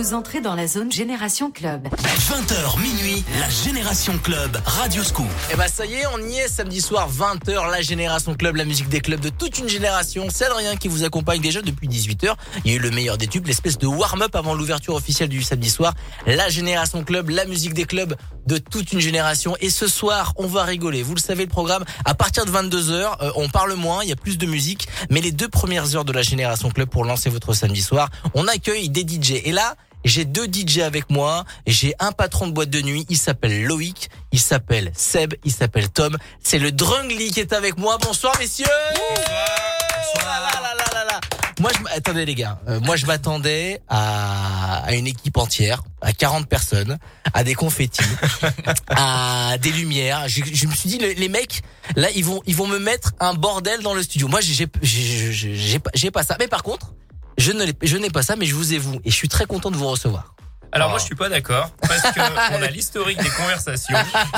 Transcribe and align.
Vous 0.00 0.14
entrez 0.14 0.40
dans 0.40 0.54
la 0.54 0.66
zone 0.66 0.90
Génération 0.90 1.50
Club. 1.50 1.86
20h 1.86 2.80
minuit, 2.80 3.22
la 3.38 3.50
Génération 3.50 4.16
Club, 4.16 4.56
Radio 4.64 5.04
Scoop. 5.04 5.26
Et 5.52 5.56
bah 5.56 5.68
ça 5.68 5.84
y 5.84 5.92
est, 5.92 6.06
on 6.14 6.26
y 6.26 6.38
est 6.38 6.48
samedi 6.48 6.80
soir 6.80 7.10
20h, 7.12 7.70
la 7.70 7.82
Génération 7.82 8.34
Club, 8.34 8.56
la 8.56 8.64
musique 8.64 8.88
des 8.88 9.00
clubs 9.00 9.20
de 9.20 9.28
toute 9.28 9.58
une 9.58 9.68
génération. 9.68 10.28
C'est 10.32 10.50
rien 10.50 10.76
qui 10.76 10.88
vous 10.88 11.04
accompagne 11.04 11.42
déjà 11.42 11.60
depuis 11.60 11.86
18h. 11.86 12.32
Il 12.64 12.70
y 12.70 12.74
a 12.74 12.78
eu 12.78 12.80
le 12.80 12.90
meilleur 12.90 13.18
des 13.18 13.26
tubes, 13.26 13.46
l'espèce 13.46 13.76
de 13.76 13.86
warm-up 13.86 14.34
avant 14.34 14.54
l'ouverture 14.54 14.94
officielle 14.94 15.28
du 15.28 15.42
samedi 15.42 15.68
soir. 15.68 15.92
La 16.26 16.48
Génération 16.48 17.04
Club, 17.04 17.28
la 17.28 17.44
musique 17.44 17.74
des 17.74 17.84
clubs 17.84 18.16
de 18.46 18.56
toute 18.56 18.92
une 18.92 19.00
génération. 19.00 19.54
Et 19.60 19.68
ce 19.68 19.86
soir, 19.86 20.32
on 20.36 20.46
va 20.46 20.64
rigoler. 20.64 21.02
Vous 21.02 21.14
le 21.14 21.20
savez, 21.20 21.42
le 21.42 21.50
programme, 21.50 21.84
à 22.06 22.14
partir 22.14 22.46
de 22.46 22.50
22h, 22.50 23.18
euh, 23.20 23.32
on 23.36 23.50
parle 23.50 23.74
moins, 23.74 24.02
il 24.02 24.08
y 24.08 24.12
a 24.12 24.16
plus 24.16 24.38
de 24.38 24.46
musique. 24.46 24.88
Mais 25.10 25.20
les 25.20 25.30
deux 25.30 25.48
premières 25.48 25.94
heures 25.94 26.06
de 26.06 26.12
la 26.12 26.22
Génération 26.22 26.70
Club 26.70 26.88
pour 26.88 27.04
lancer 27.04 27.28
votre 27.28 27.52
samedi 27.52 27.82
soir, 27.82 28.08
on 28.32 28.48
accueille 28.48 28.88
des 28.88 29.02
DJ. 29.02 29.42
Et 29.44 29.52
là, 29.52 29.76
j'ai 30.04 30.24
deux 30.24 30.46
DJ 30.46 30.78
avec 30.80 31.10
moi. 31.10 31.44
J'ai 31.66 31.94
un 31.98 32.12
patron 32.12 32.46
de 32.46 32.52
boîte 32.52 32.70
de 32.70 32.80
nuit. 32.80 33.06
Il 33.08 33.16
s'appelle 33.18 33.64
Loïc. 33.64 34.08
Il 34.32 34.40
s'appelle 34.40 34.92
Seb. 34.94 35.34
Il 35.44 35.52
s'appelle 35.52 35.88
Tom. 35.88 36.16
C'est 36.42 36.58
le 36.58 36.72
Drungly 36.72 37.30
qui 37.30 37.40
est 37.40 37.52
avec 37.52 37.78
moi. 37.78 37.98
Bonsoir, 38.00 38.34
messieurs. 38.38 38.66
Bonsoir. 38.94 40.40
Là, 40.40 40.50
là, 40.62 40.74
là, 40.76 40.84
là, 40.94 41.04
là. 41.04 41.20
Moi, 41.60 41.70
je, 41.74 41.94
attendez 41.96 42.24
les 42.24 42.34
gars. 42.34 42.58
Euh, 42.68 42.80
moi, 42.80 42.96
je 42.96 43.04
m'attendais 43.04 43.82
à, 43.88 44.82
à 44.84 44.94
une 44.94 45.06
équipe 45.06 45.36
entière, 45.36 45.82
à 46.00 46.12
40 46.14 46.48
personnes, 46.48 46.96
à 47.34 47.44
des 47.44 47.54
confettis, 47.54 48.00
à 48.88 49.56
des 49.60 49.70
lumières. 49.70 50.26
Je, 50.28 50.42
je 50.50 50.66
me 50.66 50.74
suis 50.74 50.88
dit, 50.88 50.98
les, 50.98 51.14
les 51.14 51.28
mecs, 51.28 51.62
là, 51.96 52.08
ils 52.14 52.24
vont, 52.24 52.40
ils 52.46 52.56
vont 52.56 52.66
me 52.66 52.78
mettre 52.78 53.12
un 53.20 53.34
bordel 53.34 53.82
dans 53.82 53.92
le 53.94 54.02
studio. 54.02 54.26
Moi, 54.28 54.40
j'ai, 54.40 54.54
j'ai, 54.54 55.32
j'ai, 55.32 55.54
j'ai 55.54 55.78
pas- 55.78 55.90
j'ai 55.94 56.10
pas 56.10 56.22
ça. 56.22 56.36
Mais 56.38 56.48
par 56.48 56.62
contre, 56.62 56.92
je 57.40 57.52
ne 57.52 57.66
je 57.82 57.96
n'ai 57.96 58.10
pas 58.10 58.22
ça, 58.22 58.36
mais 58.36 58.46
je 58.46 58.54
vous 58.54 58.72
ai 58.72 58.78
vous. 58.78 59.00
Et 59.04 59.10
je 59.10 59.14
suis 59.16 59.28
très 59.28 59.46
content 59.46 59.70
de 59.70 59.76
vous 59.76 59.88
recevoir. 59.88 60.34
Alors 60.72 60.86
Oh. 60.86 60.90
moi 60.90 60.98
je 61.00 61.04
suis 61.06 61.16
pas 61.16 61.28
d'accord 61.28 61.68
parce 61.82 62.00
que 62.12 62.20
on 62.56 62.62
a 62.62 62.68
l'historique 62.68 63.18
des 63.20 63.28
conversations 63.30 63.96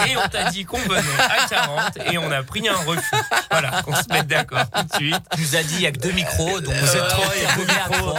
et 0.09 0.17
on 0.17 0.27
t'a 0.31 0.51
dit 0.51 0.65
qu'on 0.65 0.79
venait 0.79 1.03
à 1.19 1.47
40 1.47 1.99
et 2.11 2.17
on 2.17 2.31
a 2.31 2.43
pris 2.43 2.67
un 2.67 2.75
refus. 2.75 3.03
Voilà, 3.51 3.83
qu'on 3.83 3.95
se 3.95 4.05
mette 4.11 4.29
d'accord 4.29 4.65
tout 4.75 4.83
de 4.83 4.95
suite. 4.95 5.23
Tu 5.35 5.41
nous 5.43 5.57
a 5.57 5.63
dit 5.63 5.75
il 5.75 5.81
y 5.83 5.87
a 5.87 5.93
que 5.93 5.99
deux 5.99 6.13
micros, 6.13 6.61
donc 6.61 6.73
vous 6.75 6.97
êtes 6.97 7.09
trois, 7.09 7.27
il 7.37 7.43
y 7.43 7.47
a 7.47 7.55
deux 7.57 7.67
micros. 7.67 8.15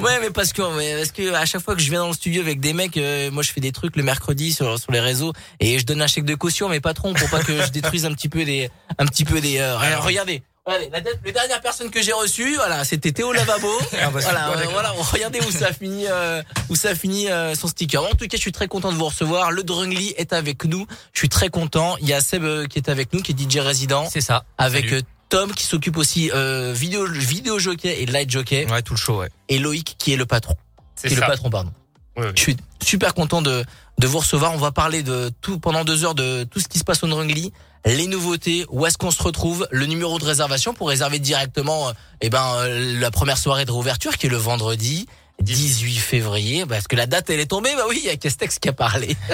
Ouais, 0.00 0.18
mais 0.20 0.30
parce 0.30 0.52
que, 0.52 0.62
parce 0.98 1.10
que 1.10 1.34
à 1.34 1.44
chaque 1.44 1.62
fois 1.62 1.74
que 1.74 1.80
je 1.82 1.90
viens 1.90 2.00
dans 2.00 2.06
le 2.08 2.12
studio 2.12 2.40
avec 2.40 2.60
des 2.60 2.72
mecs, 2.72 2.96
euh, 2.96 3.32
moi 3.32 3.42
je 3.42 3.50
fais 3.50 3.60
des 3.60 3.72
trucs 3.72 3.96
le 3.96 4.04
mercredi 4.04 4.52
sur 4.52 4.78
sur 4.78 4.92
les 4.92 5.00
réseaux 5.00 5.32
et 5.58 5.78
je 5.80 5.84
donne 5.86 6.00
un 6.02 6.06
chèque 6.06 6.24
de 6.24 6.36
caution 6.36 6.68
à 6.68 6.70
mes 6.70 6.80
patrons 6.80 7.14
pour 7.14 7.28
pas 7.30 7.40
que 7.40 7.62
je 7.62 7.68
détruise 7.70 8.06
un 8.06 8.12
petit 8.12 8.28
peu 8.28 8.44
des, 8.44 8.70
un 8.96 9.06
petit 9.06 9.24
peu 9.24 9.40
des. 9.40 9.58
euh, 9.58 9.76
regarde- 9.76 10.04
regardez. 10.04 10.42
Regardez, 10.68 10.90
la, 10.92 11.00
la 11.00 11.32
dernière 11.32 11.60
personne 11.62 11.90
que 11.90 12.02
j'ai 12.02 12.12
reçue, 12.12 12.54
voilà, 12.56 12.84
c'était 12.84 13.12
Théo 13.12 13.32
Lavabo. 13.32 13.68
Ah, 14.00 14.10
bah, 14.10 14.20
voilà, 14.22 14.50
euh, 14.50 14.64
voilà, 14.70 14.90
regardez 14.90 15.40
où 15.40 15.50
ça 15.50 15.68
a 15.68 15.72
fini, 15.72 16.04
euh, 16.08 16.42
où 16.68 16.76
ça 16.76 16.90
a 16.90 16.94
fini 16.94 17.28
euh, 17.30 17.54
son 17.54 17.68
sticker. 17.68 18.02
En 18.04 18.10
tout 18.10 18.26
cas, 18.26 18.36
je 18.36 18.40
suis 18.42 18.52
très 18.52 18.68
content 18.68 18.92
de 18.92 18.96
vous 18.96 19.06
recevoir. 19.06 19.50
Le 19.50 19.62
Drungly 19.62 20.14
est 20.18 20.32
avec 20.32 20.64
nous. 20.64 20.86
Je 21.12 21.18
suis 21.20 21.28
très 21.30 21.48
content. 21.48 21.96
Il 22.00 22.06
y 22.08 22.12
a 22.12 22.20
Seb 22.20 22.44
euh, 22.44 22.66
qui 22.66 22.78
est 22.78 22.88
avec 22.88 23.12
nous, 23.14 23.22
qui 23.22 23.32
est 23.32 23.40
DJ 23.50 23.58
résident, 23.58 24.08
C'est 24.10 24.20
ça. 24.20 24.44
avec 24.58 24.88
Salut. 24.90 25.02
Tom 25.30 25.52
qui 25.52 25.64
s'occupe 25.64 25.96
aussi 25.96 26.30
euh, 26.34 26.72
vidéo 26.74 27.06
vidéo 27.06 27.58
jockey 27.58 28.02
et 28.02 28.06
light 28.06 28.30
jockey, 28.30 28.66
Ouais, 28.70 28.82
tout 28.82 28.94
le 28.94 28.98
show, 28.98 29.18
ouais. 29.20 29.28
et 29.48 29.58
Loïc 29.58 29.96
qui 29.98 30.12
est 30.12 30.16
le 30.16 30.24
patron 30.26 30.54
C'est 30.96 31.08
qui 31.08 31.14
est 31.14 31.20
le 31.20 31.26
patron, 31.26 31.50
pardon. 31.50 31.70
Oui, 32.16 32.24
oui. 32.26 32.32
Je 32.34 32.40
suis 32.40 32.56
super 32.82 33.14
content 33.14 33.42
de, 33.42 33.64
de 33.98 34.06
vous 34.06 34.18
recevoir. 34.18 34.52
On 34.54 34.58
va 34.58 34.72
parler 34.72 35.02
de 35.02 35.30
tout 35.40 35.58
pendant 35.58 35.84
deux 35.84 36.04
heures 36.04 36.14
de 36.14 36.44
tout 36.44 36.60
ce 36.60 36.68
qui 36.68 36.78
se 36.78 36.84
passe 36.84 37.02
au 37.02 37.06
Drungly, 37.06 37.52
les 37.84 38.06
nouveautés, 38.06 38.64
où 38.70 38.86
est-ce 38.86 38.98
qu'on 38.98 39.10
se 39.10 39.22
retrouve, 39.22 39.66
le 39.70 39.86
numéro 39.86 40.18
de 40.18 40.24
réservation 40.24 40.74
pour 40.74 40.88
réserver 40.88 41.18
directement, 41.18 41.88
euh, 41.88 41.92
eh 42.20 42.30
ben, 42.30 42.44
euh, 42.58 42.98
la 43.00 43.10
première 43.10 43.38
soirée 43.38 43.64
de 43.64 43.72
réouverture 43.72 44.16
qui 44.16 44.26
est 44.26 44.30
le 44.30 44.36
vendredi 44.36 45.06
18 45.42 45.96
février. 45.98 46.64
Parce 46.66 46.88
que 46.88 46.96
la 46.96 47.06
date 47.06 47.30
elle 47.30 47.40
est 47.40 47.46
tombée, 47.46 47.70
bah 47.76 47.84
oui, 47.88 48.00
il 48.02 48.06
y 48.06 48.10
a 48.10 48.16
Castex 48.16 48.58
qui 48.58 48.68
a 48.68 48.72
parlé. 48.72 49.16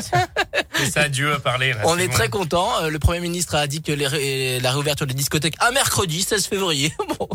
C'est 0.77 0.91
ça, 0.91 1.09
Dieu 1.09 1.33
a 1.33 1.39
parlé. 1.39 1.73
là, 1.73 1.81
On 1.85 1.97
est 1.99 2.09
bon. 2.09 2.15
très 2.15 2.29
content. 2.29 2.69
Euh, 2.83 2.91
Le 2.91 2.99
Premier 2.99 3.21
ministre 3.21 3.55
a 3.55 3.67
dit 3.67 3.81
que 3.83 3.93
les 3.93 4.07
ré- 4.07 4.59
la 4.61 4.73
réouverture 4.73 5.07
des 5.07 5.15
discothèques 5.15 5.55
à 5.61 5.71
mercredi 5.71 6.23
16 6.23 6.47
février. 6.47 6.93
Bon, 7.19 7.29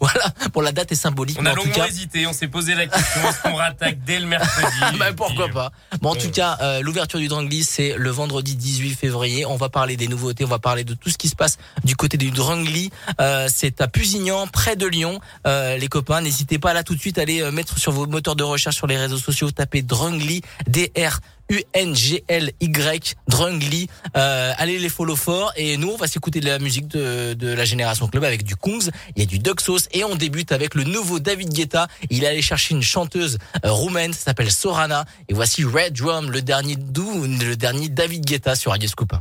voilà, 0.00 0.28
pour 0.52 0.60
la 0.62 0.72
date 0.72 0.90
est 0.92 0.96
symbolique. 0.96 1.38
On 1.40 1.46
a 1.46 1.50
en 1.50 1.54
tout 1.54 1.58
longuement 1.60 1.74
cas, 1.74 1.86
hésité, 1.88 2.26
on 2.26 2.32
s'est 2.32 2.48
posé 2.48 2.74
la 2.74 2.86
question 2.86 3.20
est-ce 3.28 3.40
qu'on 3.42 3.54
rattaque 3.54 4.02
dès 4.04 4.18
le 4.18 4.26
mercredi 4.26 4.76
Bah, 4.98 5.10
Et 5.10 5.14
pourquoi 5.14 5.44
puis, 5.46 5.54
pas. 5.54 5.70
Bon, 6.00 6.10
en 6.10 6.14
tout 6.16 6.26
euh, 6.26 6.30
cas, 6.30 6.58
euh, 6.60 6.80
l'ouverture 6.80 7.18
du 7.20 7.28
Drungly, 7.28 7.62
c'est 7.64 7.94
le 7.96 8.10
vendredi 8.10 8.56
18 8.56 8.94
février. 8.94 9.46
On 9.46 9.56
va 9.56 9.68
parler 9.68 9.96
des 9.96 10.08
nouveautés, 10.08 10.44
on 10.44 10.48
va 10.48 10.58
parler 10.58 10.84
de 10.84 10.94
tout 10.94 11.08
ce 11.10 11.16
qui 11.16 11.28
se 11.28 11.36
passe 11.36 11.58
du 11.84 11.94
côté 11.96 12.16
du 12.18 12.30
Drungly. 12.30 12.90
Euh, 13.20 13.48
c'est 13.54 13.80
à 13.80 13.88
Pusignan, 13.88 14.46
près 14.48 14.74
de 14.76 14.86
Lyon. 14.86 15.20
Euh, 15.46 15.76
les 15.76 15.88
copains, 15.88 16.20
n'hésitez 16.20 16.58
pas 16.58 16.72
là 16.74 16.82
tout 16.82 16.94
de 16.94 17.00
suite 17.00 17.18
à 17.18 17.22
aller 17.22 17.40
euh, 17.40 17.52
mettre 17.52 17.78
sur 17.78 17.92
vos 17.92 18.06
moteur 18.10 18.36
de 18.36 18.44
recherche 18.44 18.76
sur 18.76 18.86
les 18.86 18.96
réseaux 18.96 19.18
sociaux, 19.18 19.50
tapez 19.50 19.82
Drungly, 19.82 20.42
D-R. 20.66 21.20
U-N-G-L-Y, 21.50 23.16
Drungly. 23.26 23.88
Allez 24.14 24.78
les 24.78 24.88
follow 24.88 25.16
fort. 25.16 25.52
Et 25.56 25.76
nous, 25.78 25.88
on 25.88 25.96
va 25.96 26.06
s'écouter 26.06 26.38
de 26.38 26.46
la 26.46 26.60
musique 26.60 26.86
de, 26.86 27.34
de, 27.34 27.48
la 27.52 27.64
Génération 27.64 28.06
Club 28.06 28.22
avec 28.22 28.44
du 28.44 28.54
Kungs. 28.54 28.88
Il 29.16 29.20
y 29.20 29.22
a 29.24 29.26
du 29.26 29.40
Duxos 29.40 29.88
Et 29.90 30.04
on 30.04 30.14
débute 30.14 30.52
avec 30.52 30.76
le 30.76 30.84
nouveau 30.84 31.18
David 31.18 31.52
Guetta. 31.52 31.88
Il 32.08 32.22
est 32.22 32.28
allé 32.28 32.40
chercher 32.40 32.76
une 32.76 32.84
chanteuse 32.84 33.38
roumaine. 33.64 34.12
Ça 34.12 34.26
s'appelle 34.26 34.52
Sorana. 34.52 35.06
Et 35.28 35.34
voici 35.34 35.64
Red 35.64 35.94
Drum, 35.94 36.30
le 36.30 36.40
dernier 36.40 36.76
doux, 36.76 37.24
le 37.24 37.56
dernier 37.56 37.88
David 37.88 38.24
Guetta 38.24 38.54
sur 38.54 38.70
Radio 38.70 38.88
Scoop. 38.88 39.12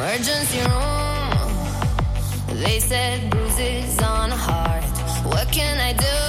Emergency 0.00 0.62
room. 0.62 1.39
They 2.60 2.78
said 2.78 3.30
bruises 3.30 3.98
on 4.02 4.30
heart. 4.30 4.84
What 5.24 5.50
can 5.50 5.80
I 5.80 5.94
do? 5.94 6.20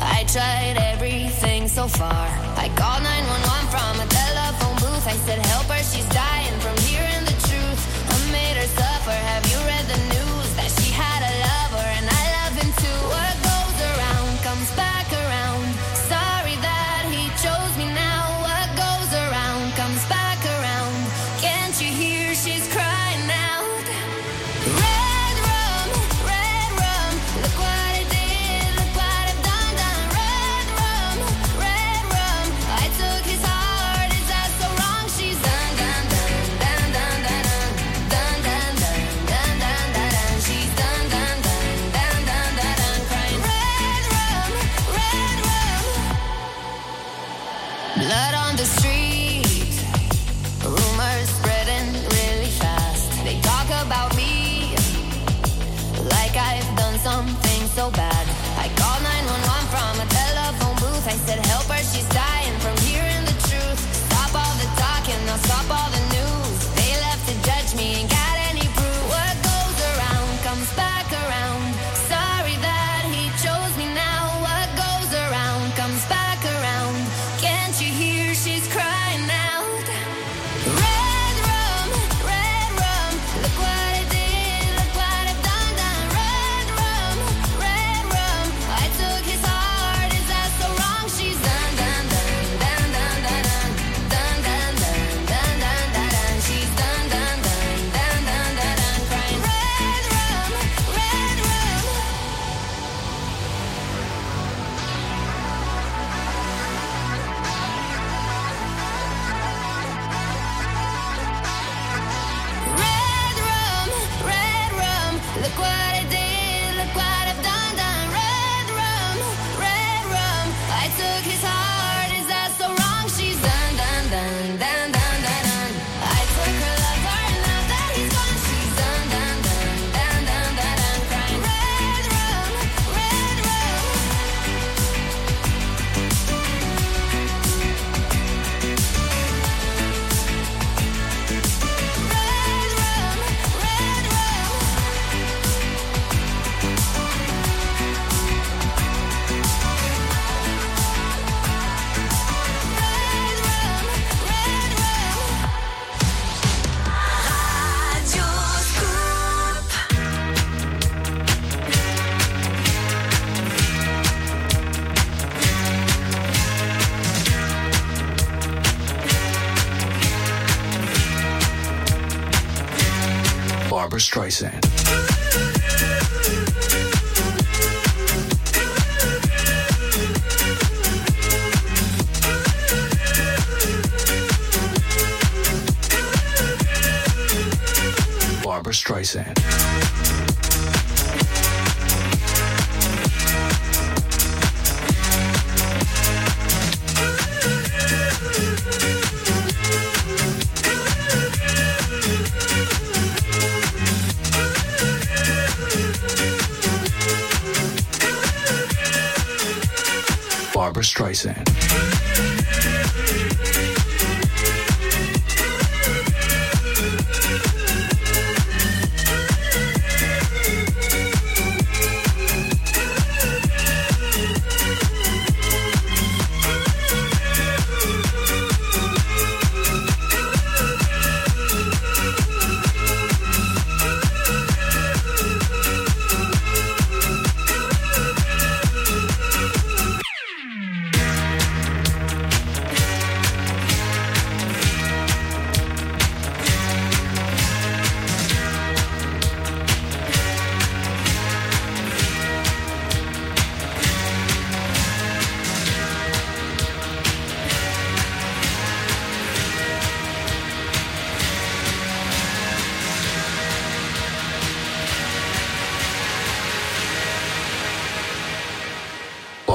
I 0.00 0.24
tried 0.24 0.78
everything 0.80 1.68
so 1.68 1.86
far. 1.86 2.26
I 2.56 2.72
called 2.74 3.02
911 3.02 3.68
from 3.68 4.00
a 4.00 4.08
telephone 4.08 4.76
booth. 4.80 5.06
I 5.06 5.16
said, 5.26 5.44
Help 5.44 5.66
her, 5.66 5.82
she's 5.84 6.08
dying 6.08 6.58
from 6.60 6.74
hearing 6.88 7.24
the 7.26 7.36
truth. 7.48 7.80
I 8.08 8.32
made 8.32 8.56
her 8.56 8.68
suffer. 8.80 9.12
Have 9.12 9.44
you 9.52 9.58
read 9.68 9.84
the 9.92 9.98
news 10.14 10.31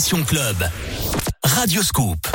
Club. 0.00 0.70
Radio 1.42 1.82
Scoop. 1.82 2.29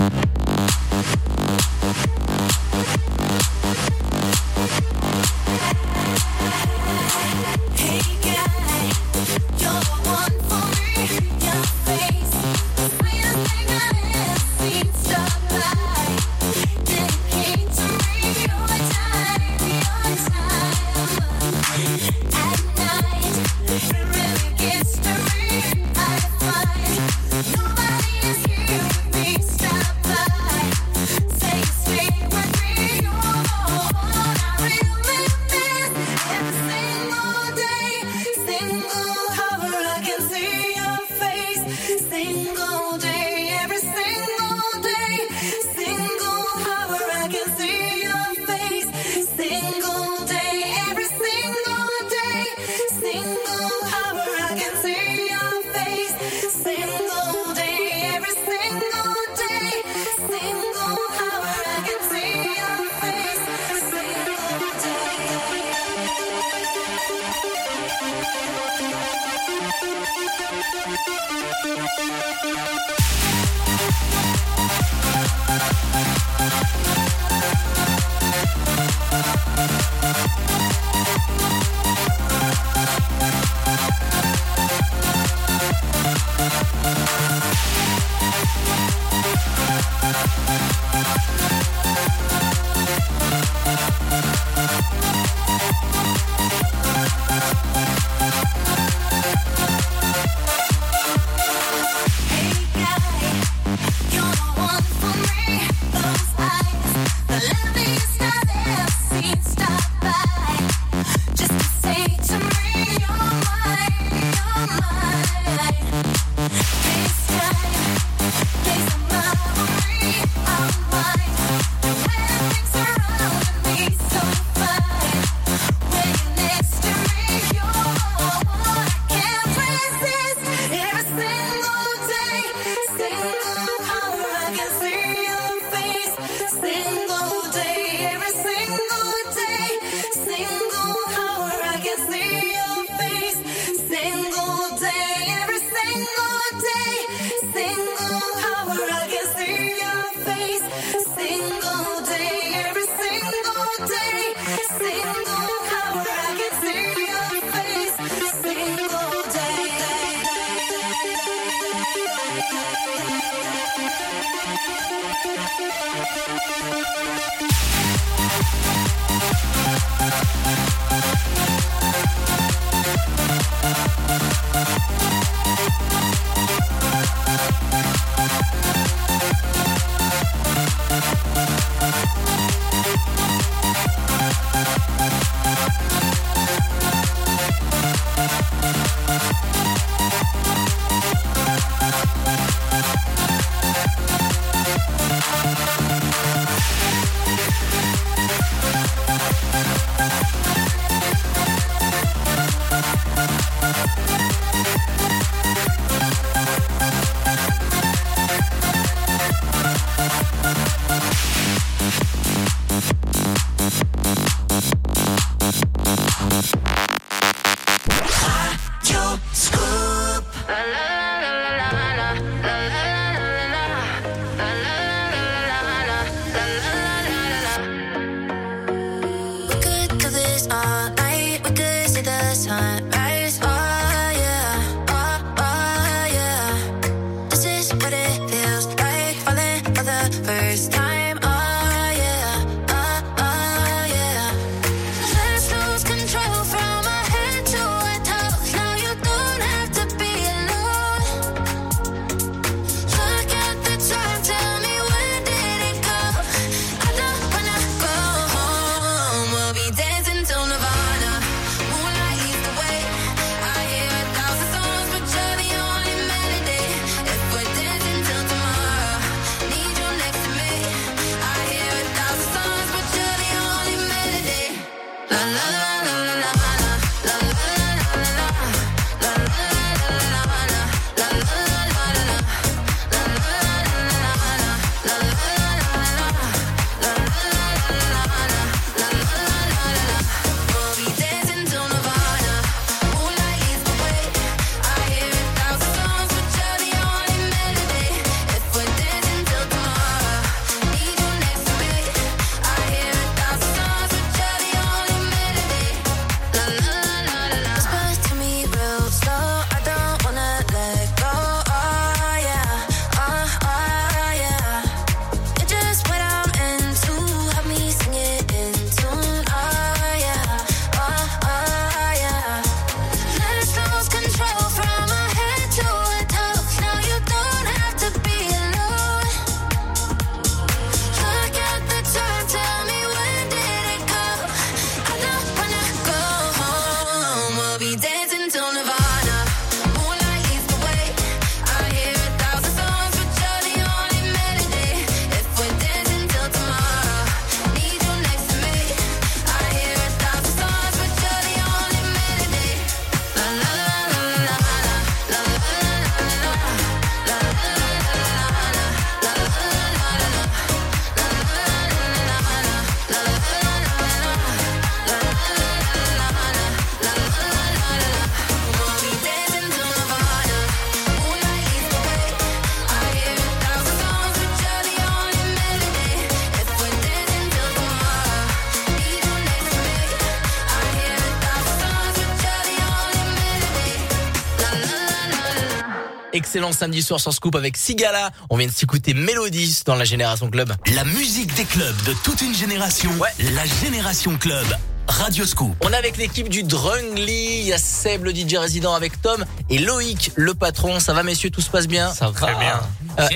Excellent 386.45 386.59
samedi 386.59 386.83
soir 386.83 386.99
sur 386.99 387.11
Scoop 387.11 387.35
avec 387.35 387.57
Sigala. 387.57 388.11
On 388.29 388.37
vient 388.37 388.45
de 388.45 388.51
s'écouter 388.51 388.93
Mélodis 388.93 389.63
dans 389.65 389.73
la 389.73 389.83
Génération 389.83 390.29
Club. 390.29 390.53
La 390.75 390.83
musique 390.83 391.33
des 391.33 391.43
clubs 391.43 391.75
de 391.87 391.93
toute 392.03 392.21
une 392.21 392.35
génération. 392.35 392.91
Ouais. 392.99 393.09
La 393.33 393.45
Génération 393.63 394.15
Club. 394.15 394.45
Radio 394.87 395.25
Scoop. 395.25 395.55
On 395.61 395.71
est 395.71 395.75
avec 395.75 395.97
l'équipe 395.97 396.29
du 396.29 396.43
Drungly. 396.43 397.39
Il 397.39 397.47
y 397.47 397.53
a 397.53 397.57
Seb, 397.57 398.03
le 398.03 398.13
DJ 398.13 398.35
résident 398.35 398.75
avec 398.75 399.01
Tom 399.01 399.25
et 399.49 399.57
Loïc, 399.57 400.11
le 400.13 400.35
patron. 400.35 400.79
Ça 400.79 400.93
va 400.93 401.01
messieurs, 401.01 401.31
tout 401.31 401.41
se 401.41 401.49
passe 401.49 401.67
bien? 401.67 401.91
Ça 401.91 402.11
va. 402.11 402.27
Très 402.27 402.35
bien. 402.35 402.61
Euh. 402.99 403.07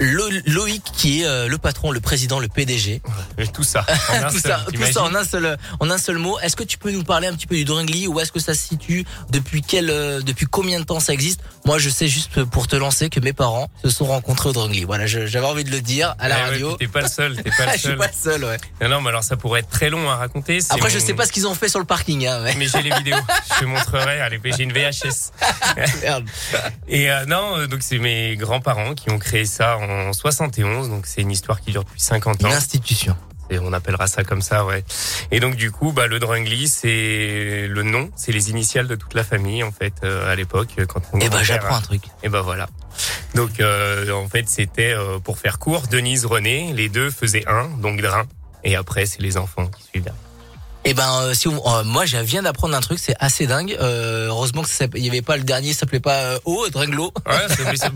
Lo- 0.00 0.28
Loïc 0.46 0.82
qui 0.92 1.22
est 1.22 1.26
euh, 1.26 1.48
le 1.48 1.58
patron, 1.58 1.90
le 1.90 2.00
président, 2.00 2.38
le 2.40 2.48
PDG. 2.48 3.02
Et 3.38 3.46
tout 3.48 3.62
ça. 3.64 3.84
En 4.10 4.14
un 4.24 4.30
tout, 4.30 4.38
seul, 4.38 4.52
ça, 4.52 4.64
tout 4.72 4.92
ça 4.92 5.02
en 5.02 5.14
un 5.14 5.24
seul 5.24 5.56
en 5.80 5.90
un 5.90 5.98
seul 5.98 6.18
mot. 6.18 6.38
Est-ce 6.40 6.56
que 6.56 6.62
tu 6.64 6.78
peux 6.78 6.90
nous 6.90 7.04
parler 7.04 7.26
un 7.28 7.34
petit 7.34 7.46
peu 7.46 7.56
du 7.56 7.64
Drungly 7.64 8.06
Où 8.06 8.20
est-ce 8.20 8.32
que 8.32 8.40
ça 8.40 8.54
se 8.54 8.60
situe? 8.68 9.04
Depuis 9.30 9.62
quel 9.62 9.90
euh, 9.90 10.20
depuis 10.20 10.46
combien 10.46 10.78
de 10.80 10.84
temps 10.84 11.00
ça 11.00 11.12
existe? 11.12 11.40
Moi, 11.64 11.78
je 11.78 11.90
sais 11.90 12.08
juste 12.08 12.44
pour 12.44 12.66
te 12.68 12.76
lancer 12.76 13.10
que 13.10 13.20
mes 13.20 13.32
parents 13.32 13.68
se 13.82 13.90
sont 13.90 14.06
rencontrés 14.06 14.50
au 14.50 14.52
Drungly. 14.52 14.84
Voilà, 14.84 15.06
je- 15.06 15.26
j'avais 15.26 15.46
envie 15.46 15.64
de 15.64 15.70
le 15.70 15.80
dire 15.80 16.14
à 16.18 16.28
la 16.28 16.36
Eh 16.38 16.42
ouais, 16.42 16.48
radio. 16.50 16.76
T'es 16.76 16.86
pas 16.88 17.02
le 17.02 17.08
seul, 17.08 17.36
t'es 17.36 17.50
pas 17.50 17.66
le 17.66 17.72
je 17.72 17.78
suis 17.78 17.88
seul. 17.88 17.96
pas 17.98 18.06
le 18.06 18.12
seul, 18.12 18.44
ouais. 18.44 18.56
Non, 18.80 18.88
non, 18.88 19.00
mais 19.00 19.08
alors 19.10 19.24
ça 19.24 19.36
pourrait 19.36 19.60
être 19.60 19.68
très 19.70 19.90
long 19.90 20.08
à 20.10 20.16
raconter. 20.16 20.58
Après, 20.70 20.90
je 20.90 20.98
mon- 20.98 21.04
sais 21.06 21.14
pas 21.14 21.26
ce 21.26 21.32
qu'ils 21.32 21.46
ont 21.46 21.54
fait 21.54 21.68
sur 21.68 21.78
le 21.80 21.84
parking. 21.84 22.26
Hein, 22.26 22.40
mais... 22.44 22.54
Mais 22.56 22.66
j'ai 22.68 22.82
les 22.82 22.94
vidéos, 22.96 23.16
je 23.54 23.60
te 23.60 23.64
montrerai. 23.64 24.20
Allez, 24.20 24.40
j'ai 24.44 24.62
une 24.62 24.72
VHS. 24.72 25.32
Merde. 26.02 26.24
Et 26.88 27.10
euh, 27.10 27.24
non, 27.26 27.66
donc 27.66 27.80
c'est 27.82 27.98
mes 27.98 28.36
grands-parents 28.36 28.94
qui 28.94 29.10
ont 29.10 29.18
créé 29.18 29.44
ça 29.44 29.76
en 29.78 29.87
71. 30.12 30.88
Donc 30.88 31.06
c'est 31.06 31.22
une 31.22 31.30
histoire 31.30 31.60
qui 31.60 31.70
dure 31.72 31.84
depuis 31.84 32.00
50 32.00 32.40
Une 32.40 32.46
ans. 32.46 32.50
institution. 32.50 33.16
Et 33.50 33.58
on 33.58 33.72
appellera 33.72 34.06
ça 34.08 34.24
comme 34.24 34.42
ça, 34.42 34.66
ouais. 34.66 34.84
Et 35.30 35.40
donc 35.40 35.56
du 35.56 35.70
coup, 35.70 35.92
bah, 35.92 36.06
le 36.06 36.18
Drungly, 36.18 36.68
c'est 36.68 37.66
le 37.66 37.82
nom, 37.82 38.10
c'est 38.14 38.30
les 38.32 38.50
initiales 38.50 38.86
de 38.88 38.94
toute 38.94 39.14
la 39.14 39.24
famille 39.24 39.62
en 39.64 39.72
fait 39.72 39.94
euh, 40.04 40.30
à 40.30 40.34
l'époque 40.36 40.68
quand 40.86 41.00
mon 41.12 41.18
Eh 41.18 41.24
ben, 41.24 41.28
grand-père 41.28 41.44
j'apprends 41.44 41.76
un 41.76 41.80
truc. 41.80 42.02
Et 42.22 42.28
ben 42.28 42.42
voilà. 42.42 42.68
Donc 43.34 43.60
euh, 43.60 44.12
en 44.12 44.28
fait, 44.28 44.48
c'était 44.48 44.92
euh, 44.92 45.18
pour 45.18 45.38
faire 45.38 45.58
court, 45.58 45.86
Denise, 45.90 46.26
René, 46.26 46.72
les 46.74 46.90
deux 46.90 47.10
faisaient 47.10 47.46
un, 47.48 47.68
donc 47.68 48.02
Drin. 48.02 48.26
Et 48.64 48.76
après, 48.76 49.06
c'est 49.06 49.22
les 49.22 49.38
enfants 49.38 49.66
qui 49.68 49.82
suivent. 49.84 50.12
Derrière. 50.92 51.18
Eh 51.20 51.22
ben, 51.22 51.28
euh, 51.30 51.34
si 51.34 51.48
on- 51.48 51.62
euh, 51.76 51.84
moi, 51.84 52.06
je 52.06 52.16
viens 52.18 52.42
d'apprendre 52.42 52.74
un 52.76 52.80
truc, 52.80 52.98
c'est 52.98 53.14
assez 53.20 53.46
dingue. 53.46 53.76
Euh, 53.80 54.26
heureusement 54.28 54.62
que 54.62 54.68
il 54.96 55.04
y 55.04 55.08
avait 55.08 55.22
pas 55.22 55.36
le 55.36 55.42
dernier, 55.44 55.72
ça 55.72 55.80
s'appelait 55.80 56.00
pas 56.00 56.16
euh, 56.22 56.38
O, 56.44 56.68
Drunglo. 56.70 57.12
Ouais, 57.26 57.34
c'est- 57.48 57.90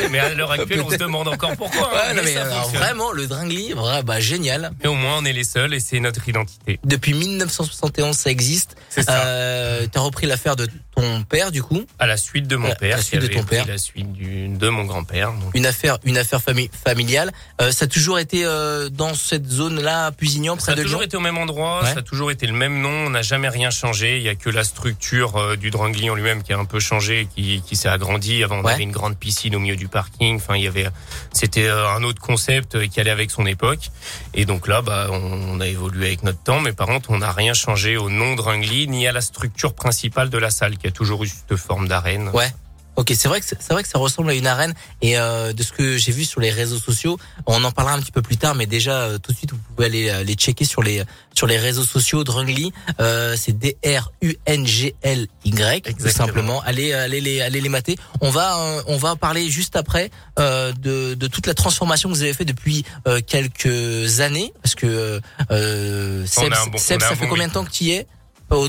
mais, 0.00 0.08
mais 0.10 0.18
à 0.18 0.34
l'heure 0.34 0.50
actuelle, 0.50 0.82
on 0.86 0.90
se 0.90 0.96
demande 0.96 1.28
encore 1.28 1.56
pourquoi. 1.56 1.90
hein, 1.94 2.14
Ouais, 2.14 2.22
mais 2.24 2.36
alors, 2.36 2.68
vraiment, 2.70 3.12
le 3.12 3.26
Drungly, 3.26 3.72
vrai, 3.72 4.02
bah 4.02 4.20
génial. 4.20 4.72
Mais 4.82 4.88
au 4.88 4.94
moins, 4.94 5.18
on 5.18 5.24
est 5.24 5.32
les 5.32 5.44
seuls 5.44 5.74
et 5.74 5.80
c'est 5.80 6.00
notre 6.00 6.28
identité. 6.28 6.78
Depuis 6.84 7.14
1971, 7.14 8.16
ça 8.16 8.30
existe. 8.30 8.76
C'est 8.90 9.02
ça. 9.02 9.24
Euh, 9.26 9.86
T'as 9.90 10.00
repris 10.00 10.26
l'affaire 10.26 10.56
de 10.56 10.66
ton 10.94 11.22
père, 11.24 11.50
du 11.50 11.62
coup. 11.62 11.84
À 11.98 12.06
la 12.06 12.16
suite 12.16 12.46
de 12.46 12.56
mon 12.56 12.68
la- 12.68 12.74
père, 12.74 12.96
la 12.96 13.02
qui 13.02 13.08
suite 13.08 13.20
de 13.22 13.26
ton 13.28 13.42
père. 13.44 13.66
la 13.66 13.78
suite 13.78 14.12
du, 14.12 14.48
de 14.48 14.68
mon 14.68 14.84
grand-père. 14.84 15.32
donc. 15.32 15.50
Une 15.54 15.66
affaire, 15.66 15.98
une 16.04 16.16
affaire 16.18 16.40
fami- 16.40 16.70
familiale. 16.84 17.32
Euh, 17.60 17.70
ça 17.72 17.84
a 17.84 17.88
toujours 17.88 18.18
été 18.18 18.44
euh, 18.44 18.88
dans 18.88 19.14
cette 19.14 19.46
zone-là, 19.46 20.06
à 20.06 20.12
Pusignan, 20.12 20.54
Ça 20.58 20.62
près 20.62 20.72
a 20.72 20.74
de 20.76 20.82
toujours 20.82 21.00
Lyon. 21.00 21.06
été 21.06 21.16
au 21.16 21.20
même 21.20 21.38
endroit, 21.38 21.82
Ouais. 21.84 21.92
ça 21.92 21.98
a 22.00 22.02
toujours 22.02 22.30
été 22.30 22.46
le 22.46 22.52
même 22.52 22.80
nom, 22.80 22.90
on 23.06 23.10
n'a 23.10 23.22
jamais 23.22 23.48
rien 23.48 23.70
changé. 23.70 24.16
Il 24.18 24.22
y 24.22 24.28
a 24.28 24.34
que 24.34 24.50
la 24.50 24.64
structure 24.64 25.36
euh, 25.36 25.56
du 25.56 25.70
Drangly 25.70 26.10
en 26.10 26.14
lui-même 26.14 26.42
qui 26.42 26.52
a 26.52 26.58
un 26.58 26.64
peu 26.64 26.80
changé, 26.80 27.26
qui, 27.34 27.62
qui 27.66 27.76
s'est 27.76 27.88
agrandi. 27.88 28.42
Avant, 28.44 28.58
on 28.60 28.64
Ouais. 28.64 28.72
avait 28.74 28.82
une 28.82 28.92
grande 28.92 29.16
piscine 29.16 29.54
au 29.56 29.58
milieu 29.60 29.76
du 29.76 29.88
parking. 29.88 30.36
Enfin, 30.36 30.56
il 30.56 30.62
y 30.64 30.66
avait, 30.68 30.86
c'était 31.32 31.68
un 31.68 32.02
autre 32.02 32.20
concept 32.20 32.88
qui 32.88 33.00
allait 33.00 33.10
avec 33.10 33.30
son 33.30 33.46
époque. 33.46 33.90
Et 34.34 34.44
donc 34.44 34.68
là, 34.68 34.82
bah, 34.82 35.08
on, 35.10 35.16
on 35.16 35.60
a 35.60 35.66
évolué 35.66 36.06
avec 36.06 36.22
notre 36.22 36.42
temps, 36.42 36.60
mais 36.60 36.72
par 36.72 36.86
contre, 36.86 37.10
on 37.10 37.18
n'a 37.18 37.32
rien 37.32 37.54
changé 37.54 37.96
au 37.96 38.10
nom 38.10 38.34
Drangly 38.34 38.86
ni 38.88 39.06
à 39.06 39.12
la 39.12 39.20
structure 39.20 39.74
principale 39.74 40.30
de 40.30 40.38
la 40.38 40.50
salle, 40.50 40.78
qui 40.84 40.88
a 40.88 40.92
toujours 40.92 41.24
eu 41.24 41.28
cette 41.28 41.56
forme 41.56 41.88
d'arène. 41.88 42.28
Ouais. 42.34 42.52
Ok, 42.96 43.12
c'est 43.16 43.26
vrai 43.26 43.40
que 43.40 43.46
c'est 43.46 43.72
vrai 43.72 43.82
que 43.82 43.88
ça 43.88 43.98
ressemble 43.98 44.30
à 44.30 44.34
une 44.34 44.46
arène 44.46 44.72
et 45.02 45.18
euh, 45.18 45.52
de 45.52 45.64
ce 45.64 45.72
que 45.72 45.96
j'ai 45.98 46.12
vu 46.12 46.24
sur 46.24 46.40
les 46.40 46.52
réseaux 46.52 46.78
sociaux, 46.78 47.18
on 47.44 47.64
en 47.64 47.72
parlera 47.72 47.96
un 47.96 48.00
petit 48.00 48.12
peu 48.12 48.22
plus 48.22 48.36
tard, 48.36 48.54
mais 48.54 48.66
déjà 48.66 48.92
euh, 49.00 49.18
tout 49.18 49.32
de 49.32 49.36
suite 49.36 49.50
vous 49.50 49.58
pouvez 49.74 49.86
aller 49.86 50.10
euh, 50.10 50.22
les 50.22 50.34
checker 50.34 50.64
sur 50.64 50.80
les 50.80 51.02
sur 51.34 51.48
les 51.48 51.58
réseaux 51.58 51.82
sociaux. 51.82 52.22
Drungly, 52.22 52.72
euh, 53.00 53.34
c'est 53.36 53.50
D 53.58 53.76
R 53.84 54.12
U 54.22 54.36
N 54.46 54.64
G 54.64 54.94
L 55.02 55.26
Y 55.44 55.82
tout 55.82 55.90
Exactement. 55.90 56.26
simplement. 56.28 56.62
Allez 56.62 56.92
allez 56.92 57.20
les 57.20 57.40
allez 57.40 57.60
les 57.60 57.68
mater. 57.68 57.96
On 58.20 58.30
va 58.30 58.60
euh, 58.60 58.82
on 58.86 58.96
va 58.96 59.16
parler 59.16 59.50
juste 59.50 59.74
après 59.74 60.12
euh, 60.38 60.70
de 60.74 61.14
de 61.14 61.26
toute 61.26 61.48
la 61.48 61.54
transformation 61.54 62.08
que 62.10 62.14
vous 62.14 62.22
avez 62.22 62.34
fait 62.34 62.44
depuis 62.44 62.84
euh, 63.08 63.20
quelques 63.26 64.20
années 64.20 64.52
parce 64.62 64.76
que 64.76 65.20
euh, 65.50 66.24
Seb, 66.26 66.52
bon- 66.70 66.78
Seb, 66.78 67.00
ça 67.00 67.16
fait 67.16 67.26
combien 67.26 67.48
de 67.48 67.52
temps 67.54 67.64
que 67.64 67.72
tu 67.72 67.84
y 67.84 67.90
es? 67.90 68.02
euh, 68.02 68.23
au 68.58 68.68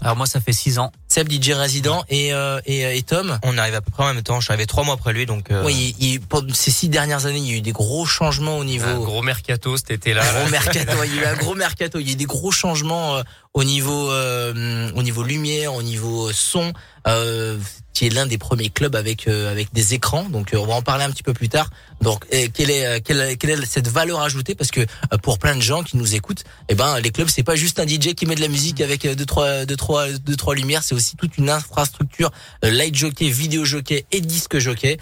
Alors 0.00 0.16
moi, 0.16 0.26
ça 0.26 0.40
fait 0.40 0.52
six 0.52 0.78
ans. 0.78 0.92
Seb 1.08 1.30
DJ 1.30 1.50
résident 1.52 2.04
et 2.08 2.32
euh, 2.34 2.60
et, 2.66 2.96
et 2.98 3.02
Tom. 3.02 3.38
On 3.44 3.56
arrive 3.58 3.74
à 3.74 3.80
peu 3.80 3.90
près 3.90 4.02
en 4.04 4.12
même 4.14 4.22
temps. 4.22 4.40
Je 4.40 4.44
suis 4.46 4.52
arrivé 4.52 4.66
trois 4.66 4.82
mois 4.84 4.94
après 4.94 5.12
lui, 5.12 5.26
donc. 5.26 5.50
euh, 5.50 5.62
Oui, 5.64 5.94
il, 6.00 6.06
il- 6.14 6.20
pendant 6.20 6.52
ces 6.54 6.70
six 6.70 6.88
dernières 6.88 7.26
années, 7.26 7.38
il 7.38 7.48
y 7.50 7.54
a 7.54 7.56
eu 7.56 7.60
des 7.60 7.72
gros 7.72 8.04
changements 8.06 8.58
au 8.58 8.64
niveau. 8.64 8.88
Un 8.88 8.98
gros 8.98 9.22
mercato 9.22 9.76
cet 9.76 9.90
été-là. 9.92 10.22
Un 10.28 10.40
gros 10.40 10.50
mercato, 10.50 10.92
il 11.04 11.14
y 11.14 11.18
a 11.20 11.22
eu 11.22 11.26
un 11.26 11.36
gros 11.36 11.54
mercato. 11.54 11.98
Il 12.00 12.06
y 12.06 12.10
a 12.10 12.12
eu 12.12 12.16
des 12.16 12.24
gros 12.24 12.50
changements 12.50 13.16
euh, 13.16 13.22
au 13.54 13.62
niveau, 13.62 14.10
euh, 14.10 14.90
au 14.94 15.02
niveau 15.02 15.22
lumière, 15.22 15.74
au 15.74 15.82
niveau 15.82 16.32
son. 16.32 16.72
Euh, 17.06 17.58
qui 17.94 18.06
est 18.06 18.10
l'un 18.10 18.26
des 18.26 18.38
premiers 18.38 18.70
clubs 18.70 18.96
avec 18.96 19.28
euh, 19.28 19.50
avec 19.50 19.72
des 19.72 19.94
écrans. 19.94 20.24
Donc 20.24 20.52
euh, 20.52 20.58
on 20.58 20.66
va 20.66 20.74
en 20.74 20.82
parler 20.82 21.04
un 21.04 21.10
petit 21.10 21.22
peu 21.22 21.32
plus 21.32 21.48
tard. 21.48 21.70
Donc 22.02 22.26
quelle 22.28 22.70
est 22.70 22.86
euh, 22.86 22.98
quelle, 23.02 23.38
quelle 23.38 23.50
est 23.50 23.66
cette 23.66 23.88
valeur 23.88 24.20
ajoutée? 24.20 24.56
Parce 24.56 24.72
que 24.72 24.80
euh, 24.80 25.18
pour 25.22 25.38
plein 25.38 25.54
de 25.54 25.62
gens 25.62 25.84
qui 25.84 25.96
nous 25.96 26.14
écoutent, 26.14 26.42
eh 26.68 26.74
ben 26.74 26.98
les 26.98 27.10
clubs 27.12 27.28
c'est 27.28 27.44
pas 27.44 27.54
juste 27.54 27.78
un 27.78 27.86
DJ 27.86 28.14
qui 28.14 28.26
met 28.26 28.34
de 28.34 28.40
la 28.40 28.48
musique 28.48 28.80
avec 28.80 29.06
deux 29.06 29.24
trois 29.24 29.64
deux 29.64 29.76
trois 29.76 30.08
deux 30.10 30.34
trois 30.34 30.56
lumières. 30.56 30.82
C'est 30.82 30.96
aussi 30.96 31.16
toute 31.16 31.38
une 31.38 31.48
infrastructure 31.48 32.32
light 32.62 32.94
jockey, 32.94 33.28
vidéo 33.28 33.64
jockey 33.64 34.04
et 34.10 34.20
disque 34.20 34.58
jockey. 34.58 34.98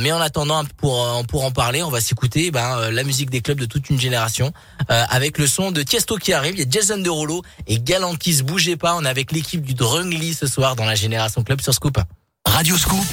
Mais 0.00 0.12
en 0.12 0.20
attendant 0.20 0.64
pour 0.76 1.24
pour 1.26 1.44
en 1.44 1.50
parler, 1.50 1.82
on 1.82 1.90
va 1.90 2.00
s'écouter 2.00 2.52
ben 2.52 2.78
euh, 2.78 2.90
la 2.92 3.02
musique 3.02 3.28
des 3.28 3.40
clubs 3.40 3.58
de 3.58 3.66
toute 3.66 3.90
une 3.90 3.98
génération 3.98 4.52
avec 4.88 5.38
le 5.38 5.48
son 5.48 5.72
de 5.72 5.82
Tiesto 5.82 6.16
qui 6.16 6.32
arrive. 6.32 6.54
Il 6.54 6.60
y 6.60 6.62
a 6.62 6.70
Jason 6.70 6.98
Derulo 6.98 7.42
et 7.66 7.80
Galantis. 7.96 8.42
Bougez 8.42 8.76
pas, 8.76 8.94
on 8.94 9.06
est 9.06 9.08
avec 9.08 9.32
l'équipe 9.32 9.62
du 9.62 9.72
Drungly 9.72 10.34
ce 10.34 10.46
soir 10.46 10.76
dans 10.76 10.84
la 10.84 10.94
génération 10.94 11.42
club 11.42 11.62
sur 11.62 11.72
Scoop. 11.72 11.98
Radio 12.46 12.76
Scoop, 12.76 13.06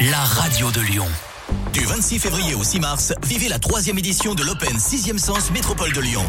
la 0.00 0.18
radio 0.18 0.70
de 0.70 0.80
Lyon. 0.80 1.08
Du 1.72 1.84
26 1.84 2.18
février 2.18 2.54
au 2.54 2.64
6 2.64 2.80
mars, 2.80 3.12
vivez 3.26 3.48
la 3.48 3.58
troisième 3.58 3.98
édition 3.98 4.34
de 4.34 4.42
l'Open 4.42 4.76
6e 4.76 5.18
Sens 5.18 5.50
Métropole 5.50 5.92
de 5.92 6.00
Lyon. 6.00 6.24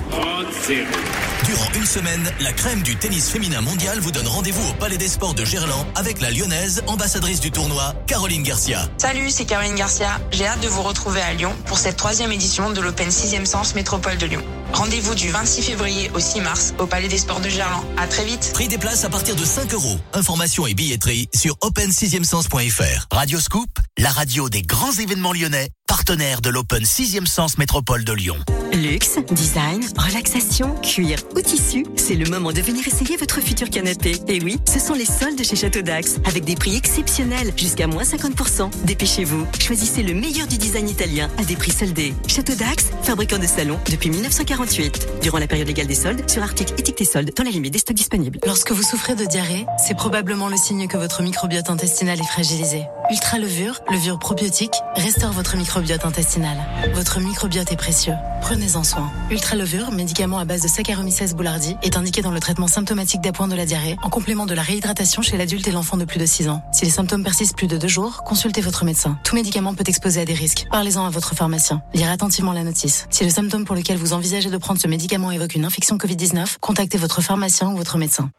Durant 1.46 1.70
une 1.76 1.86
semaine, 1.86 2.32
la 2.40 2.52
crème 2.52 2.82
du 2.82 2.96
tennis 2.96 3.30
féminin 3.30 3.62
mondial 3.62 4.00
vous 4.00 4.12
donne 4.12 4.28
rendez-vous 4.28 4.68
au 4.68 4.74
Palais 4.74 4.98
des 4.98 5.08
Sports 5.08 5.36
de 5.36 5.46
Gerland 5.46 5.86
avec 5.96 6.22
la 6.22 6.32
lyonnaise, 6.32 6.84
ambassadrice 6.88 7.40
du 7.40 7.52
tournoi, 7.52 7.94
Caroline 8.08 8.44
Garcia. 8.44 8.90
Salut, 8.98 9.30
c'est 9.30 9.46
Caroline 9.46 9.76
Garcia. 9.76 10.20
J'ai 10.32 10.48
hâte 10.48 10.62
de 10.62 10.68
vous 10.68 10.82
retrouver 10.82 11.22
à 11.22 11.34
Lyon 11.34 11.54
pour 11.68 11.78
cette 11.78 11.98
troisième 11.98 12.32
édition 12.32 12.72
de 12.72 12.82
l'Open 12.82 13.10
6e 13.10 13.46
Sens 13.46 13.76
Métropole 13.76 14.18
de 14.18 14.26
Lyon. 14.26 14.44
Rendez-vous 14.74 15.16
du 15.16 15.30
26 15.30 15.62
février 15.62 16.12
au 16.14 16.20
6 16.20 16.42
mars 16.42 16.74
au 16.80 16.88
Palais 16.88 17.08
des 17.08 17.20
Sports 17.20 17.40
de 17.40 17.50
Gerland. 17.50 17.84
À 17.98 18.08
très 18.08 18.26
vite. 18.26 18.52
Prix 18.54 18.68
des 18.68 18.78
places 18.78 19.06
à 19.06 19.10
partir 19.10 19.36
de 19.36 19.46
5 19.46 19.74
euros. 19.74 19.98
Informations 20.14 20.66
et 20.68 20.74
billetterie 20.74 21.30
sur 21.34 21.56
open6e-sens.fr. 21.58 23.08
Radio 23.12 23.40
Scoop, 23.40 23.70
la 23.98 24.10
radio 24.10 24.50
des 24.50 24.64
grands 24.64 24.92
événements 24.92 25.15
lyonnais, 25.34 25.70
partenaire 25.88 26.42
de 26.42 26.50
l'Open 26.50 26.84
6e 26.84 27.26
Sens 27.28 27.58
Métropole 27.58 28.04
de 28.04 28.14
Lyon. 28.14 28.38
Luxe, 28.74 29.20
design, 29.32 29.82
relaxation, 29.98 30.76
cuir 30.82 31.20
ou 31.36 31.42
tissu, 31.42 31.86
c'est 31.96 32.16
le 32.16 32.30
moment 32.30 32.52
de 32.52 32.60
venir 32.60 32.86
essayer 32.88 33.18
votre 33.18 33.40
futur 33.40 33.70
canapé. 33.70 34.16
Et 34.28 34.42
oui, 34.42 34.60
ce 34.68 34.80
sont 34.80 34.94
les 34.94 35.06
soldes 35.06 35.42
chez 35.44 35.56
Château 35.56 35.82
Dax, 35.82 36.18
avec 36.26 36.44
des 36.44 36.56
prix 36.56 36.76
exceptionnels, 36.76 37.54
jusqu'à 37.56 37.88
moins 37.88 38.04
50%. 38.04 38.70
Dépêchez-vous, 38.84 39.48
choisissez 39.60 40.04
le 40.04 40.14
meilleur 40.14 40.48
du 40.48 40.58
design 40.58 40.90
italien 40.90 41.30
à 41.38 41.44
des 41.44 41.56
prix 41.56 41.72
soldés. 41.72 42.14
Château 42.28 42.56
Dax, 42.56 42.88
fabricant 43.04 43.40
de 43.40 43.48
salons 43.48 43.80
depuis 43.90 44.10
1948. 44.10 45.08
Durant 45.22 45.38
la 45.38 45.48
période 45.48 45.68
légale 45.68 45.88
des 45.88 45.96
soldes, 45.96 46.30
sur 46.30 46.44
articles 46.44 46.74
étiquetés 46.78 47.06
soldes, 47.06 47.32
dans 47.36 47.44
la 47.44 47.52
limite 47.52 47.74
des 47.74 47.80
stocks 47.80 47.96
disponibles. 47.96 48.40
Lorsque 48.46 48.72
vous 48.72 48.84
souffrez 48.84 49.16
de 49.16 49.26
diarrhée, 49.26 49.66
c'est 49.78 49.96
probablement 49.96 50.50
le 50.50 50.58
signe 50.58 50.88
que 50.88 50.98
votre 50.98 51.22
microbiote 51.22 51.70
intestinal 51.70 52.20
est 52.20 52.28
fragilisé. 52.28 52.84
Ultra 53.12 53.38
levure, 53.38 53.80
levure 53.92 54.18
probiotique, 54.18 54.74
restaure 54.96 55.32
votre 55.32 55.56
microbiote 55.56 55.75
intestinal. 55.78 56.58
Votre 56.94 57.20
microbiote 57.20 57.72
est 57.72 57.76
précieux. 57.76 58.14
Prenez-en 58.42 58.84
soin. 58.84 59.12
Ultra 59.30 59.56
levure, 59.56 59.92
médicament 59.92 60.38
à 60.38 60.46
base 60.46 60.62
de 60.62 60.68
Saccharomyces 60.68 61.34
boulardii, 61.34 61.76
est 61.84 61.98
indiqué 61.98 62.22
dans 62.22 62.32
le 62.32 62.40
traitement 62.40 62.68
symptomatique 62.68 63.22
d'appoint 63.22 63.48
de 63.48 63.56
la 63.56 63.66
diarrhée, 63.66 63.98
en 64.02 64.10
complément 64.10 64.46
de 64.46 64.54
la 64.54 64.62
réhydratation 64.62 65.22
chez 65.22 65.38
l'adulte 65.38 65.68
et 65.68 65.72
l'enfant 65.72 65.98
de 65.98 66.06
plus 66.06 66.20
de 66.20 66.26
6 66.26 66.50
ans. 66.50 66.64
Si 66.72 66.86
les 66.86 66.92
symptômes 66.92 67.24
persistent 67.24 67.58
plus 67.58 67.68
de 67.68 67.78
2 67.78 67.88
jours, 67.88 68.24
consultez 68.24 68.62
votre 68.62 68.86
médecin. 68.86 69.18
Tout 69.24 69.36
médicament 69.36 69.74
peut 69.74 69.84
exposer 69.88 70.22
à 70.22 70.26
des 70.26 70.34
risques. 70.34 70.66
Parlez-en 70.72 71.06
à 71.06 71.10
votre 71.10 71.36
pharmacien. 71.36 71.82
Lire 71.94 72.10
attentivement 72.10 72.54
la 72.54 72.64
notice. 72.64 73.08
Si 73.10 73.24
le 73.24 73.30
symptôme 73.30 73.66
pour 73.66 73.76
lequel 73.76 73.98
vous 73.98 74.14
envisagez 74.14 74.50
de 74.50 74.58
prendre 74.58 74.80
ce 74.80 74.88
médicament 74.88 75.32
évoque 75.32 75.56
une 75.56 75.66
infection 75.66 75.98
Covid-19, 75.98 76.58
contactez 76.62 76.98
votre 76.98 77.22
pharmacien 77.22 77.70
ou 77.72 77.78
votre 77.78 77.98
médecin. 77.98 78.30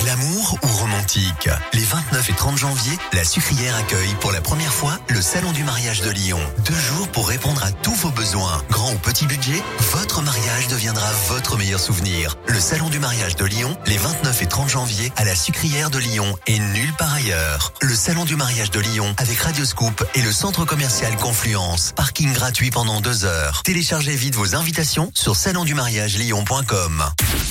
Glamour 0.00 0.58
ou 0.62 0.66
romantique? 0.66 1.48
Les 1.72 1.84
29 1.84 2.30
et 2.30 2.32
30 2.32 2.56
janvier, 2.58 2.98
la 3.12 3.24
Sucrière 3.24 3.76
accueille 3.76 4.14
pour 4.20 4.32
la 4.32 4.40
première 4.40 4.72
fois 4.72 4.98
le 5.08 5.20
Salon 5.20 5.52
du 5.52 5.62
mariage 5.62 6.00
de 6.00 6.10
Lyon. 6.10 6.40
Deux 6.64 6.74
jours 6.74 7.08
pour 7.08 7.28
répondre 7.28 7.62
à 7.62 7.70
tous 7.70 7.94
vos 7.94 8.10
besoins. 8.10 8.62
Grand 8.70 8.92
ou 8.92 8.98
petit 8.98 9.26
budget, 9.26 9.62
votre 9.92 10.22
mariage 10.22 10.68
deviendra 10.68 11.10
votre 11.28 11.56
meilleur 11.56 11.80
souvenir. 11.80 12.36
Le 12.48 12.58
Salon 12.58 12.88
du 12.88 12.98
mariage 12.98 13.36
de 13.36 13.44
Lyon, 13.44 13.76
les 13.86 13.98
29 13.98 14.42
et 14.42 14.46
30 14.46 14.54
30 14.54 14.68
janvier 14.68 15.12
à 15.16 15.24
la 15.24 15.34
sucrière 15.34 15.90
de 15.90 15.98
Lyon 15.98 16.38
et 16.46 16.60
nulle 16.60 16.92
part 16.96 17.12
ailleurs. 17.12 17.72
Le 17.82 17.92
salon 17.92 18.24
du 18.24 18.36
mariage 18.36 18.70
de 18.70 18.78
Lyon 18.78 19.12
avec 19.16 19.40
Radioscoop 19.40 20.04
et 20.14 20.22
le 20.22 20.30
centre 20.30 20.64
commercial 20.64 21.16
Confluence. 21.16 21.92
Parking 21.96 22.32
gratuit 22.32 22.70
pendant 22.70 23.00
deux 23.00 23.24
heures. 23.24 23.62
Téléchargez 23.64 24.14
vite 24.14 24.36
vos 24.36 24.54
invitations 24.54 25.10
sur 25.12 25.34
salondumariage-lyon.com. 25.34 27.04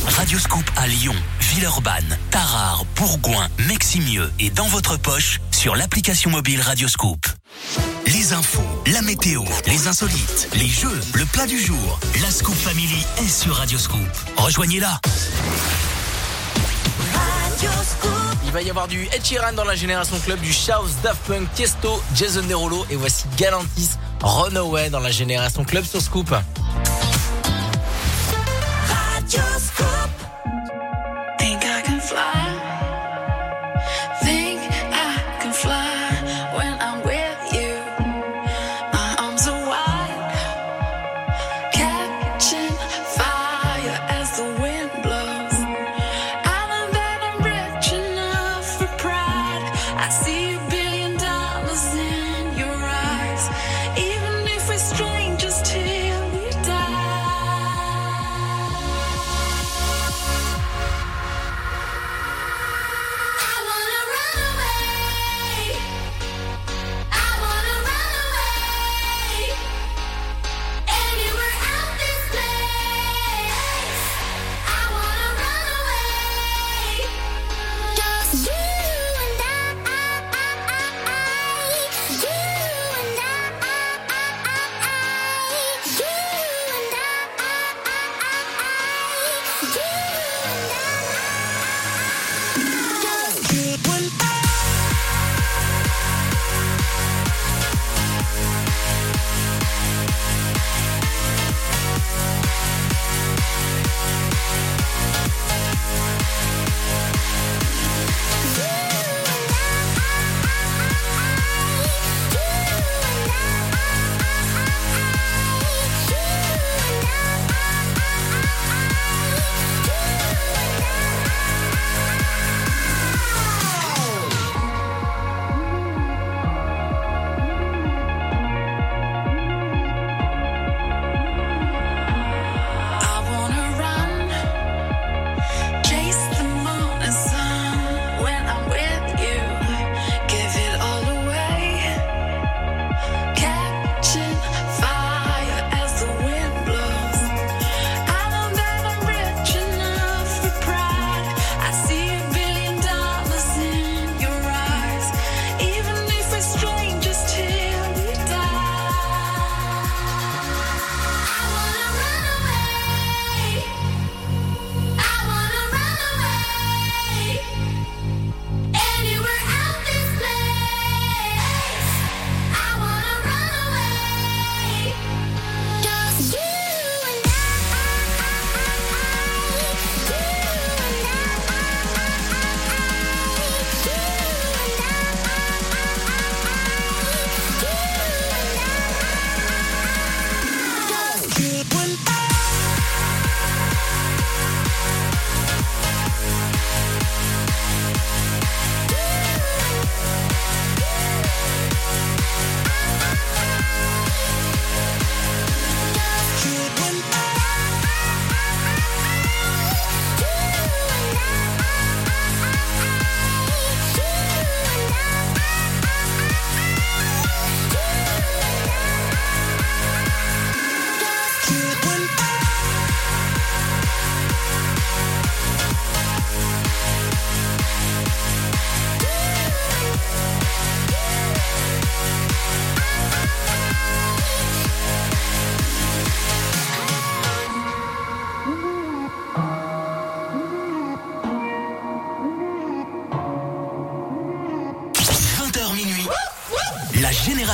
Radioscoop 0.08 0.64
à 0.78 0.88
Lyon, 0.88 1.16
Villeurbanne, 1.42 2.18
Tarare, 2.32 2.86
Bourgoin, 2.96 3.48
Meximieux 3.68 4.32
et 4.40 4.50
dans 4.50 4.68
votre 4.68 4.98
poche 4.98 5.40
sur 5.52 5.76
l'application 5.76 6.30
mobile 6.30 6.62
Radioscoop. 6.62 7.26
Les 8.08 8.34
infos, 8.34 8.62
la 8.88 9.02
météo, 9.02 9.44
les 9.68 9.88
insolites, 9.88 10.50
les 10.54 10.68
jeux, 10.68 11.00
le 11.14 11.26
plat 11.26 11.48
du 11.48 11.60
jour. 11.60 12.00
La 12.22 12.32
Scoop 12.32 12.56
Family 12.56 13.06
est 13.18 13.30
sur 13.30 13.56
Radioscoop. 13.56 14.00
Rejoignez-la. 14.38 15.00
Il 18.46 18.52
va 18.52 18.62
y 18.62 18.70
avoir 18.70 18.88
du 18.88 19.08
Ed 19.14 19.26
Sheeran 19.26 19.54
dans 19.54 19.64
la 19.64 19.76
Génération 19.76 20.20
Club, 20.20 20.40
du 20.42 20.52
Chaos, 20.52 20.90
Daft 21.02 21.22
Punk, 21.28 21.52
Tiesto, 21.54 22.04
Jason 22.16 22.44
Derulo 22.44 22.86
et 22.90 22.96
voici 22.96 23.26
Galantis, 23.38 23.92
Runaway 24.22 24.90
dans 24.90 25.00
la 25.00 25.12
Génération 25.12 25.64
Club 25.64 25.86
sur 25.86 26.02
Scoop. 26.02 26.36
Think 29.34 30.23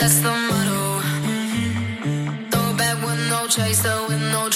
that's 0.00 0.20
the 0.20 0.30
motto. 0.30 1.00
Mm-hmm. 1.28 2.50
Throw 2.50 2.76
back 2.76 2.96
with 3.04 3.20
no 3.28 3.46
chaser, 3.46 4.06
with 4.08 4.22
no 4.32 4.48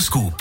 Teleskop. 0.00 0.39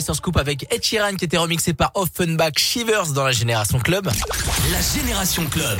Belle 0.00 0.04
soirée 0.04 0.14
sur 0.14 0.16
Scoop 0.16 0.36
avec 0.36 0.72
Ed 0.72 0.82
Sheeran 0.82 1.14
qui 1.16 1.24
était 1.26 1.36
remixé 1.36 1.74
par 1.74 1.92
Offenbach 1.94 2.52
Shivers 2.56 3.12
dans 3.12 3.24
la 3.24 3.32
Génération 3.32 3.78
Club. 3.78 4.10
La 4.72 4.80
Génération 4.80 5.44
Club. 5.46 5.78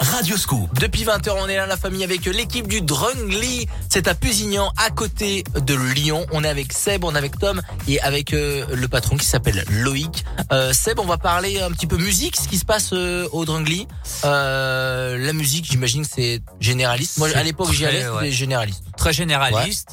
Radio 0.00 0.36
Scoop. 0.36 0.78
Depuis 0.80 1.04
20h, 1.04 1.30
on 1.38 1.46
est 1.46 1.56
là, 1.56 1.66
la 1.66 1.76
famille, 1.76 2.02
avec 2.02 2.24
l'équipe 2.24 2.66
du 2.66 2.80
Drungly. 2.80 3.68
C'est 3.90 4.08
à 4.08 4.14
Pusignan, 4.14 4.72
à 4.78 4.90
côté 4.90 5.44
de 5.54 5.74
Lyon. 5.74 6.26
On 6.32 6.42
est 6.42 6.48
avec 6.48 6.72
Seb, 6.72 7.04
on 7.04 7.14
est 7.14 7.18
avec 7.18 7.38
Tom 7.38 7.60
et 7.86 8.00
avec 8.00 8.32
euh, 8.32 8.64
le 8.72 8.88
patron 8.88 9.16
qui 9.16 9.26
s'appelle 9.26 9.62
Loïc. 9.68 10.24
Euh, 10.52 10.72
Seb, 10.72 10.98
on 10.98 11.04
va 11.04 11.18
parler 11.18 11.60
un 11.60 11.70
petit 11.70 11.86
peu 11.86 11.98
musique, 11.98 12.36
ce 12.36 12.48
qui 12.48 12.56
se 12.56 12.64
passe 12.64 12.90
euh, 12.94 13.28
au 13.32 13.44
Drungly. 13.44 13.86
Euh, 14.24 15.18
la 15.18 15.32
musique, 15.34 15.66
j'imagine 15.70 16.02
que 16.02 16.12
c'est 16.14 16.40
généraliste. 16.60 17.18
Moi, 17.18 17.28
à 17.34 17.42
l'époque, 17.42 17.70
j'y 17.72 17.84
allais, 17.84 18.00
c'était 18.00 18.10
ouais. 18.10 18.30
généraliste. 18.30 18.82
Très 18.96 19.12
généraliste, 19.12 19.89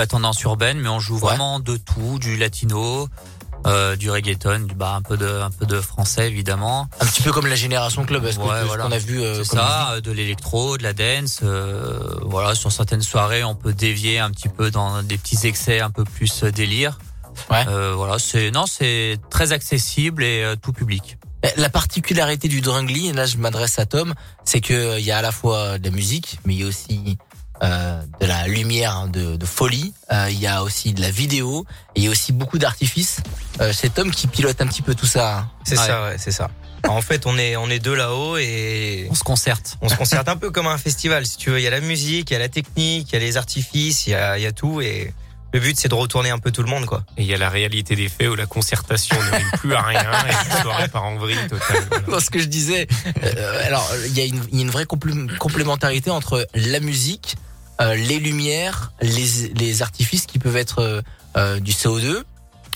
peu 0.00 0.04
à 0.04 0.06
tendance 0.06 0.40
urbaine, 0.42 0.78
mais 0.80 0.88
on 0.88 0.98
joue 1.00 1.18
vraiment 1.18 1.60
de 1.60 1.76
tout, 1.76 2.18
du 2.18 2.36
latino, 2.38 3.08
euh, 3.66 3.96
du 3.96 4.10
reggaeton, 4.10 4.60
du 4.60 4.74
bah 4.74 4.94
un 4.96 5.02
peu 5.02 5.18
de 5.18 5.26
un 5.26 5.50
peu 5.50 5.66
de 5.66 5.78
français 5.80 6.26
évidemment. 6.28 6.88
Un 7.00 7.06
petit 7.06 7.20
peu 7.22 7.32
comme 7.32 7.46
la 7.46 7.56
Génération 7.56 8.04
Club, 8.06 8.24
est-ce 8.24 8.38
que 8.38 8.42
Ouais, 8.44 8.64
voilà. 8.64 8.84
qu'on 8.84 8.92
a 8.92 8.98
vu 8.98 9.20
euh, 9.22 9.36
comme 9.36 9.58
ça, 9.58 9.90
euh, 9.92 10.00
de 10.00 10.10
l'électro, 10.10 10.78
de 10.78 10.82
la 10.82 10.94
dance. 10.94 11.40
euh, 11.42 12.00
voilà, 12.22 12.54
sur 12.54 12.72
certaines 12.72 13.02
soirées, 13.02 13.44
on 13.44 13.54
peut 13.54 13.74
dévier 13.74 14.18
un 14.18 14.30
petit 14.30 14.48
peu 14.48 14.70
dans 14.70 15.02
des 15.02 15.18
petits 15.18 15.46
excès 15.46 15.80
un 15.80 15.90
peu 15.90 16.04
plus 16.04 16.44
délire. 16.44 16.98
Euh, 17.52 17.92
voilà, 17.94 18.18
c'est 18.18 18.50
non, 18.50 18.64
c'est 18.66 19.18
très 19.28 19.52
accessible 19.52 20.24
et 20.24 20.54
tout 20.62 20.72
public. 20.72 21.18
La 21.56 21.68
particularité 21.70 22.48
du 22.48 22.60
Drungly, 22.60 23.08
et 23.08 23.12
là 23.12 23.24
je 23.26 23.36
m'adresse 23.38 23.78
à 23.78 23.86
Tom, 23.86 24.14
c'est 24.44 24.60
que 24.60 24.98
il 24.98 25.04
y 25.04 25.10
a 25.10 25.18
à 25.18 25.22
la 25.22 25.32
fois 25.32 25.78
de 25.78 25.84
la 25.84 25.90
musique, 25.90 26.38
mais 26.44 26.54
il 26.54 26.60
y 26.60 26.64
a 26.64 26.66
aussi 26.66 27.16
euh, 27.62 28.00
de 28.20 28.26
la 28.26 28.46
lumière 28.48 28.96
hein, 28.96 29.08
de, 29.08 29.36
de 29.36 29.46
folie. 29.46 29.92
Euh, 30.12 30.28
il 30.30 30.38
y 30.38 30.46
a 30.46 30.62
aussi 30.62 30.92
de 30.92 31.00
la 31.00 31.10
vidéo 31.10 31.64
et 31.94 32.00
il 32.00 32.04
y 32.04 32.08
a 32.08 32.10
aussi 32.10 32.32
beaucoup 32.32 32.58
d'artifices. 32.58 33.20
Euh, 33.60 33.72
c'est 33.72 33.94
Tom 33.94 34.10
qui 34.10 34.26
pilote 34.26 34.60
un 34.60 34.66
petit 34.66 34.82
peu 34.82 34.94
tout 34.94 35.06
ça. 35.06 35.38
hein. 35.38 35.50
C'est 35.64 35.76
ça, 35.76 36.04
ouais, 36.04 36.16
c'est 36.18 36.32
ça. 36.32 36.48
En 36.88 37.02
fait, 37.02 37.26
on 37.26 37.36
est 37.36 37.56
on 37.56 37.68
est 37.68 37.78
deux 37.78 37.94
là-haut 37.94 38.38
et 38.38 39.06
on 39.10 39.14
se 39.14 39.22
concerte. 39.22 39.76
On 39.82 39.88
se 39.90 39.96
concerte 39.96 40.28
un 40.30 40.36
peu 40.36 40.50
comme 40.50 40.66
un 40.66 40.78
festival, 40.78 41.26
si 41.26 41.36
tu 41.36 41.50
veux. 41.50 41.58
Il 41.60 41.62
y 41.62 41.66
a 41.66 41.70
la 41.70 41.80
musique, 41.82 42.30
il 42.30 42.32
y 42.32 42.36
a 42.36 42.40
la 42.40 42.48
technique, 42.48 43.08
il 43.10 43.12
y 43.12 43.16
a 43.16 43.18
les 43.18 43.36
artifices, 43.36 44.06
il 44.06 44.10
y 44.10 44.14
a, 44.14 44.38
il 44.38 44.42
y 44.42 44.46
a 44.46 44.52
tout 44.52 44.80
et 44.80 45.12
le 45.52 45.60
but 45.60 45.76
c'est 45.78 45.88
de 45.88 45.94
retourner 45.94 46.30
un 46.30 46.38
peu 46.38 46.52
tout 46.52 46.62
le 46.62 46.70
monde, 46.70 46.86
quoi. 46.86 47.02
Et 47.18 47.22
il 47.22 47.26
y 47.28 47.34
a 47.34 47.36
la 47.36 47.50
réalité 47.50 47.96
des 47.96 48.08
faits 48.08 48.28
où 48.30 48.34
la 48.34 48.46
concertation 48.46 49.16
ne 49.20 49.30
rime 49.36 49.50
plus 49.58 49.74
à 49.74 49.82
rien 49.82 50.00
et 50.02 50.48
la 50.54 50.62
soirée 50.62 50.88
part 50.88 51.04
en 51.04 51.16
vrille 51.16 51.36
totale. 51.48 51.84
voilà. 51.90 52.06
Dans 52.06 52.20
ce 52.20 52.30
que 52.30 52.38
je 52.38 52.44
disais, 52.46 52.86
euh, 53.24 53.66
alors 53.66 53.86
il 54.06 54.16
y, 54.16 54.20
a 54.22 54.24
une, 54.24 54.40
il 54.52 54.56
y 54.56 54.58
a 54.60 54.62
une 54.62 54.70
vraie 54.70 54.84
complé- 54.84 55.36
complémentarité 55.38 56.10
entre 56.10 56.46
la 56.54 56.80
musique, 56.80 57.34
euh, 57.36 57.49
les 57.96 58.18
lumières, 58.18 58.92
les, 59.00 59.48
les 59.54 59.82
artifices 59.82 60.26
qui 60.26 60.38
peuvent 60.38 60.56
être 60.56 60.80
euh, 60.80 61.00
euh, 61.36 61.60
du 61.60 61.72
CO2. 61.72 62.22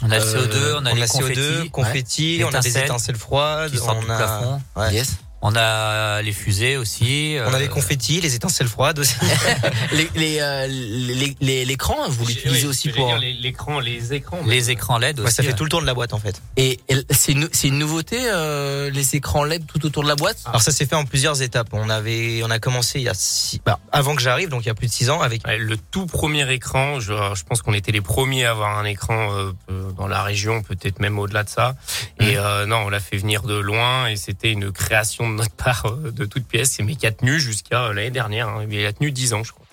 On 0.02 0.10
a 0.10 0.18
le 0.18 0.24
Euh, 0.24 0.46
CO2, 0.46 0.74
on 0.82 0.86
a 0.86 0.90
on 0.92 0.94
les 0.94 1.02
a 1.02 1.06
CO2, 1.06 1.08
confettis, 1.18 1.70
confettis, 1.70 2.36
ouais, 2.38 2.44
on 2.44 2.54
a 2.54 2.60
des 2.60 2.78
étincelles 2.78 3.16
froides, 3.16 3.72
on 3.82 4.10
a- 4.10 4.16
plafond. 4.16 4.62
Ouais. 4.76 4.94
Yes. 4.94 5.16
On 5.46 5.54
a 5.56 6.22
les 6.22 6.32
fusées 6.32 6.78
aussi. 6.78 7.36
On 7.38 7.52
a 7.52 7.56
euh, 7.56 7.58
les 7.58 7.68
confettis, 7.68 8.18
les 8.22 8.34
étincelles 8.34 8.66
froides 8.66 8.98
aussi. 8.98 9.14
les, 9.92 10.08
les, 10.14 10.38
euh, 10.40 10.66
les- 10.66 11.36
les- 11.42 11.64
l'écran, 11.66 12.08
vous 12.08 12.24
l'utilisez 12.26 12.62
Oui, 12.62 12.66
aussi 12.70 12.88
pour. 12.88 13.06
dire 13.06 13.18
les- 13.18 13.34
L'écran, 13.34 13.78
les 13.78 14.14
écrans. 14.14 14.40
les 14.46 14.70
écrans 14.70 14.96
LED 14.96 15.18
aussi. 15.20 15.26
Ouais, 15.26 15.30
ça 15.30 15.42
fait 15.42 15.50
ouais. 15.50 15.54
tout 15.54 15.64
le 15.64 15.68
tour 15.68 15.82
de 15.82 15.86
la 15.86 15.92
boîte 15.92 16.14
en 16.14 16.18
fait. 16.18 16.40
Et, 16.56 16.80
et 16.88 16.96
c'est 17.10 17.32
une, 17.32 17.78
nouveauté, 17.78 18.16
euh, 18.22 18.88
les 18.88 19.16
écrans 19.16 19.44
LED 19.44 19.66
tout 19.66 19.84
autour 19.84 20.02
de 20.02 20.08
la 20.08 20.14
boîte? 20.16 20.38
Alors 20.46 20.62
ça 20.62 20.72
s'est 20.72 20.86
fait 20.86 20.94
en 20.96 21.04
plusieurs 21.04 21.42
étapes. 21.42 21.68
On 21.72 21.90
avait, 21.90 22.40
on 22.42 22.50
a 22.50 22.58
commencé 22.58 23.00
il 23.00 23.02
y 23.04 23.08
a 23.10 23.14
six, 23.14 23.60
bah, 23.66 23.78
avant 23.92 24.16
que 24.16 24.22
j'arrive, 24.22 24.48
donc 24.48 24.62
il 24.64 24.68
y 24.68 24.70
a 24.70 24.74
plus 24.74 24.86
de 24.86 24.92
six 24.92 25.10
ans 25.10 25.20
avec. 25.20 25.46
Ouais, 25.46 25.58
le 25.58 25.76
tout 25.76 26.06
premier 26.06 26.50
écran, 26.54 27.00
je, 27.00 27.12
je 27.34 27.42
pense 27.44 27.60
qu'on 27.60 27.74
était 27.74 27.92
les 27.92 28.00
premiers 28.00 28.46
à 28.46 28.52
avoir 28.52 28.78
un 28.78 28.84
écran 28.86 29.30
euh, 29.34 29.52
euh, 29.70 29.90
dans 29.92 30.06
la 30.08 30.22
région, 30.22 30.62
peut-être 30.62 31.00
même 31.00 31.18
au-delà 31.18 31.44
de 31.44 31.50
ça. 31.50 31.74
Et 32.18 32.38
euh, 32.38 32.64
non, 32.64 32.84
on 32.86 32.88
l'a 32.88 33.00
fait 33.00 33.18
venir 33.18 33.42
de 33.42 33.58
loin 33.58 34.06
et 34.06 34.16
c'était 34.16 34.50
une 34.52 34.72
création 34.72 35.28
de 35.28 35.33
notre 35.34 35.54
part 35.54 35.86
euh, 35.86 36.10
de 36.10 36.24
toute 36.24 36.46
pièce. 36.46 36.78
Mais 36.82 36.94
qui 36.94 37.06
a 37.06 37.12
tenu 37.12 37.38
jusqu'à 37.38 37.84
euh, 37.84 37.92
l'année 37.92 38.10
dernière. 38.10 38.48
Hein. 38.48 38.66
Il 38.70 38.84
a 38.86 38.92
tenu 38.92 39.12
10 39.12 39.34
ans, 39.34 39.44
je 39.44 39.52
crois. 39.52 39.64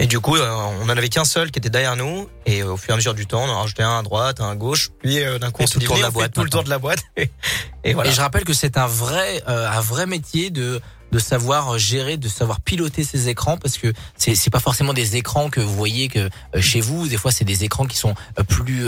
Et 0.00 0.06
du 0.06 0.20
coup, 0.20 0.36
euh, 0.36 0.48
on 0.80 0.84
en 0.84 0.88
avait 0.90 1.08
qu'un 1.08 1.24
seul 1.24 1.50
qui 1.50 1.58
était 1.58 1.70
derrière 1.70 1.96
nous. 1.96 2.28
Et 2.46 2.62
au 2.62 2.76
fur 2.76 2.90
et 2.90 2.92
à 2.92 2.96
mesure 2.96 3.14
du 3.14 3.26
temps, 3.26 3.42
on 3.42 3.48
en 3.48 3.56
a 3.56 3.60
rajouté 3.62 3.82
un 3.82 3.98
à 3.98 4.02
droite, 4.02 4.40
un 4.40 4.50
à 4.50 4.54
gauche. 4.54 4.90
Puis 5.02 5.18
d'un 5.40 5.50
coup, 5.50 5.62
Et 5.62 5.64
on 5.64 5.68
tout 5.68 5.78
le 5.78 5.80
dit, 5.80 5.86
tour 5.86 5.96
de 5.96 6.02
la 6.02 6.10
boîte 6.10 6.32
tout 6.32 6.44
le 6.44 6.50
tour 6.50 6.62
de 6.62 6.70
la 6.70 6.78
boîte. 6.78 7.02
et 7.16 7.94
voilà. 7.94 8.10
Et 8.10 8.12
je 8.12 8.20
rappelle 8.20 8.44
que 8.44 8.52
c'est 8.52 8.76
un 8.78 8.86
vrai, 8.86 9.42
euh, 9.48 9.68
un 9.68 9.80
vrai 9.80 10.06
métier 10.06 10.50
de 10.50 10.80
de 11.12 11.18
savoir 11.18 11.74
euh, 11.74 11.78
gérer, 11.78 12.16
de 12.16 12.28
savoir 12.28 12.60
piloter 12.60 13.04
ces 13.04 13.28
écrans 13.28 13.56
parce 13.56 13.78
que 13.78 13.92
c'est 14.16 14.34
c'est 14.34 14.50
pas 14.50 14.60
forcément 14.60 14.92
des 14.92 15.16
écrans 15.16 15.50
que 15.50 15.60
vous 15.60 15.74
voyez 15.74 16.08
que 16.08 16.18
euh, 16.18 16.60
chez 16.60 16.80
vous. 16.80 17.08
Des 17.08 17.16
fois, 17.16 17.32
c'est 17.32 17.44
des 17.44 17.64
écrans 17.64 17.86
qui 17.86 17.96
sont 17.96 18.14
euh, 18.38 18.42
plus 18.42 18.86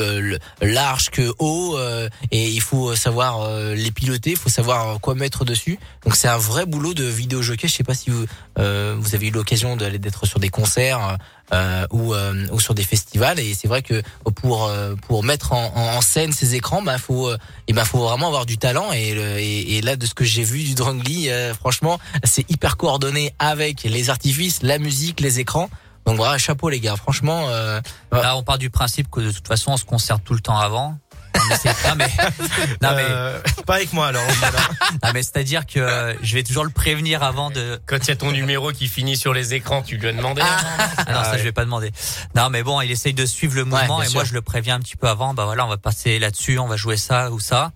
larges 0.60 1.10
que 1.10 1.32
hauts 1.38 1.78
et 2.30 2.48
il 2.48 2.60
faut 2.60 2.94
savoir 2.94 3.48
les 3.74 3.90
piloter. 3.90 4.30
Il 4.30 4.36
faut 4.36 4.48
savoir 4.48 5.00
quoi 5.00 5.14
mettre 5.14 5.44
dessus. 5.44 5.78
Donc 6.04 6.16
c'est 6.16 6.28
un 6.28 6.38
vrai 6.38 6.66
boulot 6.66 6.94
de 6.94 7.04
vidéo 7.04 7.42
jockey. 7.42 7.68
Je 7.68 7.74
sais 7.74 7.84
pas 7.84 7.94
si 7.94 8.10
vous 8.10 8.26
vous 8.56 9.14
avez 9.14 9.28
eu 9.28 9.30
l'occasion 9.30 9.76
d'aller 9.76 9.98
d'être 9.98 10.26
sur 10.26 10.40
des 10.40 10.48
concerts. 10.48 11.18
Euh, 11.53 11.86
ou, 11.90 12.14
euh, 12.14 12.46
ou 12.53 12.61
sur 12.61 12.74
des 12.74 12.82
festivals. 12.84 13.38
Et 13.40 13.55
c'est 13.55 13.68
vrai 13.68 13.82
que 13.82 14.03
pour 14.36 14.64
euh, 14.66 14.94
pour 15.07 15.22
mettre 15.24 15.53
en, 15.53 15.72
en- 15.76 16.01
scène 16.01 16.32
ces 16.32 16.55
écrans 16.55 16.82
bah 16.82 16.98
faut 16.98 17.28
euh, 17.28 17.36
et 17.68 17.72
ben 17.72 17.84
faut 17.84 17.98
vraiment 17.98 18.28
avoir 18.28 18.46
du 18.46 18.57
talent. 18.59 18.92
Et, 18.92 19.11
et, 19.11 19.76
et 19.76 19.80
là 19.82 19.96
de 19.96 20.07
ce 20.07 20.14
que 20.14 20.24
j'ai 20.24 20.42
vu 20.44 20.62
du 20.62 20.74
Drangly 20.74 21.28
euh, 21.30 21.53
franchement 21.55 21.98
c'est 22.24 22.48
hyper 22.51 22.76
coordonné 22.76 23.34
avec 23.38 23.82
les 23.82 24.11
artifices 24.11 24.62
la 24.62 24.78
musique 24.78 25.20
les 25.20 25.40
écrans. 25.40 25.68
Donc 26.07 26.16
voilà 26.16 26.38
chapeau 26.38 26.70
les 26.70 26.80
gars. 26.80 26.96
Franchement 26.96 27.46
euh, 27.51 27.80
Là, 28.11 28.36
on 28.36 28.42
part 28.42 28.59
du 28.59 28.70
principe 28.70 29.09
que 29.11 29.20
de 29.20 29.30
toute 29.30 29.46
façon, 29.46 29.72
on 29.72 29.76
se 29.76 29.84
concerte 29.84 30.24
tout 30.24 30.34
le 30.34 30.40
temps 30.40 30.59
avant. 30.59 30.96
Non 31.34 31.94
mais, 31.96 32.06
non 32.82 32.94
mais, 32.96 33.04
Euh, 33.08 33.40
pas 33.66 33.76
avec 33.76 33.92
moi 33.92 34.08
alors. 34.08 34.22
non, 35.02 35.10
mais 35.14 35.22
c'est-à-dire 35.22 35.66
que 35.66 35.80
euh, 35.80 36.14
je 36.22 36.34
vais 36.34 36.42
toujours 36.42 36.64
le 36.64 36.70
prévenir 36.70 37.22
avant 37.22 37.50
de. 37.50 37.80
Quand 37.86 37.98
il 37.98 38.08
y 38.08 38.10
a 38.12 38.16
ton 38.16 38.30
numéro 38.32 38.70
qui 38.72 38.88
finit 38.88 39.16
sur 39.16 39.32
les 39.32 39.54
écrans, 39.54 39.82
tu 39.82 39.96
lui 39.96 40.08
as 40.08 40.12
demandé. 40.12 40.42
Ah 40.44 41.12
non, 41.12 41.24
ça 41.24 41.38
je 41.38 41.42
vais 41.42 41.52
pas 41.52 41.64
demander. 41.64 41.92
Non, 42.34 42.50
mais 42.50 42.62
bon, 42.62 42.80
il 42.80 42.90
essaye 42.90 43.14
de 43.14 43.26
suivre 43.26 43.56
le 43.56 43.64
mouvement 43.64 44.02
et 44.02 44.08
moi 44.10 44.24
je 44.24 44.34
le 44.34 44.42
préviens 44.42 44.76
un 44.76 44.80
petit 44.80 44.96
peu 44.96 45.08
avant. 45.08 45.34
Bah 45.34 45.44
voilà, 45.44 45.64
on 45.64 45.68
va 45.68 45.76
passer 45.76 46.18
là-dessus, 46.18 46.58
on 46.58 46.66
va 46.66 46.76
jouer 46.76 46.96
ça 46.96 47.30
ou 47.30 47.40
ça. 47.40 47.72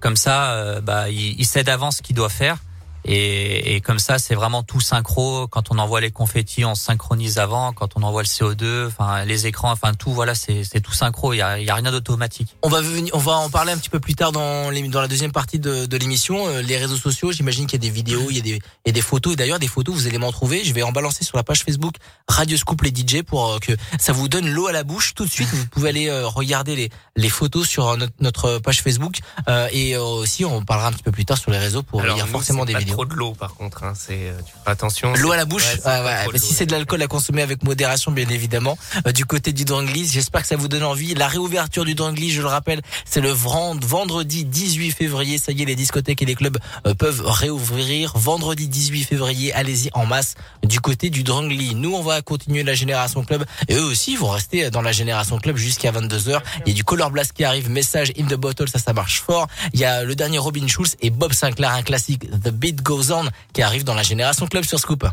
Comme 0.00 0.16
ça, 0.16 0.52
euh, 0.52 0.80
bah 0.80 1.08
il, 1.10 1.38
il 1.40 1.44
sait 1.46 1.64
d'avance 1.64 1.96
ce 1.98 2.02
qu'il 2.02 2.14
doit 2.16 2.28
faire. 2.28 2.56
Et, 3.04 3.74
et 3.76 3.80
comme 3.80 3.98
ça, 3.98 4.18
c'est 4.18 4.34
vraiment 4.34 4.62
tout 4.62 4.80
synchro. 4.80 5.46
Quand 5.48 5.70
on 5.70 5.78
envoie 5.78 6.00
les 6.00 6.10
confettis, 6.10 6.64
on 6.64 6.74
se 6.74 6.82
synchronise 6.84 7.38
avant. 7.38 7.72
Quand 7.72 7.90
on 7.96 8.02
envoie 8.02 8.22
le 8.22 8.26
CO2, 8.28 8.86
enfin 8.88 9.24
les 9.24 9.46
écrans, 9.46 9.70
enfin 9.72 9.94
tout, 9.94 10.12
voilà, 10.12 10.34
c'est 10.34 10.64
c'est 10.64 10.80
tout 10.80 10.92
synchro. 10.92 11.32
Il 11.32 11.38
y 11.38 11.42
a, 11.42 11.58
il 11.58 11.66
y 11.66 11.70
a 11.70 11.74
rien 11.74 11.90
d'automatique. 11.90 12.54
On 12.62 12.68
va 12.68 12.80
venir, 12.80 13.14
on 13.14 13.18
va 13.18 13.32
en 13.36 13.50
parler 13.50 13.72
un 13.72 13.78
petit 13.78 13.88
peu 13.90 14.00
plus 14.00 14.14
tard 14.14 14.32
dans 14.32 14.70
les- 14.70 14.86
dans 14.88 15.00
la 15.00 15.08
deuxième 15.08 15.32
partie 15.32 15.58
de, 15.58 15.86
de 15.86 15.96
l'émission. 15.96 16.46
Euh, 16.48 16.62
les 16.62 16.76
réseaux 16.76 16.96
sociaux, 16.96 17.32
j'imagine 17.32 17.66
qu'il 17.66 17.82
y 17.82 17.86
a 17.86 17.88
des 17.88 17.94
vidéos, 17.94 18.26
il 18.30 18.36
y 18.36 18.40
a 18.40 18.42
des, 18.42 18.50
il 18.56 18.60
y 18.86 18.90
a 18.90 18.92
des 18.92 19.00
photos. 19.00 19.32
Et 19.32 19.36
d'ailleurs, 19.36 19.58
des 19.58 19.68
photos, 19.68 19.94
vous 19.94 20.06
allez 20.06 20.18
m'en 20.18 20.32
trouver. 20.32 20.64
Je 20.64 20.72
vais 20.74 20.82
en 20.82 20.92
balancer 20.92 21.24
sur 21.24 21.36
la 21.36 21.42
page 21.44 21.62
Facebook 21.64 21.94
Radio 22.28 22.56
Scoop 22.56 22.82
les 22.82 22.90
DJ 22.90 23.22
pour 23.22 23.46
euh, 23.52 23.58
que 23.58 23.72
ça 23.98 24.12
vous 24.12 24.28
donne 24.28 24.48
l'eau 24.48 24.66
à 24.66 24.72
la 24.72 24.82
bouche 24.84 25.14
tout 25.14 25.24
de 25.24 25.30
suite. 25.30 25.48
Vous 25.52 25.66
pouvez 25.66 25.88
aller 25.90 26.08
euh, 26.08 26.26
regarder 26.26 26.76
les, 26.76 26.90
les 27.16 27.28
photos 27.28 27.66
sur 27.68 27.96
notre, 27.96 28.12
notre 28.20 28.58
page 28.58 28.82
Facebook 28.82 29.18
Euh, 29.48 29.68
et 29.72 29.96
aussi 29.96 30.44
on 30.44 30.64
parlera 30.64 30.88
un 30.88 30.92
petit 30.92 31.02
peu 31.02 31.12
plus 31.12 31.24
tard 31.24 31.38
sur 31.38 31.50
les 31.50 31.58
réseaux 31.58 31.82
pour 31.82 32.00
Alors, 32.02 32.16
il 32.16 32.18
y 32.18 32.22
a 32.22 32.26
nous, 32.26 32.30
forcément 32.32 32.64
des 32.64 32.74
vidéos. 32.80 32.87
Trop 32.88 33.04
de 33.04 33.14
l'eau, 33.14 33.32
par 33.32 33.54
contre. 33.54 33.84
Hein, 33.84 33.92
c'est, 33.96 34.28
euh, 34.28 34.38
tu 34.44 34.52
feras 34.52 34.72
attention. 34.72 35.12
L'eau 35.14 35.32
à 35.32 35.36
la 35.36 35.44
bouche, 35.44 35.64
ouais, 35.64 35.80
Ah 35.84 36.04
ouais, 36.04 36.32
bah, 36.32 36.38
si 36.38 36.54
c'est 36.54 36.66
de 36.66 36.72
l'alcool 36.72 37.02
à 37.02 37.06
consommer 37.06 37.42
avec 37.42 37.62
modération, 37.62 38.12
bien 38.12 38.28
évidemment. 38.28 38.78
Euh, 39.06 39.12
du 39.12 39.24
côté 39.24 39.52
du 39.52 39.64
Dranglis, 39.64 40.10
j'espère 40.12 40.42
que 40.42 40.48
ça 40.48 40.56
vous 40.56 40.68
donne 40.68 40.84
envie. 40.84 41.14
La 41.14 41.28
réouverture 41.28 41.84
du 41.84 41.94
Dranglis, 41.94 42.30
je 42.30 42.40
le 42.40 42.48
rappelle, 42.48 42.82
c'est 43.04 43.20
le 43.20 43.30
vendredi 43.30 44.44
18 44.44 44.92
février. 44.92 45.38
Ça 45.38 45.52
y 45.52 45.62
est, 45.62 45.64
les 45.64 45.76
discothèques 45.76 46.22
et 46.22 46.26
les 46.26 46.34
clubs 46.34 46.58
euh, 46.86 46.94
peuvent 46.94 47.22
réouvrir. 47.24 48.12
Vendredi 48.16 48.68
18 48.68 49.04
février, 49.04 49.52
allez-y 49.52 49.90
en 49.94 50.06
masse 50.06 50.34
du 50.64 50.80
côté 50.80 51.10
du 51.10 51.22
Dranglis. 51.22 51.74
Nous, 51.74 51.94
on 51.94 52.02
va 52.02 52.22
continuer 52.22 52.62
la 52.62 52.74
Génération 52.74 53.24
Club 53.24 53.44
et 53.68 53.74
eux 53.74 53.84
aussi 53.84 54.16
vont 54.16 54.30
rester 54.30 54.70
dans 54.70 54.82
la 54.82 54.92
Génération 54.92 55.38
Club 55.38 55.56
jusqu'à 55.56 55.92
22h. 55.92 56.40
Il 56.66 56.68
y 56.68 56.72
a 56.72 56.74
du 56.74 56.84
Color 56.84 57.10
Blast 57.10 57.32
qui 57.32 57.44
arrive, 57.44 57.70
message 57.70 58.12
in 58.18 58.24
the 58.24 58.34
bottle, 58.34 58.68
ça, 58.68 58.78
ça 58.78 58.92
marche 58.92 59.20
fort. 59.20 59.46
Il 59.72 59.80
y 59.80 59.84
a 59.84 60.04
le 60.04 60.14
dernier 60.14 60.38
Robin 60.38 60.66
Schulz 60.66 60.96
et 61.00 61.10
Bob 61.10 61.32
Sinclair, 61.32 61.72
un 61.72 61.82
classique, 61.82 62.28
The 62.30 62.50
Beat 62.50 62.77
Goes 62.82 63.12
On, 63.12 63.24
qui 63.52 63.62
arrive 63.62 63.84
dans 63.84 63.94
la 63.94 64.02
Génération 64.02 64.46
Club 64.46 64.64
sur 64.64 64.78
Scoop. 64.78 65.06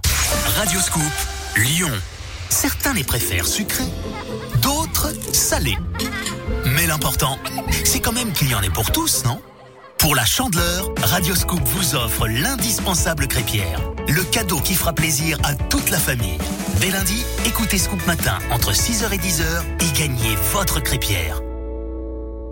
Radio 0.58 0.80
Scoop, 0.80 1.04
Lyon. 1.58 1.92
Certains 2.50 2.94
les 2.94 3.04
préfèrent 3.04 3.48
sucrés, 3.48 3.84
d'autres 4.62 5.14
salés. 5.34 5.78
Mais 6.66 6.88
l'important, 6.88 7.38
c'est 7.84 8.00
quand 8.00 8.14
même 8.14 8.32
qu'il 8.34 8.50
y 8.50 8.56
en 8.56 8.62
ait 8.62 8.70
pour 8.70 8.92
tous, 8.92 9.24
non? 9.26 9.42
Pour 9.98 10.16
la 10.16 10.26
chandeleur, 10.26 10.92
Radio 11.02 11.36
Scoop 11.36 11.62
vous 11.66 11.96
offre 11.96 12.28
l'indispensable 12.28 13.28
crêpière. 13.28 13.80
Le 14.08 14.24
cadeau 14.24 14.60
qui 14.60 14.76
fera 14.76 14.94
plaisir 14.94 15.38
à 15.44 15.56
toute 15.56 15.90
la 15.90 15.98
famille. 15.98 16.38
Dès 16.80 16.92
lundi, 16.92 17.26
écoutez 17.46 17.78
Scoop 17.78 18.06
Matin 18.06 18.38
entre 18.52 18.72
6h 18.72 19.12
et 19.12 19.18
10h 19.18 19.44
et 19.80 19.98
gagnez 19.98 20.36
votre 20.52 20.80
crêpière. 20.80 21.42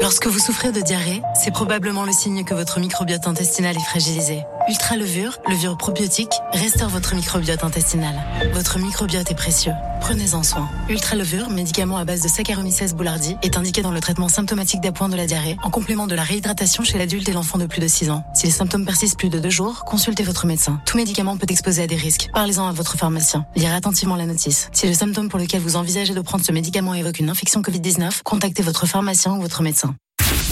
Lorsque 0.01 0.28
vous 0.28 0.39
souffrez 0.39 0.72
de 0.72 0.82
diarrhée, 0.82 1.22
c'est 1.36 1.51
probablement 1.51 2.03
le 2.03 2.11
signe 2.11 2.43
que 2.43 2.53
votre 2.53 2.80
microbiote 2.80 3.28
intestinal 3.28 3.78
est 3.78 3.89
fragilisé. 3.89 4.41
Ultra 4.70 4.95
levure, 4.95 5.38
levure 5.49 5.76
probiotique, 5.78 6.32
restaure 6.53 6.88
votre 6.88 7.16
microbiote 7.16 7.66
intestinal. 7.66 8.16
Votre 8.53 8.80
microbiote 8.80 9.30
est 9.30 9.36
précieux. 9.36 9.74
Prenez-en 9.99 10.41
soin. 10.41 10.70
Ultra 10.88 11.18
levure, 11.18 11.49
médicament 11.49 11.97
à 11.97 12.05
base 12.05 12.22
de 12.22 12.30
Saccharomyces 12.30 12.93
boulardii, 12.93 13.36
est 13.41 13.57
indiqué 13.57 13.82
dans 13.82 13.91
le 13.91 13.99
traitement 13.99 14.30
symptomatique 14.30 14.80
d'appoint 14.80 15.09
de 15.09 15.18
la 15.18 15.26
diarrhée, 15.26 15.57
en 15.64 15.70
complément 15.70 16.07
de 16.07 16.16
la 16.16 16.24
réhydratation 16.24 16.86
chez 16.86 16.97
l'adulte 16.97 17.28
et 17.28 17.34
l'enfant 17.34 17.57
de 17.57 17.66
plus 17.66 17.82
de 17.82 17.88
6 17.88 18.09
ans. 18.09 18.24
Si 18.34 18.45
les 18.45 18.53
symptômes 18.53 18.86
persistent 18.86 19.20
plus 19.20 19.30
de 19.30 19.39
deux 19.39 19.49
jours, 19.49 19.84
consultez 19.84 20.24
votre 20.24 20.45
médecin. 20.45 20.80
Tout 20.86 20.95
médicament 20.95 21.36
peut 21.36 21.47
exposer 21.49 21.84
à 21.84 21.88
des 21.88 21.97
risques. 21.97 22.30
Parlez-en 22.34 22.66
à 22.66 22.72
votre 22.72 22.95
pharmacien. 22.95 23.45
Lirez 23.57 23.76
attentivement 23.76 24.16
la 24.16 24.26
notice. 24.26 24.70
Si 24.72 24.88
le 24.88 24.93
symptôme 24.93 25.28
pour 25.28 25.39
lequel 25.39 25.59
vous 25.59 25.76
envisagez 25.76 26.14
de 26.14 26.22
prendre 26.22 26.45
ce 26.45 26.53
médicament 26.53 26.93
évoque 26.93 27.20
une 27.20 27.30
infection 27.30 27.61
Covid-19, 27.61 28.22
contactez 28.24 28.64
votre 28.64 28.86
pharmacien 28.86 29.34
ou 29.34 29.41
votre 29.41 29.61
médecin. 29.61 29.95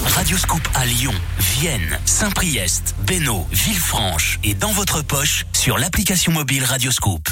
Radio 0.06 0.38
Scoop 0.38 0.62
à 0.74 0.86
Lyon, 0.86 1.14
Vienne, 1.40 2.00
Saint-Priest, 2.06 2.96
Bénaud, 3.06 3.46
Villefranche 3.52 4.40
et 4.44 4.54
dans 4.54 4.72
votre 4.72 5.02
poche 5.02 5.46
sur 5.54 5.78
l'application 5.78 6.32
mobile 6.32 6.64
Radio 6.64 6.92
Scoop. 6.92 7.30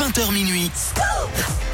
20h 0.00 0.32
minuit. 0.32 0.70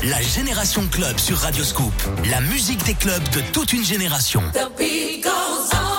La 0.05 0.21
Génération 0.21 0.87
Club 0.91 1.19
sur 1.19 1.39
Radio 1.39 1.65
Scoop. 1.65 1.93
La 2.31 2.41
musique 2.41 2.85
des 2.85 2.95
clubs 2.95 3.29
de 3.31 3.41
toute 3.53 3.73
une 3.73 3.85
génération. 3.85 4.43
On, 4.55 5.92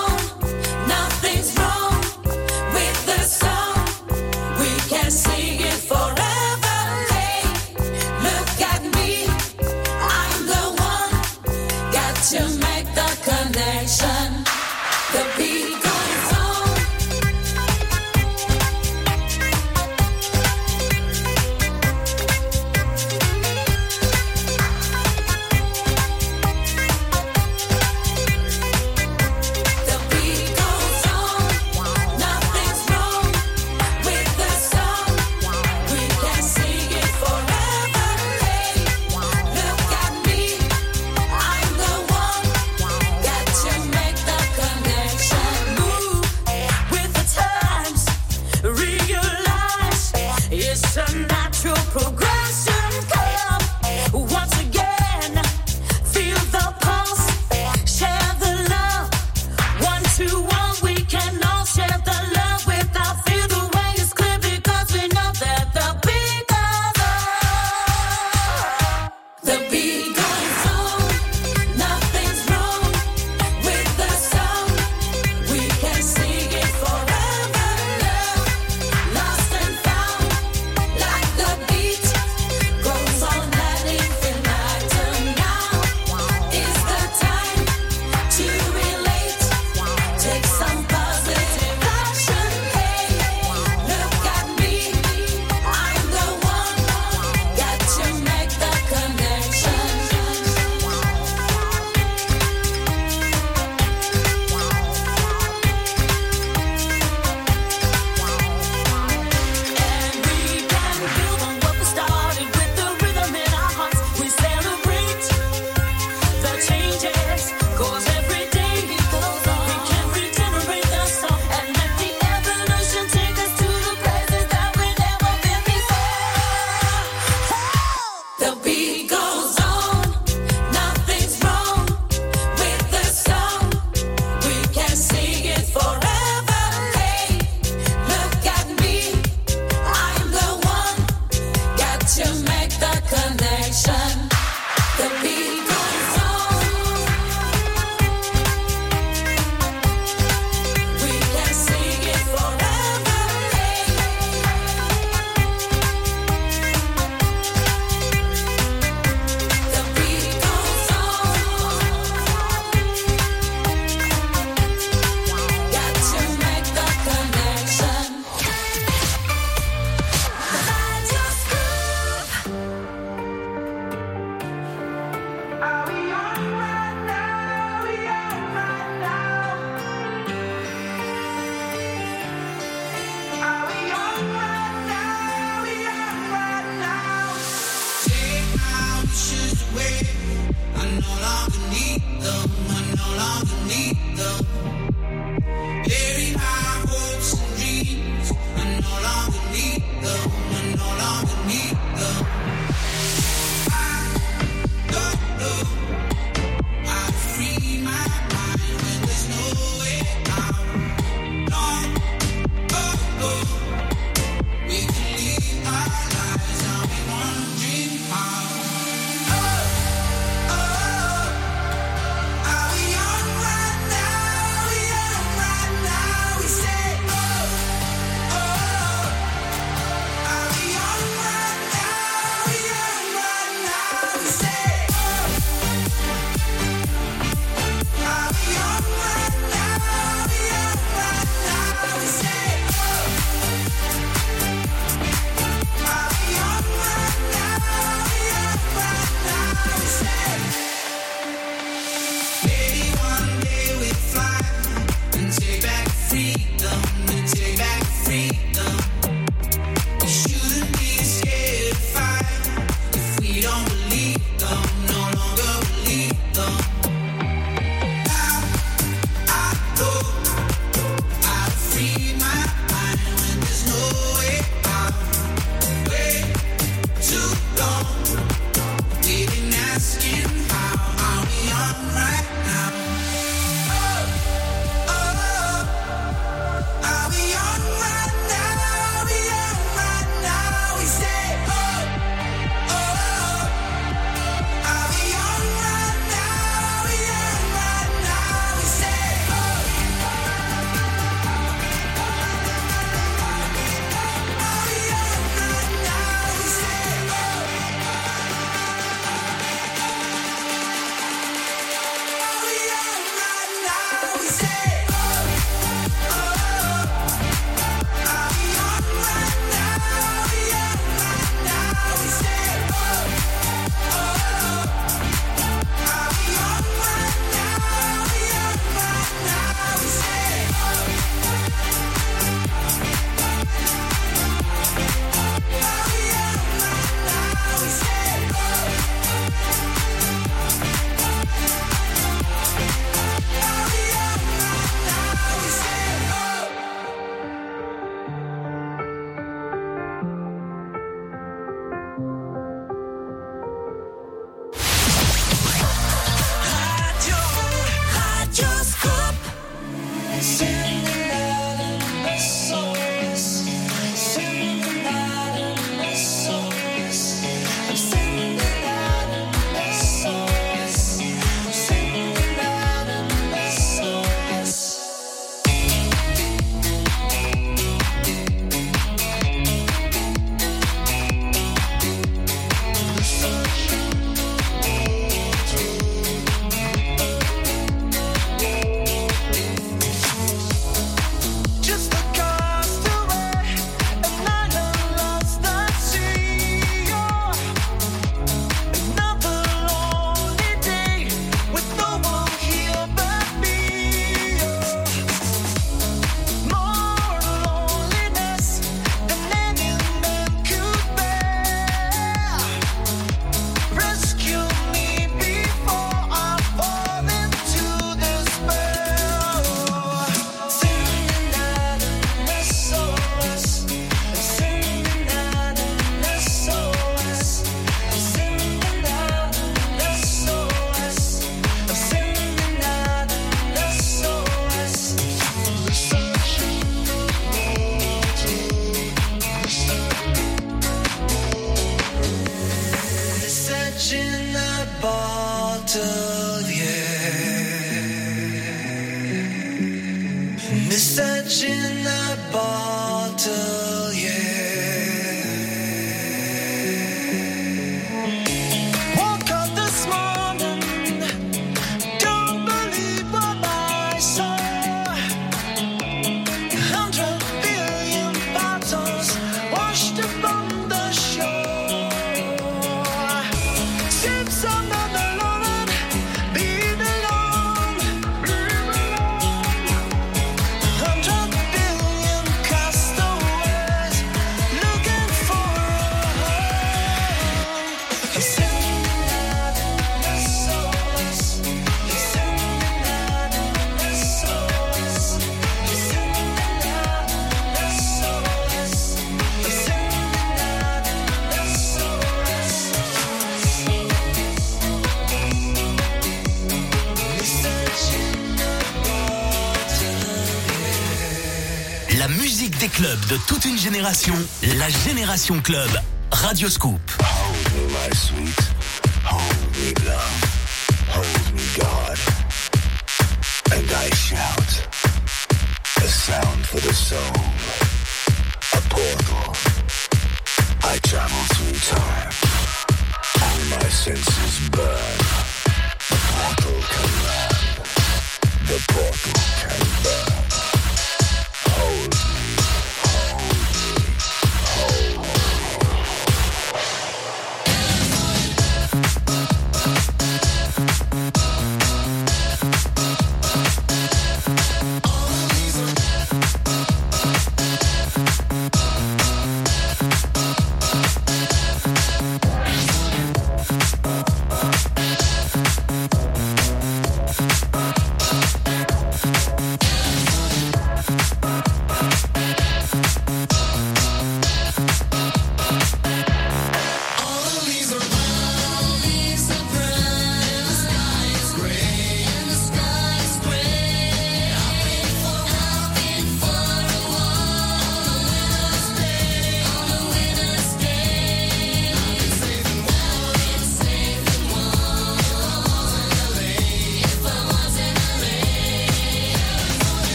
la 514.58 514.68
Génération 514.68 515.40
Club. 515.42 515.70
Radio 516.12 516.50
Scoop. 516.50 516.93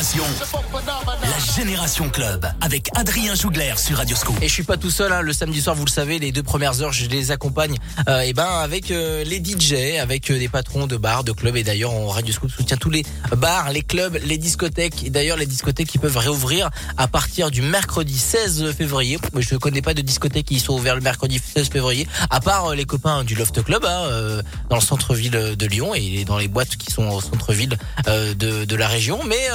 La 0.00 1.38
Génération 1.54 2.08
Club 2.08 2.46
avec 2.62 2.88
Adrien 2.96 3.34
Jougler 3.34 3.74
sur 3.76 3.98
Radio 3.98 4.16
Scoop. 4.16 4.34
Et 4.40 4.48
je 4.48 4.52
suis 4.54 4.62
pas 4.62 4.78
tout 4.78 4.90
seul, 4.90 5.12
hein, 5.12 5.20
le 5.20 5.34
samedi 5.34 5.60
soir, 5.60 5.76
vous 5.76 5.84
le 5.84 5.90
savez, 5.90 6.18
les 6.18 6.32
deux 6.32 6.42
premières 6.42 6.80
heures, 6.80 6.94
je 6.94 7.06
les 7.06 7.32
accompagne 7.32 7.76
euh, 8.08 8.20
et 8.20 8.32
ben 8.32 8.46
avec 8.46 8.90
euh, 8.90 9.24
les 9.24 9.42
DJ, 9.42 9.98
avec 10.00 10.30
euh, 10.30 10.38
des 10.38 10.48
patrons 10.48 10.86
de 10.86 10.96
bars, 10.96 11.24
de 11.24 11.32
clubs. 11.32 11.56
Et 11.56 11.64
d'ailleurs, 11.64 11.92
on 11.92 12.08
Radio 12.08 12.32
Scoop 12.32 12.50
soutient 12.50 12.76
tous 12.76 12.90
les 12.90 13.04
bars, 13.36 13.70
les 13.70 13.82
clubs, 13.82 14.18
les 14.24 14.38
discothèques. 14.38 15.04
Et 15.04 15.10
d'ailleurs, 15.10 15.36
les 15.36 15.46
discothèques 15.46 15.88
qui 15.88 15.98
peuvent 15.98 16.16
réouvrir 16.16 16.70
à 16.96 17.08
partir 17.08 17.50
du 17.50 17.62
mercredi 17.62 18.16
16 18.16 18.72
février. 18.72 19.18
Moi, 19.32 19.42
Je 19.42 19.54
ne 19.54 19.58
connais 19.58 19.82
pas 19.82 19.94
de 19.94 20.02
discothèques 20.02 20.46
qui 20.46 20.60
sont 20.60 20.74
ouvertes 20.74 20.96
le 20.96 21.02
mercredi 21.02 21.38
16 21.38 21.68
février, 21.68 22.06
à 22.30 22.40
part 22.40 22.66
euh, 22.66 22.74
les 22.74 22.84
copains 22.84 23.24
du 23.24 23.34
Loft 23.34 23.62
Club 23.62 23.84
hein, 23.84 24.02
euh, 24.10 24.42
dans 24.68 24.76
le 24.76 24.82
centre-ville 24.82 25.30
de 25.30 25.66
Lyon 25.66 25.94
et 25.94 26.24
dans 26.24 26.38
les 26.38 26.48
boîtes 26.48 26.76
qui 26.76 26.92
sont 26.92 27.08
au 27.08 27.20
centre-ville 27.20 27.76
de, 28.06 28.64
de 28.64 28.76
la 28.76 28.88
région. 28.88 29.20
Mais 29.26 29.48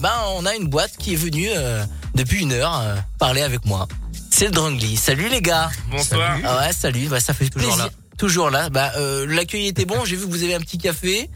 ben, 0.00 0.12
on 0.36 0.46
a 0.46 0.54
une 0.54 0.68
boîte 0.68 0.96
qui 0.98 1.12
est 1.14 1.16
venue 1.16 1.48
depuis 2.24 2.42
une 2.42 2.52
heure 2.52 2.78
euh, 2.80 2.96
parler 3.18 3.42
avec 3.42 3.64
moi. 3.66 3.88
C'est 4.30 4.46
le 4.46 4.50
Drungly. 4.52 4.96
Salut 4.96 5.28
les 5.28 5.40
gars. 5.42 5.70
Bonsoir. 5.90 6.36
Ah 6.44 6.58
ouais, 6.58 6.72
salut. 6.72 7.08
Bah, 7.08 7.20
ça 7.20 7.34
fait 7.34 7.48
Toujours 7.48 7.68
plaisir. 7.74 7.84
là. 7.86 7.90
Toujours 8.18 8.50
là. 8.50 8.68
Bah, 8.70 8.92
euh, 8.96 9.26
l'accueil 9.26 9.66
était 9.66 9.84
bon. 9.86 10.04
J'ai 10.04 10.16
vu 10.16 10.26
que 10.26 10.30
vous 10.30 10.42
avez 10.44 10.54
un 10.54 10.60
petit 10.60 10.78
café. 10.78 11.30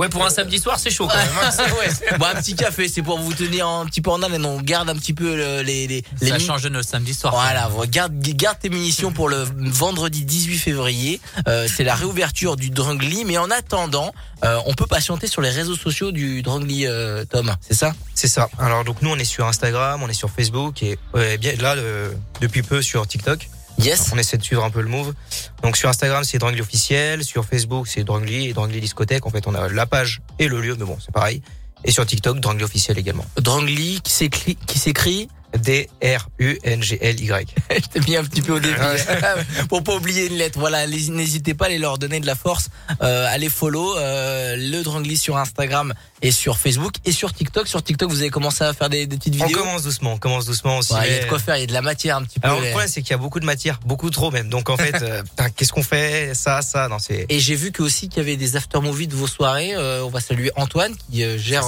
Ouais, 0.00 0.08
pour 0.08 0.24
un 0.24 0.30
samedi 0.30 0.58
soir, 0.58 0.78
c'est 0.78 0.90
chaud 0.90 1.06
quand 1.06 1.16
même. 1.16 1.28
hein. 1.42 1.50
ouais. 1.78 2.18
Bon, 2.18 2.24
un 2.24 2.34
petit 2.40 2.54
café, 2.54 2.88
c'est 2.88 3.02
pour 3.02 3.18
vous 3.18 3.34
tenir 3.34 3.68
un 3.68 3.84
petit 3.84 4.00
peu 4.00 4.10
en 4.10 4.22
haleine. 4.22 4.46
On 4.46 4.58
garde 4.60 4.88
un 4.88 4.94
petit 4.96 5.12
peu 5.12 5.36
le- 5.36 5.60
les 5.60 5.86
les 5.86 6.02
Ça 6.26 6.38
change 6.38 6.62
de 6.62 6.70
notre 6.70 6.88
samedi 6.88 7.12
soir. 7.12 7.34
Voilà, 7.34 7.68
garde, 7.88 8.18
garde 8.18 8.58
tes 8.58 8.70
munitions 8.70 9.12
pour 9.12 9.28
le 9.28 9.44
vendredi 9.56 10.24
18 10.24 10.56
février. 10.58 11.20
Euh, 11.48 11.68
c'est 11.68 11.84
la 11.84 11.94
réouverture 11.94 12.56
du 12.56 12.70
Drungly, 12.70 13.24
mais 13.26 13.36
en 13.36 13.50
attendant, 13.50 14.14
euh, 14.42 14.58
on 14.64 14.72
peut 14.72 14.86
patienter 14.86 15.26
sur 15.26 15.42
les 15.42 15.50
réseaux 15.50 15.76
sociaux 15.76 16.12
du 16.12 16.40
Drungly, 16.42 16.86
euh, 16.86 17.26
Tom. 17.26 17.54
C'est 17.60 17.74
ça? 17.74 17.92
C'est 18.14 18.28
ça. 18.28 18.48
Alors 18.58 18.84
donc 18.84 19.02
nous 19.02 19.10
on 19.10 19.16
est 19.18 19.24
sur 19.24 19.46
Instagram, 19.46 20.02
on 20.02 20.08
est 20.08 20.14
sur 20.14 20.30
Facebook 20.30 20.82
et 20.82 20.98
euh, 21.14 21.36
bien 21.36 21.52
là 21.60 21.74
le- 21.74 22.14
depuis 22.40 22.62
peu 22.62 22.80
sur 22.80 23.06
TikTok. 23.06 23.48
Yes. 23.78 24.10
On 24.12 24.18
essaie 24.18 24.36
de 24.36 24.42
suivre 24.42 24.64
un 24.64 24.70
peu 24.70 24.80
le 24.80 24.88
move. 24.88 25.14
Donc 25.62 25.76
sur 25.76 25.88
Instagram 25.88 26.24
c'est 26.24 26.38
Drangly 26.38 26.60
officiel, 26.60 27.24
sur 27.24 27.44
Facebook 27.44 27.86
c'est 27.88 28.04
Drangly 28.04 28.48
et 28.48 28.52
Drangly 28.52 28.80
discothèque. 28.80 29.26
En 29.26 29.30
fait 29.30 29.46
on 29.46 29.54
a 29.54 29.68
la 29.68 29.86
page 29.86 30.20
et 30.38 30.48
le 30.48 30.60
lieu, 30.60 30.76
mais 30.78 30.84
bon 30.84 30.98
c'est 31.00 31.12
pareil. 31.12 31.42
Et 31.84 31.90
sur 31.92 32.04
TikTok 32.04 32.40
Drangly 32.40 32.64
officiel 32.64 32.98
également. 32.98 33.24
Drungly 33.36 34.00
qui 34.02 34.12
s'écrit 34.12 35.28
qui 35.52 35.64
s'écrit 35.64 35.88
D 36.00 36.16
R 36.16 36.28
U 36.38 36.58
N 36.64 36.82
G 36.82 36.98
L 37.00 37.20
Y. 37.20 37.54
Je 37.70 37.80
t'ai 37.88 38.00
mis 38.00 38.16
un 38.16 38.24
petit 38.24 38.42
peu 38.42 38.54
au 38.54 38.60
début. 38.60 38.76
Pour 39.68 39.82
pas 39.82 39.94
oublier 39.94 40.26
une 40.26 40.36
lettre. 40.36 40.58
Voilà, 40.58 40.86
n'hésitez 40.86 41.54
pas 41.54 41.66
à 41.66 41.68
aller 41.68 41.78
leur 41.78 41.98
donner 41.98 42.20
de 42.20 42.26
la 42.26 42.34
force. 42.34 42.68
Euh, 43.02 43.26
allez 43.28 43.48
follow 43.48 43.96
euh, 43.96 44.56
le 44.56 44.82
Drangly 44.82 45.16
sur 45.16 45.36
Instagram 45.36 45.94
et 46.22 46.30
sur 46.30 46.58
Facebook 46.58 46.94
et 47.04 47.12
sur 47.12 47.32
TikTok. 47.32 47.66
Sur 47.66 47.82
TikTok, 47.82 48.10
vous 48.10 48.20
avez 48.20 48.30
commencé 48.30 48.64
à 48.64 48.72
faire 48.72 48.88
des, 48.88 49.06
des 49.06 49.16
petites 49.16 49.40
On 49.40 49.46
vidéos. 49.46 49.58
commence 49.60 49.82
doucement, 49.82 50.14
on 50.14 50.18
commence 50.18 50.46
doucement 50.46 50.78
aussi. 50.78 50.92
Ouais, 50.92 51.06
il 51.06 51.12
y 51.12 51.18
a 51.18 51.22
de 51.24 51.28
quoi 51.28 51.38
faire, 51.38 51.56
il 51.56 51.60
y 51.60 51.64
a 51.64 51.66
de 51.66 51.72
la 51.72 51.82
matière 51.82 52.16
un 52.16 52.22
petit 52.24 52.40
peu. 52.40 52.48
Alors 52.48 52.60
le 52.60 52.68
problème 52.68 52.88
c'est 52.88 53.02
qu'il 53.02 53.10
y 53.10 53.14
a 53.14 53.18
beaucoup 53.18 53.40
de 53.40 53.46
matière, 53.46 53.80
beaucoup 53.84 54.10
trop 54.10 54.30
même. 54.30 54.48
Donc 54.48 54.70
en 54.70 54.76
fait, 54.76 54.94
euh, 55.02 55.22
putain, 55.22 55.50
qu'est-ce 55.50 55.72
qu'on 55.72 55.82
fait? 55.82 56.34
Ça, 56.34 56.62
ça, 56.62 56.88
non 56.88 56.98
c'est. 56.98 57.26
Et 57.28 57.40
j'ai 57.40 57.54
vu 57.54 57.72
que 57.72 57.82
aussi 57.82 58.08
qu'il 58.08 58.18
y 58.18 58.20
avait 58.26 58.36
des 58.36 58.56
after 58.56 58.80
movies 58.80 59.08
de 59.08 59.14
vos 59.14 59.26
soirées. 59.26 59.74
Euh, 59.74 60.04
on 60.04 60.10
va 60.10 60.20
saluer 60.20 60.50
Antoine 60.56 60.94
qui 60.96 61.24
euh, 61.24 61.38
gère. 61.38 61.64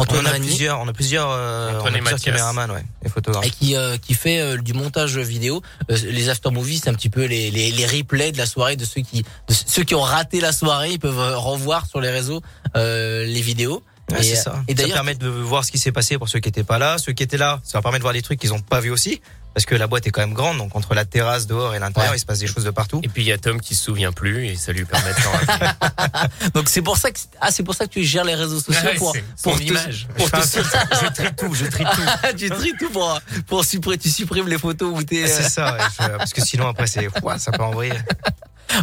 Antoine 0.00 0.26
on 0.26 0.28
a 0.28 0.38
plusieurs, 0.38 0.80
on 0.80 0.88
a 0.88 0.92
plusieurs, 0.92 1.30
euh, 1.30 1.80
on 1.82 1.86
a 1.86 1.90
et 1.90 2.00
plusieurs 2.00 2.20
caméramans, 2.20 2.70
ouais, 2.70 2.84
et 3.04 3.08
photographes. 3.08 3.46
et 3.46 3.50
qui 3.50 3.76
euh, 3.76 3.96
qui 3.98 4.14
fait 4.14 4.40
euh, 4.40 4.56
du 4.56 4.72
montage 4.72 5.18
vidéo. 5.18 5.62
Euh, 5.90 5.96
les 6.08 6.28
after 6.28 6.50
movies, 6.50 6.80
c'est 6.82 6.90
un 6.90 6.94
petit 6.94 7.10
peu 7.10 7.24
les, 7.24 7.50
les 7.50 7.70
les 7.70 7.86
replays 7.86 8.32
de 8.32 8.38
la 8.38 8.46
soirée 8.46 8.76
de 8.76 8.84
ceux 8.84 9.02
qui 9.02 9.22
de 9.22 9.54
ceux 9.54 9.84
qui 9.84 9.94
ont 9.94 10.00
raté 10.02 10.40
la 10.40 10.52
soirée. 10.52 10.92
Ils 10.92 10.98
peuvent 10.98 11.18
euh, 11.18 11.36
revoir 11.36 11.86
sur 11.86 12.00
les 12.00 12.10
réseaux 12.10 12.40
euh, 12.76 13.24
les 13.24 13.42
vidéos. 13.42 13.82
Et, 14.18 14.22
c'est 14.22 14.38
euh, 14.38 14.42
ça. 14.42 14.62
Et 14.68 14.72
ça 14.72 14.82
d'ailleurs, 14.82 14.94
permet 14.94 15.14
de 15.14 15.28
voir 15.28 15.64
ce 15.64 15.70
qui 15.70 15.78
s'est 15.78 15.92
passé 15.92 16.18
pour 16.18 16.28
ceux 16.28 16.40
qui 16.40 16.48
étaient 16.48 16.64
pas 16.64 16.78
là. 16.78 16.98
Ceux 16.98 17.12
qui 17.12 17.22
étaient 17.22 17.38
là, 17.38 17.60
ça 17.64 17.78
leur 17.78 17.82
permet 17.82 17.98
de 17.98 18.02
voir 18.02 18.14
des 18.14 18.22
trucs 18.22 18.38
qu'ils 18.40 18.52
ont 18.54 18.60
pas 18.60 18.80
vu 18.80 18.90
aussi. 18.90 19.20
Parce 19.52 19.66
que 19.66 19.74
la 19.74 19.88
boîte 19.88 20.06
est 20.06 20.10
quand 20.10 20.20
même 20.20 20.32
grande, 20.32 20.58
donc 20.58 20.76
entre 20.76 20.94
la 20.94 21.04
terrasse 21.04 21.48
dehors 21.48 21.74
et 21.74 21.80
l'intérieur, 21.80 22.12
Ouais. 22.12 22.16
il 22.16 22.20
se 22.20 22.24
passe 22.24 22.38
des 22.38 22.46
choses 22.46 22.62
de 22.62 22.70
partout. 22.70 23.00
Et 23.02 23.08
puis 23.08 23.22
il 23.22 23.26
y 23.26 23.32
a 23.32 23.36
Tom 23.38 23.60
qui 23.60 23.74
se 23.74 23.82
souvient 23.82 24.12
plus 24.12 24.46
et 24.46 24.54
ça 24.54 24.70
lui 24.72 24.84
permet 24.84 25.10
de 25.12 26.50
donc 26.54 26.68
c'est 26.68 26.82
pour 26.82 26.96
ça 26.96 27.10
que 27.10 27.18
ah 27.40 27.48
c'est 27.50 27.64
pour 27.64 27.74
ça 27.74 27.86
que 27.86 27.90
tu 27.90 28.04
gères 28.04 28.22
les 28.22 28.36
réseaux 28.36 28.60
sociaux 28.60 28.80
Ouais, 28.84 28.94
pour 28.94 29.12
pour 29.42 29.52
son 29.54 29.58
te- 29.58 29.62
image. 29.64 30.06
pour 30.16 30.26
Je 30.26 30.30
te- 30.30 31.12
trie 31.14 31.34
tout, 31.36 31.52
je 31.52 31.66
trie 31.66 31.84
tout. 31.84 32.28
tu 32.38 32.48
tries 32.50 32.74
tout 32.78 32.90
pour 32.90 33.20
pour 33.48 33.64
supprimer 33.64 33.98
tu 33.98 34.08
supprimes 34.08 34.46
les 34.46 34.56
photos 34.58 34.92
où 34.96 35.02
t'es. 35.02 35.24
euh, 35.24 35.26
C'est 35.26 35.48
ça, 35.48 35.72
ouais, 35.74 35.78
je- 36.00 36.16
parce 36.16 36.32
que 36.32 36.44
sinon 36.44 36.68
après 36.68 36.86
c'est, 36.86 37.08
ça 37.38 37.50
peut 37.50 37.64
envoyer. 37.64 37.92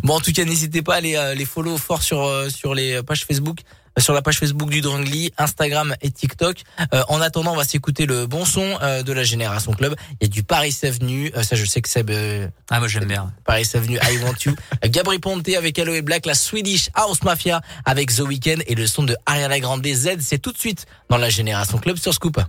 Bon, 0.04 0.16
en 0.16 0.20
tout 0.20 0.32
cas, 0.32 0.44
n'hésitez 0.46 0.82
pas 0.82 0.96
à 0.96 1.02
les, 1.02 1.16
euh, 1.16 1.34
les 1.34 1.46
follow 1.46 1.78
fort 1.78 2.02
sur, 2.04 2.24
euh, 2.24 2.50
sur 2.50 2.74
les 2.74 3.02
pages 3.04 3.26
Facebook, 3.26 3.60
euh, 3.98 4.02
sur 4.02 4.14
la 4.14 4.22
page 4.22 4.38
Facebook 4.40 4.70
du 4.70 4.82
Drungly, 4.82 5.32
Instagram 5.38 5.96
et 6.02 6.12
TikTok. 6.12 6.62
Euh, 6.94 7.04
en 7.10 7.22
attendant, 7.22 7.54
on 7.54 7.56
va 7.56 7.64
s'écouter 7.64 8.06
le 8.06 8.26
bon 8.28 8.46
son 8.46 8.78
euh, 8.82 9.04
de 9.04 9.14
la 9.14 9.24
Génération 9.24 9.74
Club. 9.74 9.96
Il 10.20 10.28
y 10.28 10.30
a 10.30 10.30
du 10.30 10.44
Paris 10.44 10.78
Avenue, 10.84 11.32
euh, 11.36 11.44
ça 11.44 11.56
je 11.56 11.66
sais 11.66 11.82
que 11.82 11.90
c'est 11.90 12.06
euh, 12.10 12.48
Ah, 12.70 12.80
moi 12.80 12.88
j'aime 12.88 13.06
bien. 13.06 13.32
Paris 13.46 13.68
Avenue, 13.74 13.98
I 13.98 14.18
Want 14.24 14.36
You. 14.46 14.56
Gabri 14.86 15.20
Ponte 15.20 15.48
avec 15.50 15.80
Aloe 15.80 16.02
Black, 16.02 16.26
la 16.26 16.36
Swedish 16.36 16.90
House 16.94 17.24
Mafia 17.24 17.62
avec 17.86 18.14
The 18.14 18.22
Weeknd 18.22 18.60
et 18.68 18.76
le 18.76 18.88
son 18.88 19.04
de 19.04 19.16
Ariana 19.26 19.60
Grande 19.60 19.86
Z. 19.88 20.18
C'est 20.20 20.40
tout 20.40 20.52
de 20.52 20.58
suite 20.58 20.86
dans 21.10 21.18
la 21.18 21.30
Génération 21.30 21.78
Club 21.78 21.98
sur 21.98 22.14
Scoop. 22.14 22.40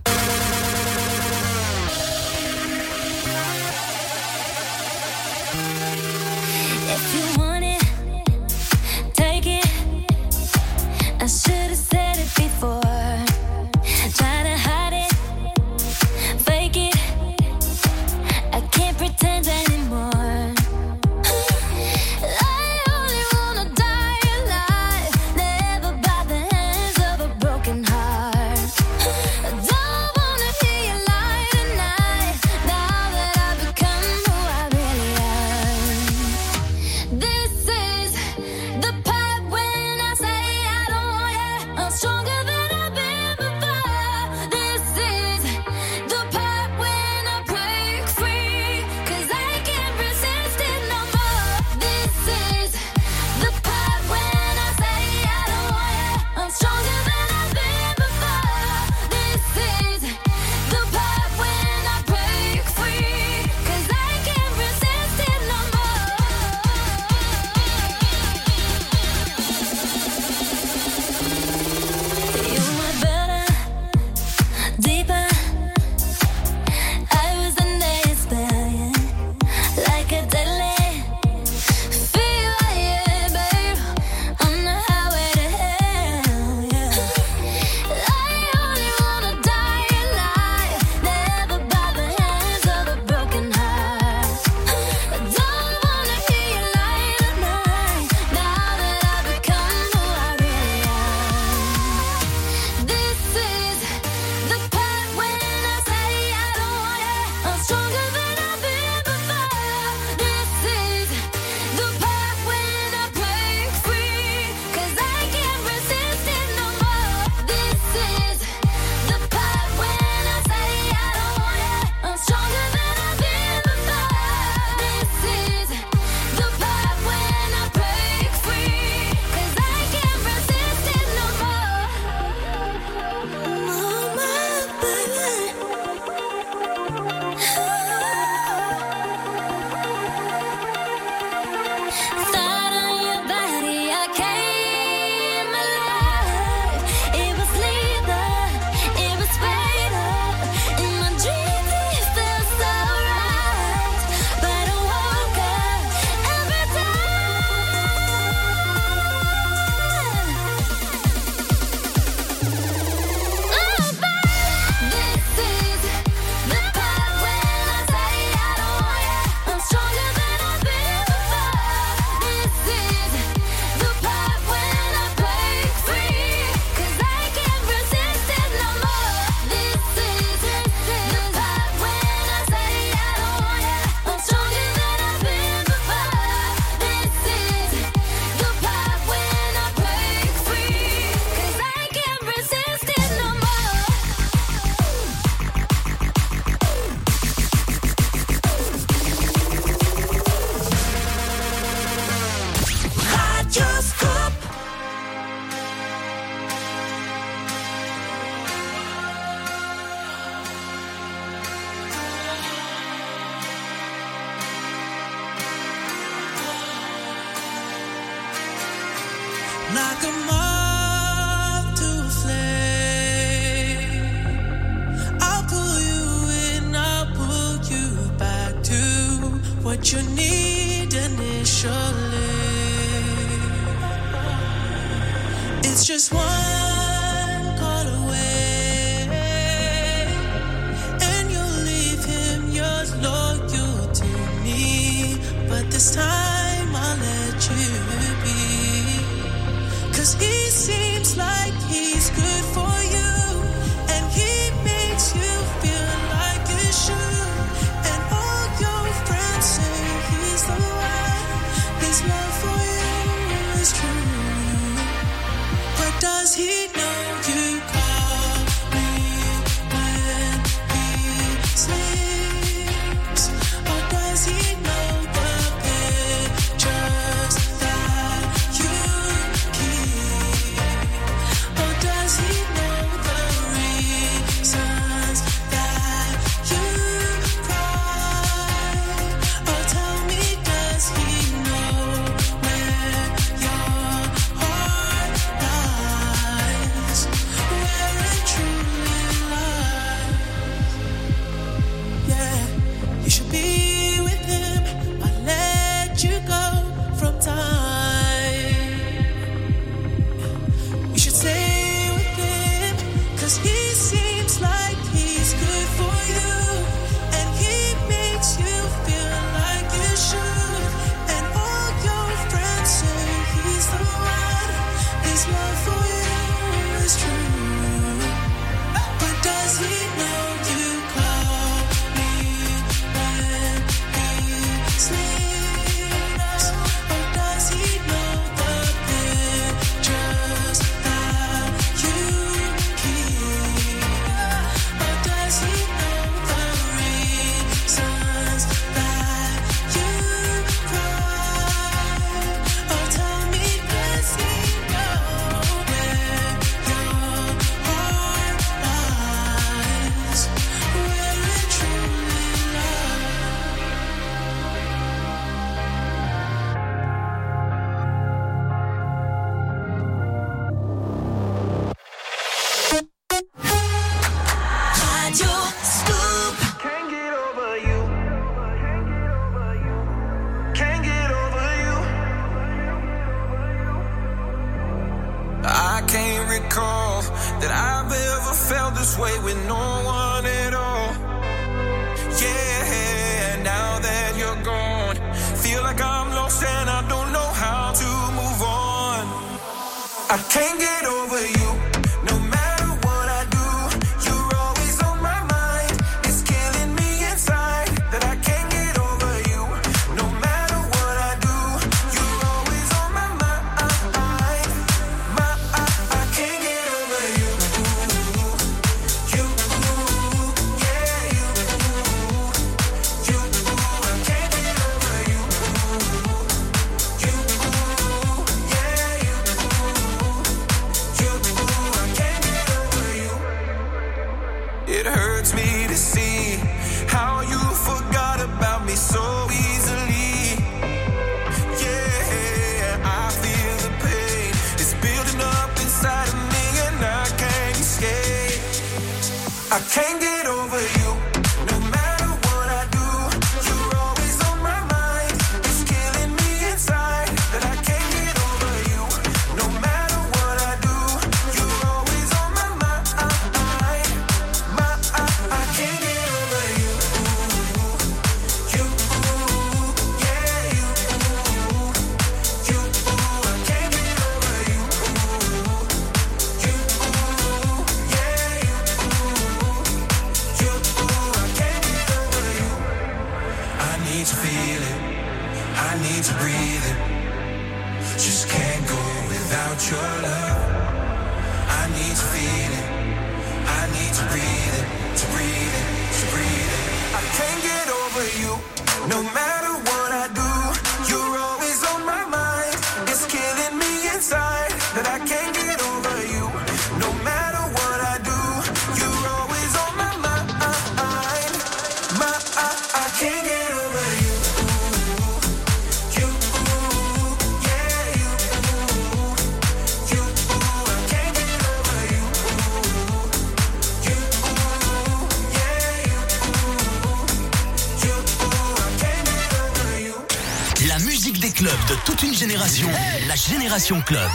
club 531.65 531.77
de 531.77 531.83
toute 531.85 532.03
une 532.03 532.13
génération, 532.13 532.67
la 533.07 533.15
Génération 533.15 533.81
Club. 533.81 534.09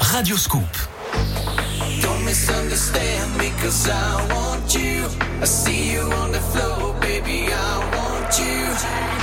Radio 0.00 0.36
Scoop. 0.36 0.62
Don't 2.02 2.24
misunderstand 2.24 3.36
me 3.38 3.50
cause 3.62 3.88
I 3.88 4.32
want 4.32 4.74
you. 4.74 5.04
I 5.40 5.46
see 5.46 5.92
you 5.92 6.02
on 6.02 6.32
the 6.32 6.40
floor, 6.40 6.94
baby, 7.00 7.48
I 7.52 7.78
want 7.96 8.38
you. 8.38 9.15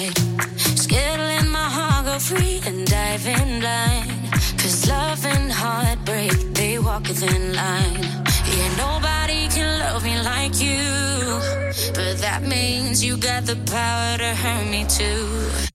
My 0.00 0.06
side. 0.06 0.14
Skittling 0.76 1.50
my 1.50 1.68
heart 1.76 2.06
go 2.06 2.18
free 2.18 2.60
and 2.66 2.86
dive 2.86 3.26
in 3.26 3.60
blind. 3.60 4.32
Cause 4.58 4.88
love 4.88 5.24
and 5.26 5.52
heartbreak, 5.52 6.32
they 6.54 6.78
walk 6.78 7.08
a 7.08 7.14
thin 7.14 7.54
line. 7.54 8.02
Yeah, 8.46 8.76
nobody 8.76 9.48
can 9.48 9.78
love 9.78 10.04
me 10.04 10.20
like 10.20 10.60
you. 10.60 10.82
But 11.94 12.18
that 12.18 12.42
means 12.42 13.04
you 13.04 13.16
got 13.16 13.46
the 13.46 13.56
power 13.70 14.18
to 14.18 14.34
hurt 14.34 14.70
me 14.70 14.84
too. 14.88 15.69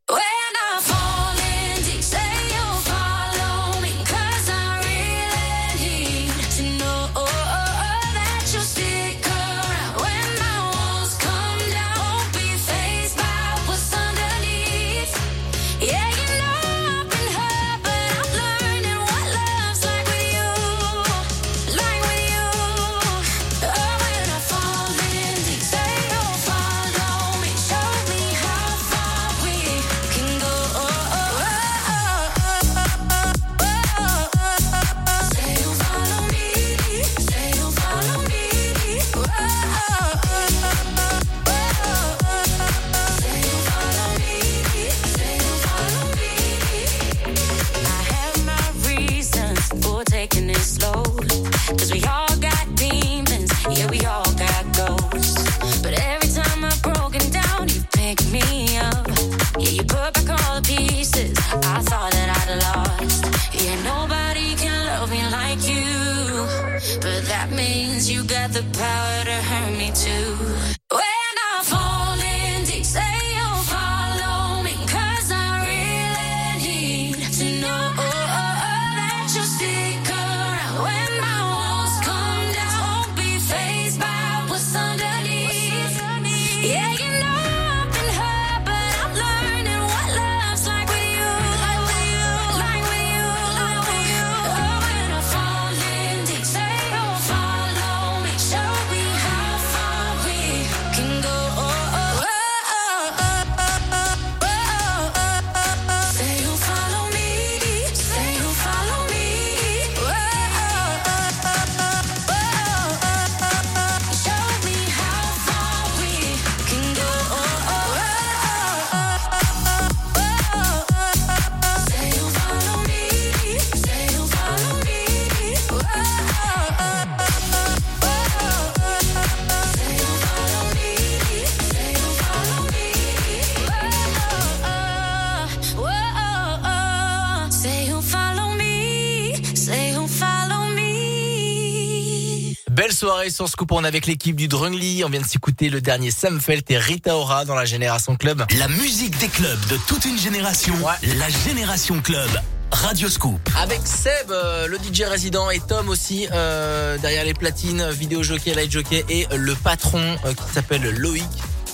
Sur 143.35 143.49
Scoop, 143.49 143.73
on 143.73 143.83
est 143.83 143.87
avec 143.87 144.05
l'équipe 144.05 144.37
du 144.37 144.47
Drungly. 144.47 145.03
On 145.03 145.09
vient 145.09 145.19
de 145.19 145.25
s'écouter 145.25 145.69
le 145.69 145.81
dernier 145.81 146.09
Sam 146.09 146.39
Felt 146.39 146.71
et 146.71 146.77
Rita 146.77 147.17
Ora 147.17 147.43
dans 147.43 147.53
la 147.53 147.65
Génération 147.65 148.15
Club. 148.15 148.45
La 148.57 148.69
musique 148.69 149.17
des 149.17 149.27
clubs 149.27 149.59
de 149.67 149.75
toute 149.87 150.05
une 150.05 150.17
génération. 150.17 150.73
La 151.17 151.27
Génération 151.27 152.01
Club. 152.01 152.29
Radio 152.71 153.09
Scoop. 153.09 153.41
Avec 153.61 153.81
Seb, 153.83 154.31
euh, 154.31 154.67
le 154.67 154.77
DJ 154.77 155.01
résident, 155.01 155.49
et 155.49 155.59
Tom 155.59 155.89
aussi, 155.89 156.27
euh, 156.31 156.97
derrière 156.97 157.25
les 157.25 157.33
platines, 157.33 157.89
vidéo 157.89 158.23
jockey, 158.23 158.53
light 158.53 158.71
jockey, 158.71 159.03
et 159.09 159.27
le 159.35 159.53
patron 159.53 160.15
euh, 160.25 160.33
qui 160.33 160.53
s'appelle 160.53 160.89
Loïc. 160.97 161.23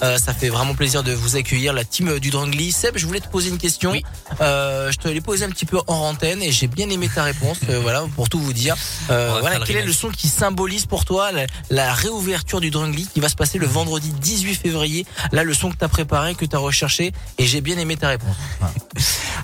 Euh, 0.03 0.17
ça 0.17 0.33
fait 0.33 0.49
vraiment 0.49 0.73
plaisir 0.75 1.03
de 1.03 1.11
vous 1.13 1.35
accueillir, 1.35 1.73
la 1.73 1.83
team 1.83 2.19
du 2.19 2.29
Drangly. 2.31 2.71
Seb, 2.71 2.97
je 2.97 3.05
voulais 3.05 3.19
te 3.19 3.27
poser 3.27 3.49
une 3.49 3.57
question. 3.57 3.93
Euh, 4.41 4.91
je 4.91 4.97
te 4.97 5.07
l'ai 5.07 5.21
posée 5.21 5.45
un 5.45 5.49
petit 5.49 5.65
peu 5.65 5.79
en 5.87 5.95
antenne 5.95 6.41
et 6.41 6.51
j'ai 6.51 6.67
bien 6.67 6.89
aimé 6.89 7.09
ta 7.13 7.23
réponse. 7.23 7.57
euh, 7.69 7.79
voilà, 7.81 8.03
pour 8.15 8.27
tout 8.29 8.39
vous 8.39 8.53
dire. 8.53 8.75
Euh, 9.09 9.37
voilà, 9.41 9.59
quel 9.65 9.77
est 9.77 9.85
le 9.85 9.93
son 9.93 10.09
qui 10.09 10.27
symbolise 10.27 10.85
pour 10.85 11.05
toi 11.05 11.31
la, 11.31 11.45
la 11.69 11.93
réouverture 11.93 12.59
du 12.61 12.69
Drangly 12.71 13.07
qui 13.13 13.19
va 13.19 13.29
se 13.29 13.35
passer 13.35 13.57
le 13.59 13.67
vendredi 13.67 14.09
18 14.11 14.55
février? 14.55 15.05
Là, 15.31 15.43
le 15.43 15.53
son 15.53 15.69
que 15.71 15.77
t'as 15.77 15.87
préparé, 15.87 16.35
que 16.35 16.45
t'as 16.45 16.57
recherché, 16.57 17.11
et 17.37 17.45
j'ai 17.45 17.61
bien 17.61 17.77
aimé 17.77 17.95
ta 17.97 18.09
réponse. 18.09 18.35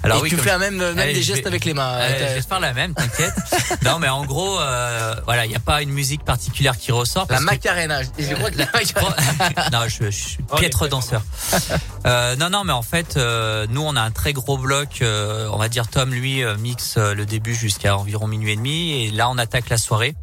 Alors 0.04 0.20
et 0.20 0.22
oui, 0.24 0.30
tu 0.30 0.38
fais 0.38 0.52
je- 0.52 0.56
même, 0.58 0.78
même 0.78 1.00
Allez, 1.00 1.14
des 1.14 1.24
gestes 1.24 1.42
vais- 1.42 1.48
avec 1.48 1.66
les 1.66 1.74
mains. 1.74 1.88
Allez, 1.90 2.16
je 2.20 2.34
vais 2.36 2.42
te 2.42 2.48
faire 2.48 2.60
la 2.60 2.74
même, 2.74 2.94
t'inquiète. 2.94 3.34
non, 3.84 4.00
mais 4.00 4.10
en 4.10 4.26
gros, 4.26 4.60
euh, 4.60 5.16
voilà, 5.26 5.46
il 5.46 5.50
n'y 5.50 5.56
a 5.56 5.60
pas 5.60 5.82
une 5.82 5.90
musique 5.92 6.24
particulière 6.24 6.78
qui 6.78 6.92
ressort. 6.92 7.26
La 7.30 7.38
que- 7.40 7.44
Macarena. 7.44 8.02
Je 8.04 8.08
je 8.26 8.34
crois 8.36 8.52
que 8.52 8.58
la 8.60 8.66
Macarena. 8.74 9.70
non, 9.72 9.88
je, 9.88 10.10
je 10.12 10.38
Oh, 10.52 10.56
piètre 10.57 10.88
danseur. 10.88 11.22
Euh, 12.06 12.38
non, 12.38 12.49
non, 12.49 12.64
mais 12.64 12.72
en 12.72 12.82
fait, 12.84 13.18
euh, 13.18 13.68
nous, 13.69 13.82
on 13.82 13.95
a 13.98 14.02
un 14.02 14.11
très 14.11 14.32
gros 14.32 14.57
bloc. 14.57 15.02
euh, 15.02 15.49
on 15.52 15.57
va 15.57 15.68
dire 15.68 15.90
Tom, 15.90 16.14
lui, 16.14 16.41
euh, 16.41 16.56
mixe 16.56 16.95
euh, 16.98 17.14
le 17.14 17.26
début 17.26 17.53
jusqu'à 17.53 17.98
environ 17.98 18.28
minuit 18.28 18.53
et 18.53 18.56
demi, 18.56 19.03
et 19.03 19.11
là, 19.11 19.30
on 19.30 19.38
attaque 19.38 19.68
la 19.69 19.78
soirée. 19.78 20.15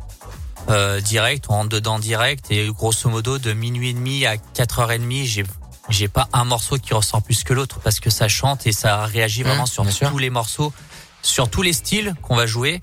Euh, 0.71 1.01
direct, 1.03 1.45
on 1.51 1.53
rentre 1.55 1.69
dedans 1.69 1.99
direct 1.99 2.47
et 2.51 2.67
grosso 2.69 3.11
modo 3.11 3.39
de 3.39 3.53
minuit 3.53 3.91
et 3.91 3.93
demi 3.93 4.25
à 4.25 4.37
4h30, 4.37 5.25
j'ai 5.27 5.45
j'ai 5.91 6.09
pas 6.09 6.27
un 6.33 6.45
morceau 6.45 6.79
qui 6.79 6.95
ressort 6.95 7.21
plus 7.23 7.45
que 7.45 7.53
l'autre 7.53 7.79
parce 7.81 8.01
que 8.01 8.09
ça 8.09 8.27
chante 8.29 8.67
et 8.67 8.73
ça 8.73 9.05
réagit 9.05 9.43
vraiment 9.43 9.65
Mmh, 9.65 9.67
sur 9.67 9.83
bien 9.83 9.93
sûr. 9.93 10.11
tous 10.11 10.17
les 10.17 10.31
morceaux, 10.31 10.73
sur 11.21 11.51
tous 11.51 11.61
les 11.61 11.75
styles 11.75 12.15
qu'on 12.23 12.37
va 12.37 12.47
jouer. 12.47 12.81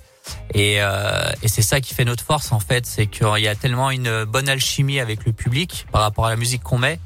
Et, 0.53 0.76
euh, 0.80 1.31
et 1.41 1.47
c'est 1.47 1.63
ça 1.63 1.81
qui 1.81 1.95
fait 1.95 2.05
notre 2.05 2.23
force 2.23 2.51
en 2.51 2.59
fait, 2.59 2.85
c'est 2.85 3.07
qu'il 3.07 3.39
y 3.39 3.47
a 3.47 3.55
tellement 3.55 3.89
une 3.89 4.26
bonne 4.26 4.47
alchimie 4.47 4.99
avec 4.99 5.26
le 5.26 5.34
public 5.34 5.88
par 5.91 6.03
rapport 6.03 6.27
à 6.27 6.30
la 6.30 6.35
musique 6.35 6.61
qu'on 6.61 6.77
met, 6.77 6.99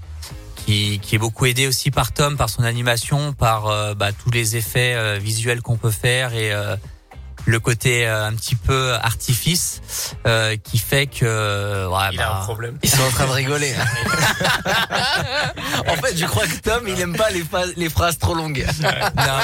qui, 0.65 0.99
qui 0.99 1.15
est 1.15 1.19
beaucoup 1.19 1.45
aidé 1.45 1.67
aussi 1.67 1.91
par 1.91 2.11
Tom, 2.11 2.37
par 2.37 2.49
son 2.49 2.63
animation, 2.63 3.33
par 3.33 3.67
euh, 3.67 3.93
bah, 3.93 4.11
tous 4.11 4.31
les 4.31 4.55
effets 4.55 4.95
euh, 4.95 5.19
visuels 5.19 5.61
qu'on 5.61 5.77
peut 5.77 5.91
faire 5.91 6.33
et 6.33 6.51
euh, 6.51 6.75
le 7.45 7.59
côté 7.59 8.07
euh, 8.07 8.25
un 8.27 8.33
petit 8.33 8.55
peu 8.55 8.93
artifice 8.95 9.81
euh, 10.25 10.57
qui 10.57 10.77
fait 10.79 11.05
que 11.07 11.87
ouais, 11.87 11.99
Il 12.11 12.17
bah, 12.17 12.29
a 12.29 12.39
un 12.41 12.43
problème. 12.43 12.77
Ils 12.83 12.89
sont 12.89 13.03
en 13.03 13.09
train 13.09 13.27
de 13.27 13.31
rigoler. 13.31 13.73
en 15.87 15.95
fait, 15.97 16.17
je 16.17 16.25
crois 16.25 16.47
que 16.47 16.57
Tom, 16.59 16.87
il 16.87 16.99
aime 16.99 17.15
pas 17.15 17.29
les, 17.29 17.43
phrases- 17.43 17.73
les 17.77 17.89
phrases 17.89 18.17
trop 18.17 18.33
longues. 18.33 18.65
Non, 18.81 18.89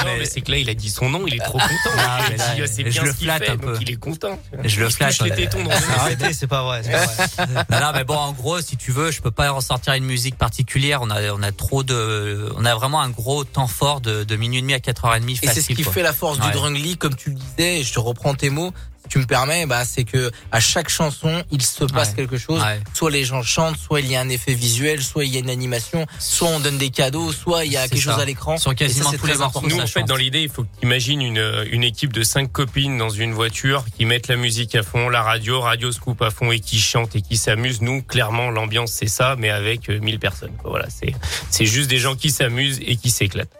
mais, 0.04 0.24
c'est 0.24 0.40
que 0.40 0.50
là, 0.50 0.58
il 0.58 0.68
a 0.70 0.74
dit 0.74 0.90
son 0.90 1.08
nom, 1.08 1.26
il 1.26 1.34
est 1.34 1.38
trop 1.44 1.58
content. 1.58 1.96
Non, 1.96 2.02
il 2.28 2.36
mais 2.36 2.42
a 2.42 2.54
dit, 2.54 2.60
là, 2.60 2.66
ah, 2.68 2.72
c'est 2.72 2.84
je 2.84 2.88
bien 2.90 3.02
le 3.04 3.12
ce 3.12 3.16
qu'il 3.16 3.26
flatte 3.26 3.44
fait, 3.44 3.50
un 3.50 3.56
donc 3.56 3.64
peu. 3.64 3.78
il 3.80 3.90
est 3.90 3.96
content. 3.96 4.38
Je 4.64 4.80
le 4.80 4.86
Il 4.86 4.92
flatte. 4.92 5.16
touche 5.16 5.28
les 5.28 5.34
tétons 5.34 5.62
dans 5.64 5.70
le 5.70 5.76
Arrêtez, 5.98 6.32
c'est 6.32 6.46
pas 6.46 6.62
vrai. 6.62 6.82
c'est 6.84 6.92
pas 6.92 7.46
vrai. 7.46 7.64
non, 7.70 7.80
non, 7.80 7.92
mais 7.94 8.04
bon, 8.04 8.16
en 8.16 8.32
gros, 8.32 8.60
si 8.60 8.76
tu 8.76 8.92
veux, 8.92 9.10
je 9.10 9.20
peux 9.20 9.30
pas 9.30 9.52
en 9.52 9.60
sortir 9.60 9.94
une 9.94 10.04
musique 10.04 10.36
particulière. 10.36 11.00
On 11.02 11.10
a, 11.10 11.22
on 11.32 11.42
a 11.42 11.52
trop 11.52 11.82
de, 11.82 12.52
on 12.56 12.64
a 12.64 12.74
vraiment 12.74 13.00
un 13.00 13.10
gros 13.10 13.44
temps 13.44 13.66
fort 13.66 14.00
de, 14.00 14.24
de 14.24 14.36
minuit 14.36 14.58
et 14.58 14.62
demi 14.62 14.74
à 14.74 14.78
4h30 14.78 15.30
Et 15.30 15.34
facile. 15.46 15.50
c'est 15.52 15.62
ce 15.62 15.72
qui 15.76 15.82
quoi. 15.82 15.92
fait 15.92 16.02
la 16.02 16.12
force 16.12 16.38
Ouais. 16.38 16.46
du 16.46 16.52
Drungly, 16.52 16.96
comme 16.96 17.14
tu 17.14 17.30
le 17.30 17.36
disais, 17.36 17.80
et 17.80 17.84
je 17.92 17.96
te 17.96 18.00
reprends 18.00 18.34
tes 18.34 18.48
mots, 18.48 18.72
si 19.02 19.08
tu 19.10 19.18
me 19.18 19.26
permets, 19.26 19.66
bah 19.66 19.84
c'est 19.84 20.04
que 20.04 20.30
à 20.50 20.60
chaque 20.60 20.88
chanson, 20.88 21.42
il 21.50 21.60
se 21.60 21.84
passe 21.84 22.10
Ouais. 22.10 22.14
quelque 22.14 22.38
chose. 22.38 22.62
Ouais. 22.62 22.80
Soit 22.94 23.10
les 23.10 23.24
gens 23.24 23.42
chantent, 23.42 23.76
soit 23.76 24.00
il 24.00 24.06
y 24.10 24.16
a 24.16 24.20
un 24.22 24.28
effet 24.30 24.54
visuel, 24.54 25.02
soit 25.02 25.24
il 25.26 25.34
y 25.34 25.36
a 25.36 25.40
une 25.40 25.50
animation, 25.50 26.06
soit 26.18 26.48
on 26.48 26.60
donne 26.60 26.78
des 26.78 26.88
cadeaux, 26.88 27.32
soit 27.32 27.66
il 27.66 27.72
y 27.72 27.76
a 27.76 27.86
quelque 27.88 28.02
ça. 28.02 28.12
chose 28.12 28.20
à 28.22 28.24
l'écran. 28.24 28.56
Sur 28.56 28.70
ça, 28.70 28.74
quasiment 28.76 29.10
c'est 29.10 29.18
tous 29.18 29.26
les 29.26 29.32
très 29.32 29.38
morceaux, 29.40 29.58
important. 29.58 29.68
Nous, 29.76 29.76
ça 29.80 29.84
en 29.84 29.86
fait, 29.88 30.04
dans 30.04 30.16
l'idée, 30.16 30.40
il 30.40 30.48
faut 30.48 30.64
imagines 30.82 31.20
une, 31.20 31.64
une 31.70 31.84
équipe 31.84 32.12
de 32.14 32.22
cinq 32.22 32.50
copines 32.50 32.96
dans 32.96 33.10
une 33.10 33.34
voiture 33.34 33.84
qui 33.98 34.06
mettent 34.06 34.28
la 34.28 34.36
musique 34.36 34.74
à 34.76 34.82
fond, 34.82 35.10
la 35.10 35.22
radio, 35.22 35.60
radio 35.60 35.92
scoop 35.92 36.22
à 36.22 36.30
fond 36.30 36.50
et 36.50 36.60
qui 36.60 36.80
chantent 36.80 37.14
et 37.16 37.20
qui 37.20 37.36
s'amusent. 37.36 37.82
Nous, 37.82 38.02
clairement, 38.02 38.48
l'ambiance, 38.50 38.92
c'est 38.92 39.08
ça, 39.08 39.36
mais 39.38 39.50
avec 39.50 39.90
euh, 39.90 39.98
1000 40.00 40.18
personnes. 40.20 40.52
quoi. 40.62 40.70
Voilà, 40.70 40.86
c'est, 40.88 41.12
c'est 41.50 41.66
juste 41.66 41.90
des 41.90 41.98
gens 41.98 42.14
qui 42.14 42.30
s'amusent 42.30 42.80
et 42.86 42.96
qui 42.96 43.10
s'éclatent. 43.10 43.50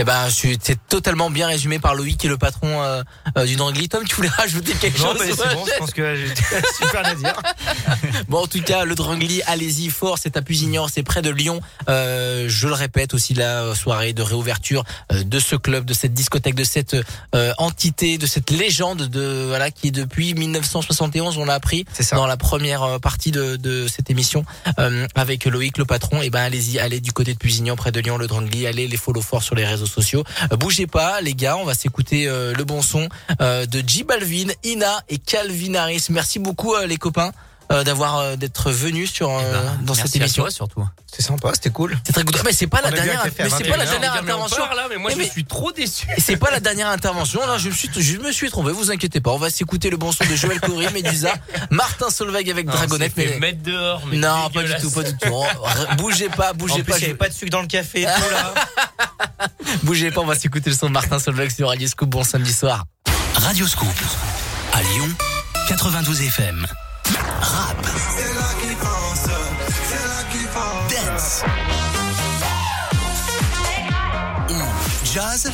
Eh 0.00 0.04
ben, 0.04 0.28
c'est 0.30 0.78
totalement 0.88 1.28
bien 1.28 1.48
résumé 1.48 1.80
par 1.80 1.96
Loïc, 1.96 2.18
qui 2.18 2.26
est 2.26 2.30
le 2.30 2.38
patron 2.38 2.82
euh, 2.82 3.02
euh, 3.36 3.44
du 3.46 3.56
Drangly. 3.56 3.88
Tom, 3.88 4.04
tu 4.06 4.14
voulais 4.14 4.28
rajouter 4.36 4.72
quelque 4.74 5.00
Non, 5.00 5.12
chose? 5.12 5.18
mais 5.20 5.32
c'est 5.32 5.54
bon, 5.54 5.64
je 5.66 5.76
pense 5.78 5.90
que 5.90 6.14
j'ai 6.14 6.28
super 6.78 7.04
à 7.04 7.14
dire. 7.16 7.34
Bon, 8.28 8.42
en 8.42 8.46
tout 8.46 8.62
cas, 8.62 8.84
le 8.84 8.94
Drangly, 8.94 9.42
allez-y 9.46 9.88
fort. 9.88 10.18
C'est 10.18 10.36
à 10.36 10.42
Pusignan, 10.42 10.86
c'est 10.86 11.02
près 11.02 11.22
de 11.22 11.30
Lyon. 11.30 11.60
Euh, 11.88 12.46
je 12.48 12.68
le 12.68 12.74
répète 12.74 13.12
aussi 13.14 13.34
la 13.34 13.74
soirée 13.74 14.12
de 14.12 14.22
réouverture 14.22 14.84
euh, 15.12 15.24
de 15.24 15.38
ce 15.40 15.56
club, 15.56 15.84
de 15.84 15.94
cette 15.94 16.14
discothèque, 16.14 16.54
de 16.54 16.64
cette 16.64 16.96
euh, 17.34 17.52
entité, 17.58 18.18
de 18.18 18.26
cette 18.26 18.50
légende 18.50 19.02
de 19.08 19.46
voilà 19.48 19.70
qui 19.70 19.88
est 19.88 19.92
depuis 19.92 20.34
1971. 20.34 21.38
On 21.38 21.44
l'a 21.44 21.54
appris 21.54 21.84
ça. 21.98 22.14
dans 22.16 22.26
la 22.26 22.36
première 22.36 23.00
partie 23.00 23.30
de, 23.30 23.56
de 23.56 23.88
cette 23.88 24.10
émission 24.10 24.44
euh, 24.78 25.06
avec 25.16 25.44
Loïc, 25.46 25.76
le 25.78 25.84
patron. 25.86 26.22
Et 26.22 26.30
ben, 26.30 26.40
allez-y, 26.42 26.78
allez 26.78 27.00
du 27.00 27.12
côté 27.12 27.32
de 27.34 27.38
Pusignan, 27.38 27.74
près 27.76 27.90
de 27.92 28.00
Lyon, 28.00 28.16
le 28.18 28.26
Drangly. 28.28 28.66
Allez 28.66 28.86
les 28.86 28.96
follow 28.96 29.22
fort 29.22 29.42
sur 29.42 29.54
les 29.56 29.64
réseaux 29.66 29.86
sociaux. 29.88 30.24
Euh, 30.52 30.56
bougez 30.56 30.86
pas, 30.86 31.20
les 31.20 31.34
gars. 31.34 31.56
On 31.56 31.64
va 31.64 31.74
s'écouter 31.74 32.28
euh, 32.28 32.54
le 32.54 32.64
bon 32.64 32.82
son 32.82 33.08
euh, 33.40 33.66
de 33.66 33.82
J 33.86 34.04
Balvin, 34.04 34.48
Ina 34.64 35.02
et 35.08 35.18
Calvin 35.18 35.74
Harris. 35.74 36.06
Merci 36.10 36.38
beaucoup, 36.38 36.74
les 36.86 36.96
copains. 36.96 37.32
Euh, 37.70 37.84
d'avoir 37.84 38.18
euh, 38.18 38.36
d'être 38.36 38.70
venus 38.70 39.12
sur 39.12 39.30
euh, 39.30 39.42
dans 39.82 39.92
cette 39.94 40.04
merci 40.04 40.18
à 40.18 40.20
émission 40.22 40.42
toi, 40.44 40.50
surtout. 40.50 40.88
C'est 41.06 41.22
sympa, 41.22 41.50
c'était 41.54 41.70
cool. 41.70 41.98
c'est 42.06 42.12
très 42.12 42.24
good 42.24 42.40
mais 42.44 42.52
c'est 42.52 42.66
pas 42.66 42.80
la 42.80 42.88
On 42.88 42.92
a 42.92 42.94
bien 42.94 43.04
dernière 43.04 43.22
kiffé 43.24 43.42
à 43.42 43.44
mais 43.44 43.50
c'est 43.50 43.56
21 43.64 43.70
pas 43.70 43.76
la 43.76 43.86
dernière 43.90 44.14
intervention 44.14 44.64
là, 44.74 44.86
mais 44.88 44.96
moi, 44.96 45.10
Mais 45.10 45.14
je 45.16 45.18
mais- 45.20 45.30
suis 45.30 45.44
trop 45.44 45.72
déçu. 45.72 46.06
et 46.16 46.20
c'est 46.20 46.36
pas 46.36 46.50
la 46.50 46.60
dernière 46.60 46.88
intervention 46.88 47.40
là 47.46 47.58
je 47.58 47.68
me 47.68 47.74
suis 47.74 47.90
je 47.94 48.18
me 48.18 48.32
suis 48.32 48.50
trompé 48.50 48.72
vous 48.72 48.90
inquiétez 48.90 49.20
pas 49.20 49.30
on 49.32 49.38
va 49.38 49.50
s'écouter 49.50 49.90
le 49.90 49.96
bon 49.96 50.12
son 50.12 50.24
de 50.24 50.34
Joël 50.36 50.60
Corry 50.60 50.86
Medusa 50.92 51.34
Martin 51.70 52.10
Solveig 52.10 52.50
avec 52.50 52.66
Non, 52.66 52.72
Dragonette 52.72 53.12
mais 53.16 53.38
mettre 53.38 53.62
dehors, 53.62 54.02
mais 54.06 54.16
non 54.16 54.48
pas 54.50 54.62
du 54.62 54.74
tout 54.80 54.90
pas 54.90 55.02
du 55.02 55.16
tout 55.16 55.28
Oh, 55.32 55.44
bougez 55.98 56.28
pas 56.30 56.52
bougez 56.54 56.82
pas 56.84 56.92
il 56.96 57.00
n'y 57.00 57.00
je- 57.00 57.04
avait 57.06 57.14
pas 57.14 57.28
de 57.28 57.34
sucre 57.34 57.50
dans 57.50 57.60
le 57.62 57.66
café 57.68 58.02
et 58.02 58.04
tout 58.04 58.30
là. 58.30 58.54
bougez 59.82 60.10
pas 60.10 60.20
on 60.22 60.26
va 60.26 60.34
s'écouter 60.38 60.70
le 60.70 60.76
son 60.76 60.86
de 60.86 60.92
Martin 60.92 61.18
Solveig 61.18 61.50
sur 61.50 61.68
Radio 61.68 61.86
Scoop 61.88 62.08
bon 62.08 62.24
samedi 62.24 62.52
soir 62.52 62.84
Radio 63.34 63.66
Scoop. 63.66 63.88
À 64.72 64.82
Lyon, 64.82 65.08
92 65.68 66.22
FM. 66.22 66.66
Rap. 67.40 67.76
Dance. 70.88 71.42
Ou 74.50 74.54
jazz. 75.04 75.50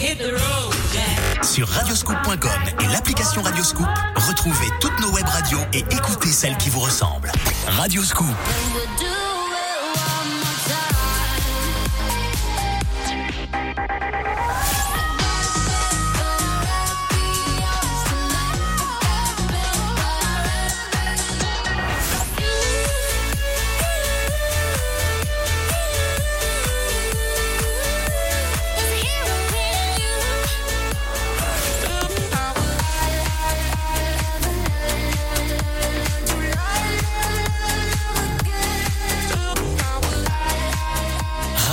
Sur 1.42 1.68
radioscoop.com 1.68 2.50
et 2.80 2.86
l'application 2.86 3.42
Radioscoop, 3.42 3.86
retrouvez 4.16 4.68
toutes 4.80 4.98
nos 5.00 5.10
web 5.12 5.26
radios 5.26 5.60
et 5.72 5.84
écoutez 5.90 6.32
celles 6.32 6.56
qui 6.56 6.70
vous 6.70 6.80
ressemblent. 6.80 7.30
Radioscoop. 7.68 8.34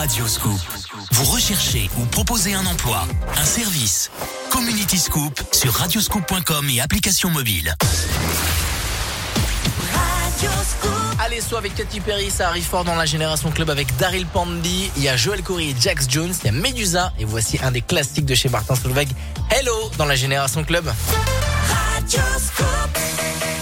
Radio 0.02 0.28
Scoop. 0.28 0.60
Vous 1.12 1.26
recherchez 1.26 1.88
ou 2.00 2.06
proposez 2.06 2.56
un 2.56 2.66
emploi, 2.66 3.06
un 3.38 3.46
service. 3.46 4.10
Community 4.50 4.98
Scoop 4.98 5.40
sur 5.52 5.72
radioscoop.com 5.74 6.68
et 6.72 6.82
application 6.82 7.30
mobile. 7.30 7.76
Allez, 11.20 11.40
soit 11.40 11.60
avec 11.60 11.76
Katy 11.76 12.00
Perry, 12.00 12.32
ça 12.32 12.48
arrive 12.48 12.64
fort 12.64 12.84
dans 12.84 12.96
la 12.96 13.06
génération 13.06 13.52
club 13.52 13.70
avec 13.70 13.96
Daryl 13.98 14.26
Pandy, 14.26 14.90
il 14.98 15.04
y 15.04 15.08
a 15.08 15.16
Joel 15.16 15.44
Corey 15.44 15.66
et 15.66 15.76
Jax 15.80 16.08
Jones, 16.10 16.34
il 16.42 16.46
y 16.48 16.50
a 16.50 16.52
Medusa 16.52 17.14
et 17.20 17.26
voici 17.26 17.60
un 17.62 17.70
des 17.70 17.82
classiques 17.82 18.26
de 18.26 18.34
chez 18.34 18.50
Martin 18.50 18.74
Solveig, 18.74 19.10
Hello 19.52 19.92
dans 20.00 20.06
la 20.06 20.16
génération 20.16 20.64
club. 20.64 20.92
I 21.94 23.61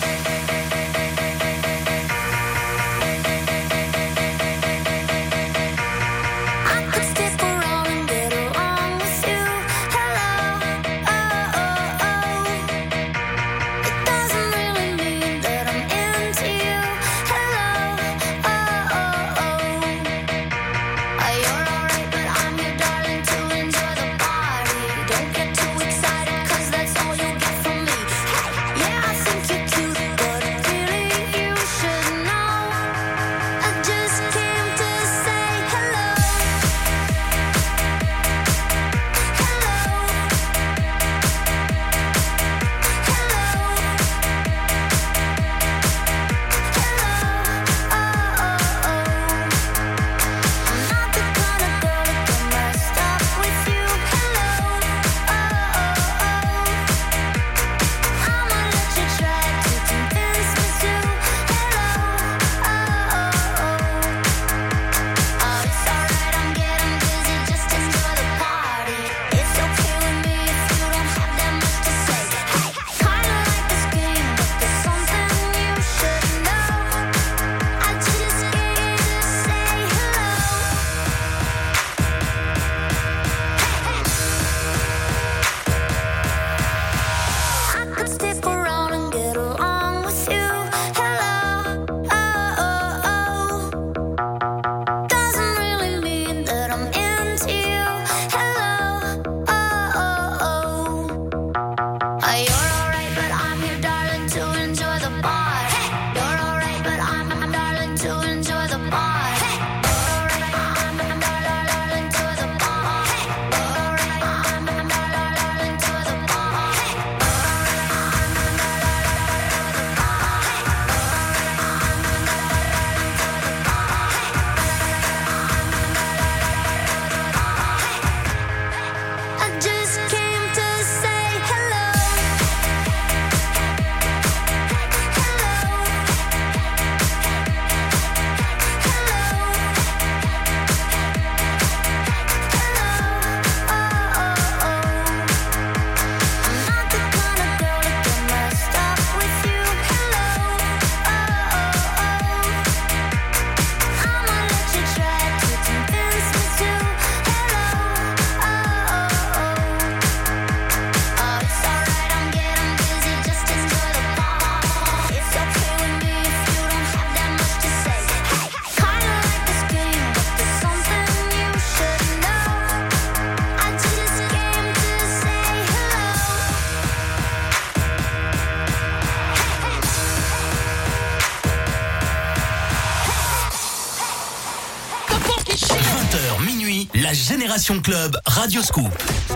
Club 187.78 188.20
Radio 188.26 188.64
Scoop. 188.64 189.29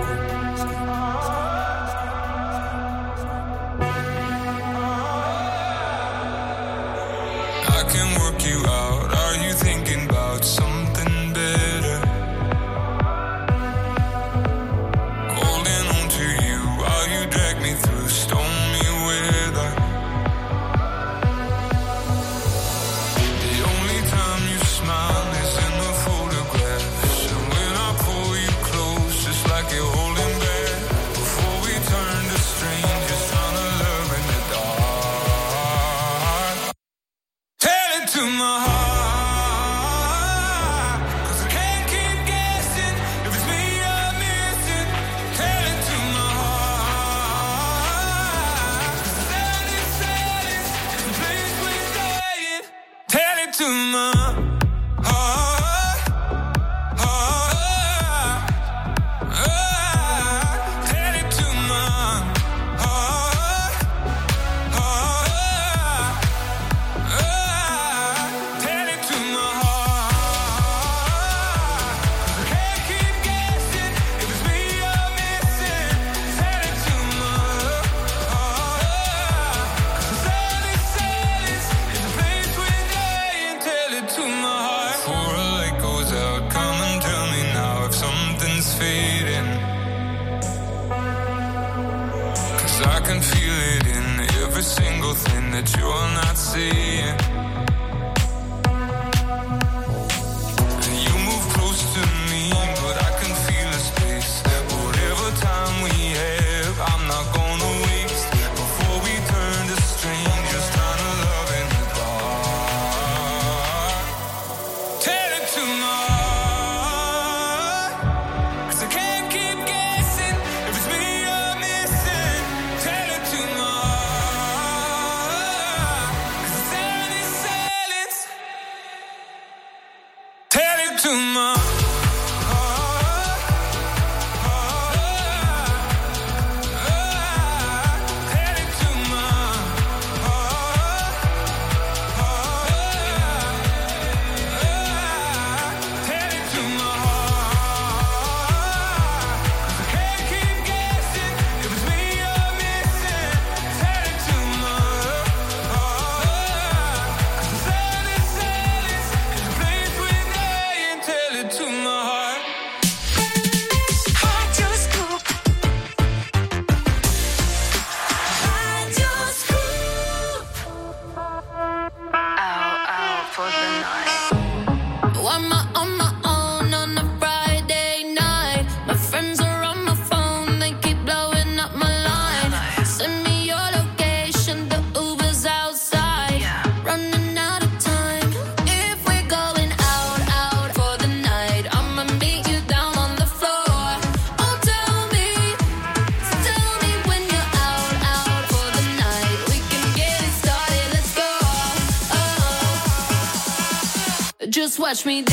Oh. 204.94 205.04
Just 205.04 205.08
watch 205.08 205.08
me 205.08 205.33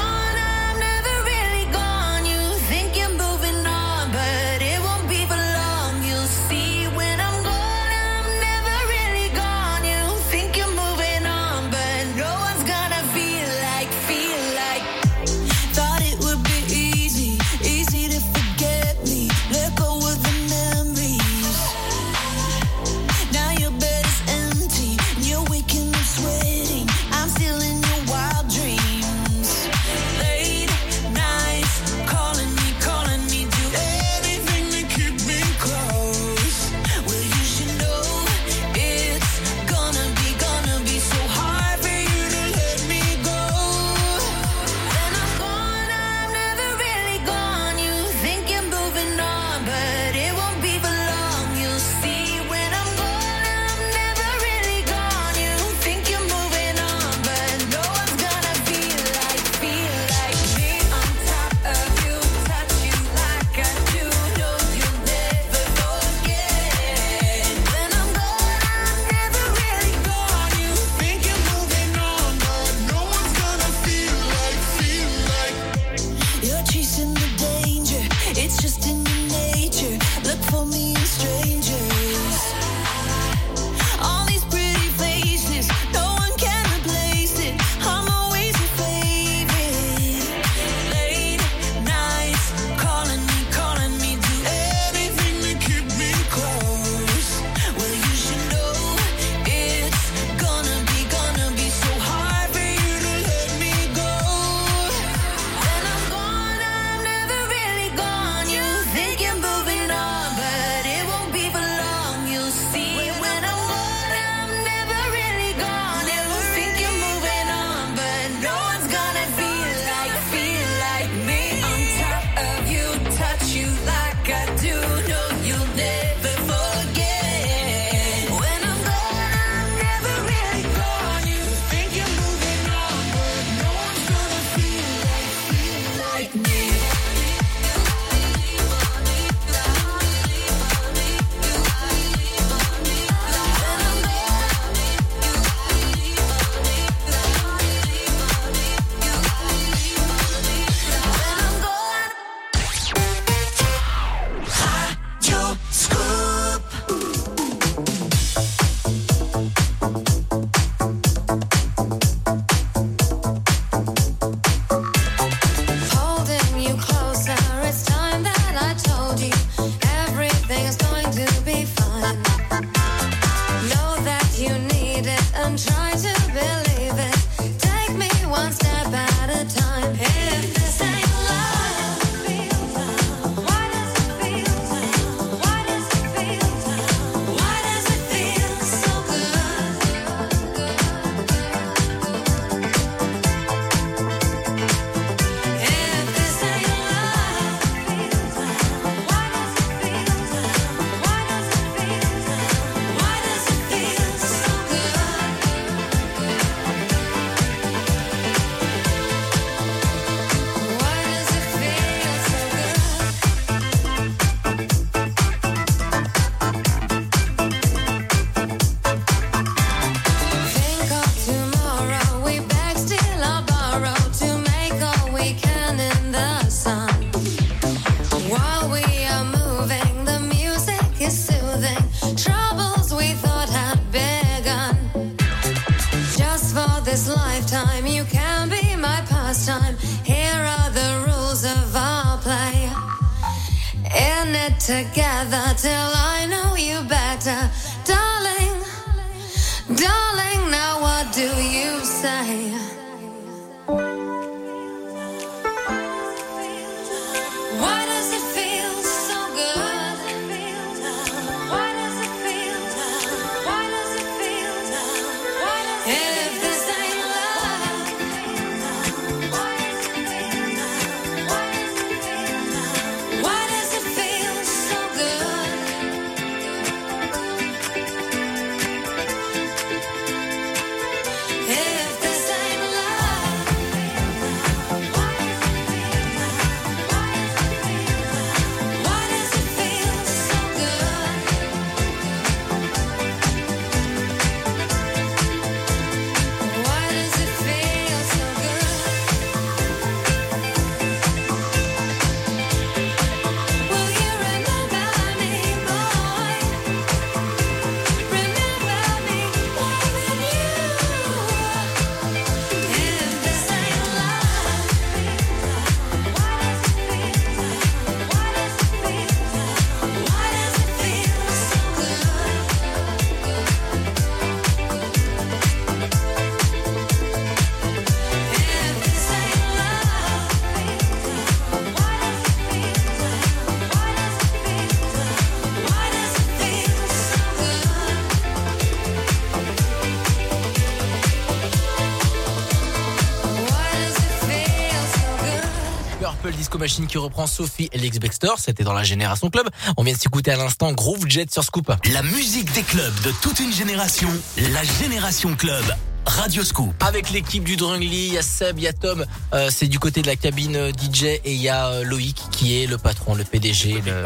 Machine 346.57 346.87
qui 346.87 346.97
reprend 346.97 347.27
Sophie 347.27 347.69
et 347.71 347.77
Lex 347.77 347.99
Baxter, 347.99 348.33
c'était 348.37 348.63
dans 348.63 348.73
la 348.73 348.83
Génération 348.83 349.29
Club. 349.29 349.47
On 349.77 349.83
vient 349.83 349.93
de 349.93 349.99
s'écouter 349.99 350.31
à 350.31 350.37
l'instant 350.37 350.71
Groove 350.71 351.07
Jet 351.07 351.31
sur 351.31 351.43
Scoop. 351.43 351.71
La 351.91 352.03
musique 352.03 352.51
des 352.53 352.63
clubs 352.63 352.93
de 353.03 353.11
toute 353.21 353.39
une 353.39 353.53
génération, 353.53 354.09
la 354.37 354.63
Génération 354.63 355.35
Club, 355.35 355.63
Radio 356.05 356.43
Scoop. 356.43 356.73
Avec 356.81 357.11
l'équipe 357.11 357.43
du 357.43 357.55
Drungly, 357.55 358.07
il 358.07 358.13
y 358.13 358.17
a 358.17 358.21
Seb, 358.21 358.57
il 358.57 358.63
y 358.63 358.67
a 358.67 358.73
Tom, 358.73 359.05
euh, 359.33 359.49
c'est 359.51 359.67
du 359.67 359.79
côté 359.79 360.01
de 360.01 360.07
la 360.07 360.15
cabine 360.15 360.55
euh, 360.55 360.71
DJ 360.71 361.03
et 361.03 361.21
il 361.25 361.41
y 361.41 361.49
a 361.49 361.67
euh, 361.67 361.83
Loïc 361.83 362.21
qui 362.31 362.61
est 362.61 362.67
le 362.67 362.77
patron, 362.77 363.15
le 363.15 363.23
PDG, 363.23 363.81
le, 363.85 364.03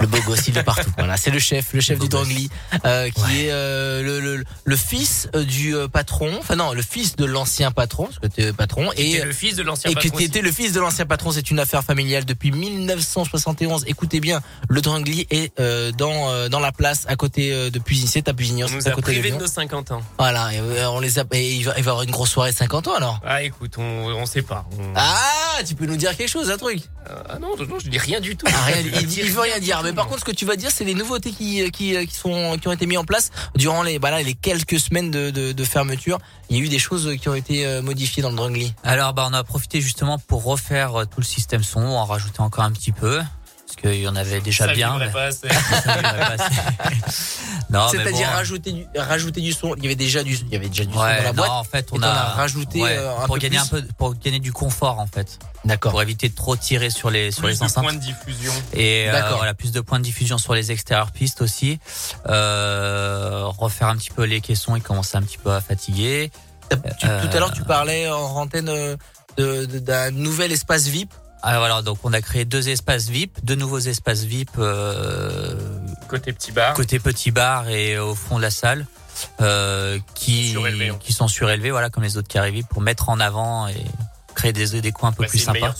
le 0.00 0.06
beau 0.06 0.18
gosse, 0.26 0.48
il 0.48 0.56
est 0.58 0.62
partout. 0.62 0.90
Voilà, 0.98 1.16
c'est 1.16 1.30
le 1.30 1.38
chef, 1.38 1.72
le 1.72 1.80
chef 1.80 1.98
du 1.98 2.08
Drungly, 2.08 2.48
euh, 2.84 3.10
qui 3.10 3.44
est 3.46 3.50
euh, 3.50 4.02
le, 4.02 4.20
le, 4.20 4.44
le 4.64 4.76
fils 4.76 5.28
euh, 5.34 5.44
du 5.44 5.74
euh, 5.76 5.88
patron, 5.88 6.30
enfin 6.38 6.56
non, 6.56 6.72
le 6.72 6.82
fils 6.82 7.16
de 7.16 7.24
l'ancien 7.24 7.70
patron, 7.72 8.04
parce 8.06 8.18
que 8.18 8.26
tu 8.26 8.42
es 8.42 8.52
patron, 8.52 8.90
et 8.96 9.20
le 9.22 9.32
fils 9.32 9.56
de 9.56 9.62
l'ancien 9.62 9.90
et 9.90 9.94
que 9.94 10.00
patron 10.00 10.18
tu 10.18 10.24
étais 10.24 10.40
le 10.42 10.52
fils 10.52 10.72
de 10.72 10.80
l'ancien 10.80 11.04
patron, 11.06 11.32
c'est 11.32 11.50
une 11.50 11.58
affaire 11.58 11.82
familiale 11.84 12.24
depuis 12.24 12.50
1971. 12.52 13.84
Écoutez 13.86 14.20
bien, 14.20 14.40
le 14.68 14.80
Drungly 14.80 15.26
est 15.30 15.52
euh, 15.60 15.92
dans 15.92 16.30
euh, 16.30 16.48
dans 16.48 16.60
la 16.60 16.72
place 16.72 17.04
à 17.08 17.16
côté 17.16 17.50
de 17.70 17.80
c'est 18.06 18.28
à 18.28 18.32
nous 18.32 18.86
à 18.88 18.90
côté 18.90 18.94
de 18.96 19.00
privés 19.02 19.22
de 19.30 19.34
Lyon. 19.34 19.38
nos 19.40 19.46
50 19.46 19.90
ans. 19.92 20.02
Voilà, 20.18 20.52
et, 20.52 20.60
on 20.86 21.00
les 21.00 21.18
a, 21.18 21.24
et 21.32 21.54
il 21.54 21.64
va, 21.64 21.74
il 21.76 21.84
va 21.84 21.90
avoir 21.92 22.02
une 22.04 22.10
grosse 22.10 22.30
soirée 22.30 22.50
de 22.52 22.56
50 22.56 22.88
ans 22.88 22.94
alors. 22.94 23.20
Ah, 23.24 23.42
écoute, 23.42 23.74
on, 23.78 23.82
on 23.82 24.26
sait 24.26 24.42
pas. 24.42 24.66
On- 24.78 24.92
Ah, 24.96 25.20
tu 25.62 25.74
peux 25.74 25.86
nous 25.86 25.96
dire 25.96 26.16
quelque 26.16 26.28
chose, 26.28 26.50
un 26.50 26.56
truc 26.56 26.80
Ah 27.06 27.38
non, 27.38 27.56
non, 27.56 27.66
non, 27.66 27.78
je 27.78 27.88
dis 27.88 27.98
rien 27.98 28.20
du 28.20 28.36
tout. 28.36 28.46
Ah, 28.48 28.64
rien, 28.64 28.80
il, 28.80 29.12
il 29.18 29.30
veut 29.30 29.40
rien 29.42 29.58
dire. 29.58 29.82
Mais 29.84 29.92
par 29.92 30.06
contre, 30.06 30.20
ce 30.20 30.24
que 30.24 30.32
tu 30.32 30.44
vas 30.44 30.56
dire, 30.56 30.70
c'est 30.70 30.84
les 30.84 30.94
nouveautés 30.94 31.30
qui, 31.30 31.70
qui, 31.70 32.06
qui 32.06 32.14
sont, 32.14 32.56
qui 32.58 32.68
ont 32.68 32.72
été 32.72 32.86
mises 32.86 32.98
en 32.98 33.04
place 33.04 33.30
durant 33.54 33.82
les, 33.82 33.98
bah 33.98 34.10
là, 34.10 34.22
les 34.22 34.34
quelques 34.34 34.80
semaines 34.80 35.10
de, 35.10 35.30
de, 35.30 35.52
de 35.52 35.64
fermeture. 35.64 36.18
Il 36.50 36.56
y 36.56 36.60
a 36.60 36.62
eu 36.62 36.68
des 36.68 36.78
choses 36.78 37.16
qui 37.20 37.28
ont 37.28 37.34
été 37.34 37.66
euh, 37.66 37.82
modifiées 37.82 38.22
dans 38.22 38.30
le 38.30 38.36
Drungly. 38.36 38.74
Alors, 38.82 39.14
bah, 39.14 39.26
on 39.30 39.32
a 39.32 39.44
profité 39.44 39.80
justement 39.80 40.18
pour 40.18 40.44
refaire 40.44 41.00
euh, 41.00 41.04
tout 41.04 41.20
le 41.20 41.24
système 41.24 41.62
son, 41.62 41.80
en 41.80 42.04
rajouter 42.04 42.40
encore 42.40 42.64
un 42.64 42.72
petit 42.72 42.92
peu. 42.92 43.20
Qu'il 43.90 44.00
y 44.00 44.08
en 44.08 44.16
avait 44.16 44.40
déjà 44.40 44.66
Ça 44.66 44.72
bien. 44.72 44.96
mais- 44.98 45.10
pas 45.10 45.24
assez. 45.24 45.48
Ça 45.84 45.96
vibrait 45.96 46.18
pas 46.18 46.36
assez. 46.44 46.54
non, 47.70 47.88
C'est-à-dire 47.90 48.28
bon. 48.28 48.34
rajouter 48.34 48.72
du, 48.72 48.86
rajouter 48.96 49.40
du 49.40 49.52
son. 49.52 49.74
Il 49.76 49.82
y 49.82 49.86
avait 49.86 49.94
déjà 49.96 50.22
du, 50.22 50.34
il 50.34 50.48
y 50.48 50.56
avait 50.56 50.68
déjà 50.68 50.84
du 50.84 50.92
son 50.92 50.98
dans 51.00 51.04
la 51.04 51.22
non, 51.24 51.32
boîte. 51.34 51.50
en 51.50 51.64
fait, 51.64 51.88
on 51.92 52.02
a, 52.02 52.10
rajouté 52.10 52.80
ouais, 52.82 52.96
euh, 52.96 53.12
un 53.18 53.26
pour 53.26 53.34
peu 53.34 53.40
gagner 53.40 53.58
plus. 53.58 53.64
un 53.78 53.80
peu, 53.80 53.82
pour 53.98 54.14
gagner 54.14 54.38
du 54.40 54.52
confort 54.52 54.98
en 55.00 55.06
fait. 55.06 55.38
D'accord. 55.64 55.92
Pour 55.92 56.02
éviter 56.02 56.28
de 56.28 56.34
trop 56.34 56.56
tirer 56.56 56.90
sur 56.90 57.10
les 57.10 57.30
sur 57.30 57.42
Plus 57.42 57.52
les 57.52 57.58
de 57.58 57.62
enceintes. 57.64 57.84
points 57.84 57.92
de 57.94 57.98
diffusion. 57.98 58.52
Et 58.72 59.08
euh, 59.08 59.12
D'accord. 59.12 59.36
voilà, 59.38 59.54
plus 59.54 59.72
de 59.72 59.80
points 59.80 59.98
de 59.98 60.04
diffusion 60.04 60.38
sur 60.38 60.54
les 60.54 60.72
extérieurs 60.72 61.10
pistes 61.10 61.40
aussi. 61.42 61.78
Euh, 62.26 63.44
refaire 63.46 63.88
un 63.88 63.96
petit 63.96 64.10
peu 64.10 64.24
les 64.24 64.40
caissons, 64.40 64.76
ils 64.76 64.82
commençaient 64.82 65.16
un 65.16 65.22
petit 65.22 65.38
peu 65.38 65.52
à 65.52 65.60
fatiguer. 65.60 66.30
Tu- 66.70 67.06
Euh, 67.06 67.20
Tout 67.22 67.36
à 67.36 67.40
l'heure, 67.40 67.52
tu 67.52 67.62
parlais 67.62 68.08
en 68.10 68.36
antenne 68.36 68.70
euh, 69.38 69.66
d'un 69.66 70.10
nouvel 70.10 70.52
espace 70.52 70.86
VIP. 70.86 71.12
Ah, 71.46 71.58
voilà, 71.58 71.82
donc 71.82 71.98
on 72.04 72.12
a 72.14 72.22
créé 72.22 72.46
deux 72.46 72.70
espaces 72.70 73.08
VIP, 73.10 73.44
deux 73.44 73.54
nouveaux 73.54 73.78
espaces 73.78 74.22
VIP 74.22 74.48
euh, 74.58 75.54
Côté 76.08 76.32
petit 76.32 76.52
bar. 76.52 76.72
côté 76.72 76.98
petit 76.98 77.30
bar 77.30 77.68
et 77.68 77.98
au 77.98 78.14
fond 78.14 78.38
de 78.38 78.42
la 78.42 78.50
salle. 78.50 78.86
Euh, 79.40 79.98
qui 80.14 80.50
Surélevés, 80.50 80.88
hein. 80.88 80.96
qui 81.00 81.12
sont 81.12 81.28
surélevés 81.28 81.70
voilà 81.70 81.88
comme 81.88 82.02
les 82.02 82.16
autres 82.16 82.26
carrés 82.26 82.50
VIP 82.50 82.66
pour 82.68 82.80
mettre 82.82 83.10
en 83.10 83.20
avant 83.20 83.68
et 83.68 83.76
créer 84.34 84.52
des 84.52 84.80
des 84.80 84.90
coins 84.90 85.10
un 85.10 85.12
peu 85.12 85.22
Ouais, 85.22 85.28
plus 85.28 85.38
sympas. 85.38 85.72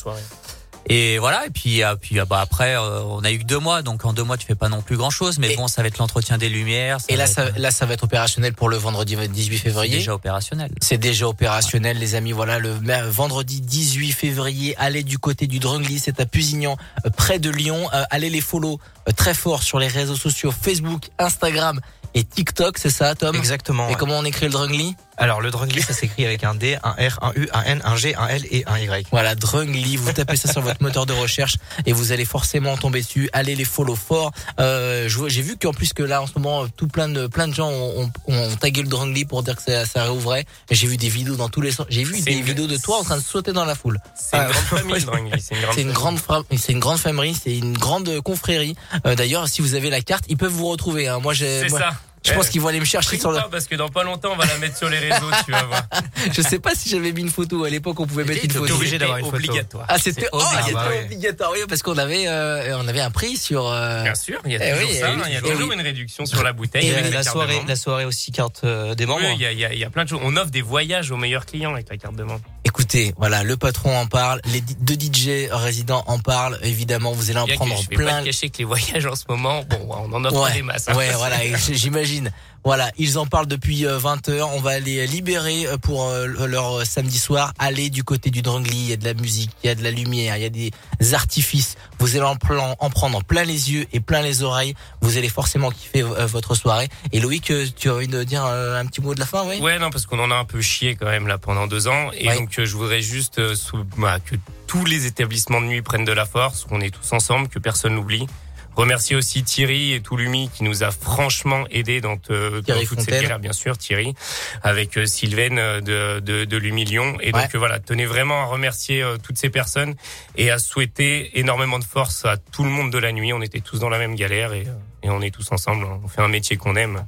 Et 0.86 1.18
voilà 1.18 1.46
et 1.46 1.50
puis 1.50 1.82
puis 2.00 2.20
ah, 2.20 2.24
bah 2.24 2.40
après 2.40 2.76
euh, 2.76 3.02
on 3.04 3.24
a 3.24 3.30
eu 3.32 3.38
que 3.38 3.44
deux 3.44 3.58
mois 3.58 3.82
donc 3.82 4.04
en 4.04 4.12
deux 4.12 4.22
mois 4.24 4.36
tu 4.36 4.46
fais 4.46 4.54
pas 4.54 4.68
non 4.68 4.82
plus 4.82 4.96
grand 4.96 5.10
chose 5.10 5.38
mais 5.38 5.52
Et- 5.52 5.56
bon 5.56 5.66
ça 5.68 5.82
va 5.82 5.88
être 5.88 5.98
l'entretien 5.98 6.36
des 6.38 6.48
lumières 6.48 7.00
ça 7.00 7.06
Et 7.08 7.16
là, 7.16 7.26
ça, 7.26 7.46
être- 7.46 7.58
là, 7.58 7.70
ça 7.70 7.86
va 7.86 7.94
être 7.94 8.04
opérationnel 8.04 8.52
pour 8.52 8.68
le 8.68 8.76
vendredi 8.76 9.16
18 9.16 9.56
c'est 9.56 9.62
février. 9.64 9.96
déjà 9.96 10.14
opérationnel 10.14 10.70
C'est 10.80 10.98
déjà 10.98 11.26
opérationnel, 11.28 11.98
les 11.98 12.14
amis. 12.14 12.32
Voilà, 12.32 12.58
le 12.58 12.74
vendredi 13.08 13.60
18 13.60 14.12
février, 14.12 14.74
allez 14.78 15.02
du 15.02 15.18
côté 15.18 15.46
du 15.46 15.58
Drungly, 15.58 15.98
c'est 15.98 16.20
à 16.20 16.26
Pusignan, 16.26 16.76
euh, 17.06 17.10
près 17.10 17.38
de 17.38 17.50
Lyon. 17.50 17.88
Euh, 17.94 18.04
allez 18.10 18.30
les 18.30 18.40
follow 18.40 18.78
euh, 19.08 19.12
très 19.12 19.34
fort 19.34 19.62
sur 19.62 19.78
les 19.78 19.88
réseaux 19.88 20.16
sociaux 20.16 20.52
Facebook, 20.52 21.08
Instagram 21.18 21.80
et 22.14 22.22
TikTok, 22.24 22.78
c'est 22.78 22.90
ça, 22.90 23.14
Tom? 23.14 23.34
Exactement. 23.34 23.86
Et 23.88 23.92
ouais. 23.92 23.96
comment 23.98 24.18
on 24.18 24.24
écrit 24.24 24.46
le 24.46 24.52
Drungly 24.52 24.94
Alors 25.16 25.40
le 25.40 25.50
Drungly, 25.50 25.80
ça 25.82 25.92
s'écrit 25.94 26.26
avec 26.26 26.42
un 26.44 26.54
D, 26.54 26.76
un 26.82 26.90
R, 26.92 27.18
un 27.22 27.32
U, 27.36 27.48
un 27.52 27.62
N, 27.62 27.80
un 27.84 27.96
G, 27.96 28.14
un 28.16 28.26
L 28.28 28.44
et 28.50 28.64
un 28.66 28.78
Y. 28.78 29.06
Voilà, 29.12 29.34
Drungly, 29.34 29.96
vous 29.96 30.12
tapez 30.12 30.36
ça 30.36 30.52
sur 30.52 30.60
votre 30.60 30.82
moteur 30.82 31.06
de 31.06 31.12
recherche 31.12 31.56
et 31.86 31.92
vous 31.92 32.10
allez 32.12 32.24
forcément 32.24 32.76
tomber 32.76 33.00
dessus. 33.02 33.30
Allez 33.32 33.54
les 33.54 33.64
follow 33.64 33.94
fort. 33.96 34.32
Euh, 34.60 35.08
je 35.08 35.16
vois- 35.18 35.28
J'ai 35.28 35.42
vu 35.42 35.56
qu'en 35.56 35.72
plus 35.72 35.92
que 35.92 36.02
là, 36.02 36.20
en 36.22 36.26
ce 36.26 36.32
moment, 36.36 36.66
tout 36.68 36.88
plein 36.88 37.08
de 37.08 37.26
plein 37.28 37.46
de 37.48 37.54
gens 37.54 37.70
ont, 37.70 38.10
ont, 38.26 38.34
ont 38.34 38.56
tagué 38.56 38.82
le 38.82 38.88
Drungly 38.88 39.24
pour 39.24 39.42
dire 39.42 39.56
que 39.56 39.62
ça, 39.62 39.86
ça 39.86 40.02
réouvrait. 40.04 40.44
J'ai 40.70 40.86
vu 40.86 40.96
des 40.96 41.08
vidéos 41.08 41.36
dans 41.36 41.48
tous 41.48 41.60
les 41.60 41.70
sens. 41.70 41.86
J'ai 41.90 42.04
vu 42.04 42.20
des 42.20 42.32
une- 42.32 42.42
vidéos 42.44 42.66
de 42.66 42.76
toi 42.76 42.98
en 42.98 43.04
train 43.04 43.16
de 43.16 43.22
sauter 43.22 43.52
dans 43.52 43.64
la 43.64 43.74
foule. 43.74 44.00
C'est 44.16 44.36
une 44.36 44.42
grande 44.50 44.64
famille, 44.64 44.94
le 44.94 45.00
Drungly, 45.02 45.40
c'est 45.40 45.54
une 45.54 45.60
grande 45.62 45.74
C'est 45.74 45.82
une 45.82 45.92
famille. 45.92 46.58
c'est 46.58 46.72
une 46.72 46.80
grande 46.80 46.98
famille, 46.98 47.34
c'est 47.40 47.56
une 47.56 47.78
grande 47.78 48.20
confrérie. 48.20 48.74
Euh, 49.06 49.14
D'ailleurs, 49.14 49.46
si 49.48 49.62
vous 49.62 49.74
avez 49.74 49.90
la 49.90 50.00
carte, 50.00 50.24
ils 50.28 50.36
peuvent 50.36 50.50
vous 50.52 50.66
retrouver. 50.68 51.08
hein. 51.08 51.20
Moi, 51.20 51.34
j'ai. 51.34 51.60
C'est 51.60 51.68
ça. 51.68 51.90
Je 52.26 52.32
pense 52.32 52.48
qu'ils 52.48 52.60
vont 52.60 52.68
aller 52.68 52.80
me 52.80 52.84
chercher 52.86 53.18
sur 53.18 53.30
le. 53.30 53.38
pas, 53.38 53.48
parce 53.50 53.66
que 53.66 53.74
dans 53.74 53.88
pas 53.90 54.02
longtemps, 54.02 54.30
on 54.32 54.36
va 54.36 54.46
la 54.46 54.56
mettre 54.58 54.76
sur 54.78 54.88
les 54.88 54.98
réseaux, 54.98 55.30
tu 55.44 55.50
vas 55.52 55.62
voir. 55.64 55.82
Je 56.32 56.40
sais 56.40 56.58
pas 56.58 56.74
si 56.74 56.88
j'avais 56.88 57.12
mis 57.12 57.20
une 57.20 57.30
photo. 57.30 57.64
À 57.64 57.70
l'époque, 57.70 58.00
on 58.00 58.06
pouvait 58.06 58.24
mettre 58.24 58.44
une 58.44 58.50
photo. 58.50 58.74
obligé 58.74 58.98
d'avoir 58.98 59.18
une 59.18 59.26
photo. 59.26 59.36
obligatoire. 59.36 59.84
Ah, 59.88 59.98
c'était 59.98 60.28
oh, 60.32 60.38
obligatoire. 60.38 60.84
Ah, 60.86 60.88
bah 60.88 60.94
oui. 60.98 61.04
obligatoire, 61.04 61.50
oui, 61.52 61.58
parce 61.68 61.82
qu'on 61.82 61.98
avait, 61.98 62.26
euh, 62.26 62.78
on 62.78 62.88
avait 62.88 63.00
un 63.02 63.10
prix 63.10 63.36
sur. 63.36 63.66
euh, 63.68 64.02
Bien 64.04 64.14
sûr, 64.14 64.40
il 64.46 64.52
y 64.52 64.56
a 64.56 64.66
eh 64.66 64.72
toujours 64.72 64.88
oui, 64.90 64.96
ça, 64.98 65.06
eh 65.08 65.12
hein, 65.12 65.22
il 65.26 65.32
y 65.32 65.36
a 65.36 65.40
eh 65.44 65.50
toujours 65.50 65.68
oui. 65.68 65.74
une 65.74 65.80
réduction 65.82 66.24
sur 66.26 66.42
la 66.42 66.52
bouteille. 66.52 66.86
Et 66.88 66.94
avec 66.94 67.06
euh, 67.06 67.10
la 67.14 67.22
soirée, 67.22 67.60
la 67.68 67.76
soirée 67.76 68.04
aussi 68.06 68.32
carte 68.32 68.62
euh, 68.64 68.94
des 68.94 69.04
membres. 69.06 69.20
Oui, 69.22 69.34
il 69.36 69.42
y 69.42 69.46
a, 69.46 69.52
il 69.52 69.58
y 69.58 69.64
a- 69.66 69.72
il 69.74 69.78
y 69.78 69.84
a 69.84 69.90
plein 69.90 70.04
de 70.04 70.08
choses. 70.08 70.20
On 70.22 70.36
offre 70.36 70.50
des 70.50 70.62
voyages 70.62 71.10
aux 71.10 71.16
meilleurs 71.16 71.44
clients 71.46 71.74
avec 71.74 71.88
la 71.90 71.96
carte 71.98 72.16
de 72.16 72.22
membre. 72.24 72.40
Écoutez, 72.64 73.12
voilà, 73.18 73.42
le 73.44 73.56
patron 73.58 73.96
en 73.98 74.06
parle, 74.06 74.40
les 74.46 74.60
deux 74.62 74.94
DJ 74.94 75.48
résidents 75.50 76.02
en 76.06 76.18
parlent. 76.18 76.58
Évidemment, 76.62 77.12
vous 77.12 77.30
allez 77.30 77.38
en 77.38 77.46
prendre 77.46 77.76
je 77.76 77.88
vais 77.90 77.96
pas 77.96 78.02
plein. 78.10 78.20
te 78.20 78.26
cacher 78.26 78.48
que 78.48 78.58
les 78.58 78.64
voyages 78.64 79.04
en 79.06 79.14
ce 79.14 79.24
moment, 79.28 79.62
bon, 79.68 79.78
on 79.90 80.12
en 80.12 80.24
offre 80.24 80.42
ouais, 80.44 80.52
des 80.54 80.62
masses. 80.62 80.88
hein. 80.88 80.96
ouais, 80.96 81.10
voilà, 81.16 81.44
et 81.44 81.54
j- 81.56 81.76
j'imagine. 82.14 82.30
Voilà, 82.66 82.90
ils 82.96 83.18
en 83.18 83.26
parlent 83.26 83.46
depuis 83.46 83.84
20 83.84 84.28
heures. 84.30 84.48
On 84.54 84.60
va 84.60 84.70
aller 84.70 85.06
libérer 85.06 85.66
euh, 85.66 85.76
pour 85.76 86.08
euh, 86.08 86.26
leur 86.46 86.78
euh, 86.80 86.84
samedi 86.86 87.18
soir. 87.18 87.52
Aller 87.58 87.90
du 87.90 88.04
côté 88.04 88.30
du 88.30 88.40
Drangly. 88.40 88.74
Il 88.74 88.88
y 88.88 88.92
a 88.94 88.96
de 88.96 89.04
la 89.04 89.12
musique, 89.12 89.50
il 89.62 89.66
y 89.66 89.70
a 89.70 89.74
de 89.74 89.82
la 89.82 89.90
lumière, 89.90 90.38
il 90.38 90.42
y 90.42 90.46
a 90.46 90.48
des 90.48 90.70
artifices. 91.12 91.76
Vous 91.98 92.16
allez 92.16 92.24
en, 92.24 92.36
plan- 92.36 92.74
en 92.78 92.88
prendre 92.90 93.22
plein 93.22 93.44
les 93.44 93.70
yeux 93.72 93.86
et 93.92 94.00
plein 94.00 94.22
les 94.22 94.42
oreilles. 94.42 94.74
Vous 95.02 95.18
allez 95.18 95.28
forcément 95.28 95.70
kiffer 95.70 96.02
euh, 96.02 96.24
votre 96.26 96.54
soirée. 96.54 96.88
Et 97.12 97.20
Loïc, 97.20 97.50
euh, 97.50 97.66
tu 97.76 97.90
as 97.90 97.94
envie 97.94 98.08
de 98.08 98.24
dire 98.24 98.44
euh, 98.46 98.80
un 98.80 98.86
petit 98.86 99.02
mot 99.02 99.14
de 99.14 99.20
la 99.20 99.26
fin, 99.26 99.44
oui? 99.46 99.58
Ouais, 99.60 99.78
non, 99.78 99.90
parce 99.90 100.06
qu'on 100.06 100.18
en 100.18 100.30
a 100.30 100.34
un 100.36 100.46
peu 100.46 100.62
chié 100.62 100.96
quand 100.96 101.06
même 101.06 101.26
là 101.26 101.36
pendant 101.36 101.66
deux 101.66 101.86
ans. 101.86 102.10
Et 102.18 102.28
Ouais. 102.28 102.38
donc, 102.38 102.58
euh, 102.58 102.64
je 102.64 102.74
voudrais 102.76 103.02
juste 103.02 103.38
euh, 103.40 103.54
bah, 103.98 104.20
que 104.20 104.36
tous 104.66 104.86
les 104.86 105.04
établissements 105.04 105.60
de 105.60 105.66
nuit 105.66 105.82
prennent 105.82 106.06
de 106.06 106.12
la 106.12 106.24
force, 106.24 106.64
qu'on 106.64 106.80
est 106.80 106.90
tous 106.90 107.12
ensemble, 107.12 107.48
que 107.48 107.58
personne 107.58 107.94
n'oublie. 107.94 108.26
Remercier 108.76 109.14
aussi 109.16 109.42
Thierry 109.44 109.92
et 109.92 110.00
Touloumi 110.00 110.50
qui 110.52 110.64
nous 110.64 110.82
a 110.82 110.90
franchement 110.90 111.64
aidé 111.70 112.00
dans, 112.00 112.16
euh, 112.30 112.60
dans 112.62 112.74
toute 112.74 112.88
cette 112.88 112.88
Fontaine. 113.06 113.22
galère, 113.22 113.38
bien 113.38 113.52
sûr, 113.52 113.78
Thierry, 113.78 114.14
avec 114.62 114.96
euh, 114.98 115.06
Sylvaine 115.06 115.58
euh, 115.58 115.80
de, 115.80 116.20
de, 116.20 116.44
de 116.44 116.56
l'Humilion. 116.56 117.16
Et 117.20 117.32
Ouais. 117.32 117.42
donc, 117.42 117.54
voilà, 117.56 117.78
tenez 117.78 118.06
vraiment 118.06 118.42
à 118.42 118.46
remercier 118.46 119.04
toutes 119.22 119.38
ces 119.38 119.50
personnes 119.50 119.94
et 120.36 120.50
à 120.50 120.58
souhaiter 120.58 121.38
énormément 121.38 121.78
de 121.78 121.84
force 121.84 122.24
à 122.24 122.36
tout 122.36 122.64
le 122.64 122.70
monde 122.70 122.90
de 122.90 122.98
la 122.98 123.12
nuit. 123.12 123.32
On 123.32 123.42
était 123.42 123.60
tous 123.60 123.78
dans 123.78 123.88
la 123.88 123.98
même 123.98 124.14
galère 124.16 124.52
et, 124.52 124.66
et 125.02 125.10
on 125.10 125.20
est 125.22 125.30
tous 125.30 125.50
ensemble. 125.52 125.86
On 126.04 126.08
fait 126.08 126.20
un 126.22 126.28
métier 126.28 126.56
qu'on 126.56 126.76
aime. 126.76 127.04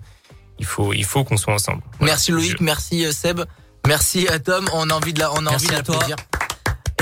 Il 0.58 0.64
faut, 0.66 0.92
il 0.92 1.04
faut 1.04 1.22
qu'on 1.24 1.36
soit 1.36 1.52
ensemble. 1.54 1.82
Merci 2.00 2.30
Loïc, 2.32 2.60
merci 2.60 3.12
Seb, 3.12 3.40
merci 3.86 4.26
à 4.28 4.38
Tom. 4.38 4.66
On 4.72 4.88
a 4.88 4.94
envie 4.94 5.12
de 5.12 5.18
la, 5.20 5.32
on 5.32 5.44
a 5.46 5.50
Merci 5.50 5.66
envie 5.66 5.74
de 5.74 5.80
à 5.80 5.82
toi. 5.82 5.94
l'applaudir. 5.96 6.16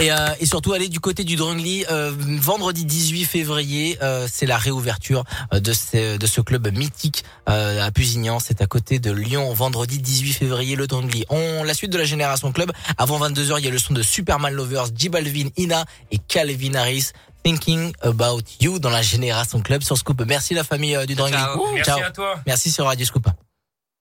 Et, 0.00 0.10
euh, 0.10 0.16
et 0.40 0.46
surtout 0.46 0.72
aller 0.72 0.88
du 0.88 0.98
côté 0.98 1.22
du 1.22 1.36
Drungly 1.36 1.84
euh, 1.88 2.12
vendredi 2.40 2.84
18 2.84 3.24
février 3.26 3.96
euh, 4.02 4.26
c'est 4.30 4.44
la 4.44 4.58
réouverture 4.58 5.22
euh, 5.52 5.60
de 5.60 5.72
ce, 5.72 6.16
de 6.16 6.26
ce 6.26 6.40
club 6.40 6.66
mythique 6.76 7.24
euh, 7.48 7.80
à 7.80 7.92
Pusignan 7.92 8.40
c'est 8.40 8.60
à 8.60 8.66
côté 8.66 8.98
de 8.98 9.12
Lyon 9.12 9.54
vendredi 9.54 10.00
18 10.00 10.32
février 10.32 10.74
le 10.74 10.88
Drungly 10.88 11.24
on 11.28 11.62
la 11.62 11.74
suite 11.74 11.92
de 11.92 11.98
la 11.98 12.04
génération 12.04 12.50
club 12.50 12.72
avant 12.98 13.20
22h 13.20 13.54
il 13.60 13.64
y 13.66 13.68
a 13.68 13.70
le 13.70 13.78
son 13.78 13.94
de 13.94 14.02
Superman 14.02 14.52
Lovers 14.52 14.86
J 14.96 15.10
Balvin 15.10 15.48
Ina 15.56 15.84
et 16.10 16.18
Calvin 16.18 16.74
Harris 16.74 17.10
Thinking 17.44 17.92
About 18.02 18.40
You 18.60 18.80
dans 18.80 18.90
la 18.90 19.02
génération 19.02 19.60
club 19.60 19.82
sur 19.84 19.96
Scoop 19.96 20.20
merci 20.26 20.54
la 20.54 20.64
famille 20.64 20.96
euh, 20.96 21.06
du 21.06 21.14
Drungly 21.14 21.36
Ciao. 21.38 21.66
Merci 21.72 21.90
Ciao. 21.90 22.00
à 22.02 22.10
toi. 22.10 22.34
merci 22.46 22.72
sur 22.72 22.86
Radio 22.86 23.06
Scoop 23.06 23.28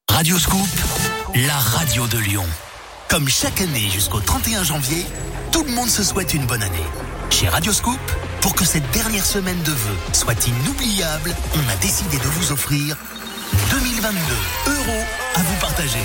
Radio 0.09 0.39
Scoop, 0.39 0.67
la 1.35 1.57
radio 1.57 2.07
de 2.07 2.17
Lyon. 2.17 2.45
Comme 3.13 3.29
chaque 3.29 3.61
année 3.61 3.91
jusqu'au 3.91 4.19
31 4.19 4.63
janvier, 4.63 5.05
tout 5.51 5.63
le 5.63 5.71
monde 5.71 5.87
se 5.87 6.01
souhaite 6.01 6.33
une 6.33 6.47
bonne 6.47 6.63
année. 6.63 6.83
Chez 7.29 7.47
Radio 7.47 7.71
Scoop, 7.71 7.99
pour 8.41 8.55
que 8.55 8.65
cette 8.65 8.89
dernière 8.89 9.23
semaine 9.23 9.61
de 9.61 9.69
vœux 9.69 9.97
soit 10.13 10.47
inoubliable, 10.47 11.35
on 11.53 11.71
a 11.71 11.75
décidé 11.75 12.17
de 12.17 12.23
vous 12.23 12.51
offrir 12.51 12.97
2022 13.69 14.17
euros 14.73 15.03
à 15.35 15.39
vous 15.43 15.55
partager. 15.61 15.99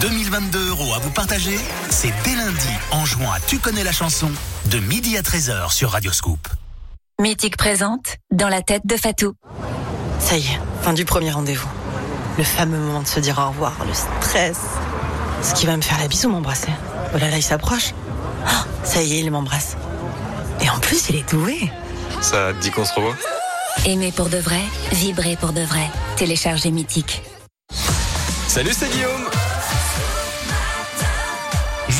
2022 0.00 0.70
euros 0.70 0.92
à 0.92 0.98
vous 0.98 1.12
partager, 1.12 1.56
c'est 1.88 2.12
dès 2.24 2.34
lundi 2.34 2.68
en 2.90 3.04
jouant 3.04 3.30
à 3.30 3.38
Tu 3.38 3.60
connais 3.60 3.84
la 3.84 3.92
chanson 3.92 4.28
de 4.72 4.78
midi 4.80 5.16
à 5.16 5.22
13h 5.22 5.72
sur 5.72 5.90
Radio 5.90 6.10
Scoop. 6.10 6.48
Mythique 7.20 7.58
présente 7.58 8.16
dans 8.32 8.48
la 8.48 8.62
tête 8.62 8.82
de 8.86 8.96
Fatou. 8.96 9.34
Ça 10.18 10.36
y 10.36 10.40
est, 10.40 10.60
fin 10.82 10.94
du 10.94 11.04
premier 11.04 11.30
rendez-vous. 11.30 11.70
Le 12.38 12.42
fameux 12.42 12.80
moment 12.80 13.02
de 13.02 13.06
se 13.06 13.20
dire 13.20 13.38
au 13.38 13.50
revoir, 13.50 13.76
le 13.86 13.94
stress. 13.94 14.58
Ce 15.42 15.54
qui 15.54 15.66
va 15.66 15.76
me 15.76 15.82
faire 15.82 15.98
la 15.98 16.08
bise 16.08 16.24
ou 16.26 16.30
m'embrasser 16.30 16.72
Oh 17.14 17.18
là 17.18 17.30
là, 17.30 17.36
il 17.36 17.42
s'approche. 17.42 17.94
Ah, 18.46 18.64
ça 18.84 19.02
y 19.02 19.14
est, 19.14 19.20
il 19.20 19.30
m'embrasse. 19.30 19.76
Et 20.62 20.68
en 20.70 20.78
plus, 20.78 21.08
il 21.08 21.16
est 21.16 21.30
doué. 21.30 21.70
Ça 22.20 22.52
te 22.52 22.60
dit 22.60 22.70
qu'on 22.70 22.84
se 22.84 22.94
revoit 22.94 23.16
Aimer 23.86 24.12
pour 24.12 24.28
de 24.28 24.38
vrai, 24.38 24.60
vibrer 24.92 25.36
pour 25.36 25.52
de 25.52 25.62
vrai. 25.62 25.88
Téléchargez 26.16 26.70
Mythique. 26.70 27.22
Salut, 28.46 28.72
c'est 28.76 28.90
Guillaume. 28.90 29.24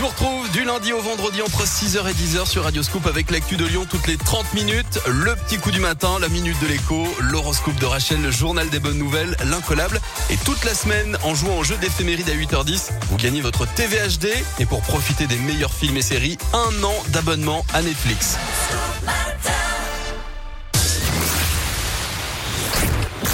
Je 0.01 0.05
vous 0.07 0.13
retrouve 0.13 0.51
du 0.53 0.65
lundi 0.65 0.95
au 0.95 1.03
vendredi 1.03 1.43
entre 1.43 1.67
6h 1.67 2.09
et 2.09 2.15
10h 2.15 2.49
sur 2.49 2.65
Radio 2.65 2.83
Scoop 2.83 3.07
avec 3.07 3.31
l'actu 3.31 3.59
de 3.59 3.67
Lyon 3.67 3.85
toutes 3.87 4.07
les 4.07 4.17
30 4.17 4.55
minutes, 4.55 4.99
le 5.07 5.37
petit 5.37 5.59
coup 5.59 5.71
du 5.71 5.81
matin, 5.81 6.19
la 6.19 6.31
minute 6.31 6.59
de 6.63 6.69
l'écho, 6.69 7.07
l'horoscope 7.21 7.75
de 7.75 7.85
Rachel, 7.85 8.23
le 8.23 8.31
journal 8.31 8.71
des 8.71 8.79
bonnes 8.79 8.97
nouvelles, 8.97 9.37
l'incollable. 9.45 10.01
Et 10.31 10.39
toute 10.39 10.65
la 10.65 10.73
semaine, 10.73 11.19
en 11.23 11.35
jouant 11.35 11.59
au 11.59 11.65
jeu 11.65 11.77
d'éphéméride 11.77 12.31
à 12.31 12.35
8h10, 12.35 12.93
vous 13.11 13.19
gagnez 13.19 13.43
votre 13.43 13.67
TVHD. 13.67 14.29
Et 14.59 14.65
pour 14.65 14.81
profiter 14.81 15.27
des 15.27 15.37
meilleurs 15.37 15.75
films 15.75 15.99
et 15.99 16.03
séries, 16.03 16.39
un 16.55 16.83
an 16.83 16.95
d'abonnement 17.09 17.63
à 17.75 17.83
Netflix.– 17.83 18.39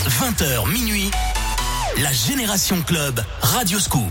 20h 0.09 0.69
minuit, 0.73 1.13
la 1.99 2.11
Génération 2.11 2.83
Club, 2.83 3.23
Radio 3.41 3.79
Scoop. 3.79 4.11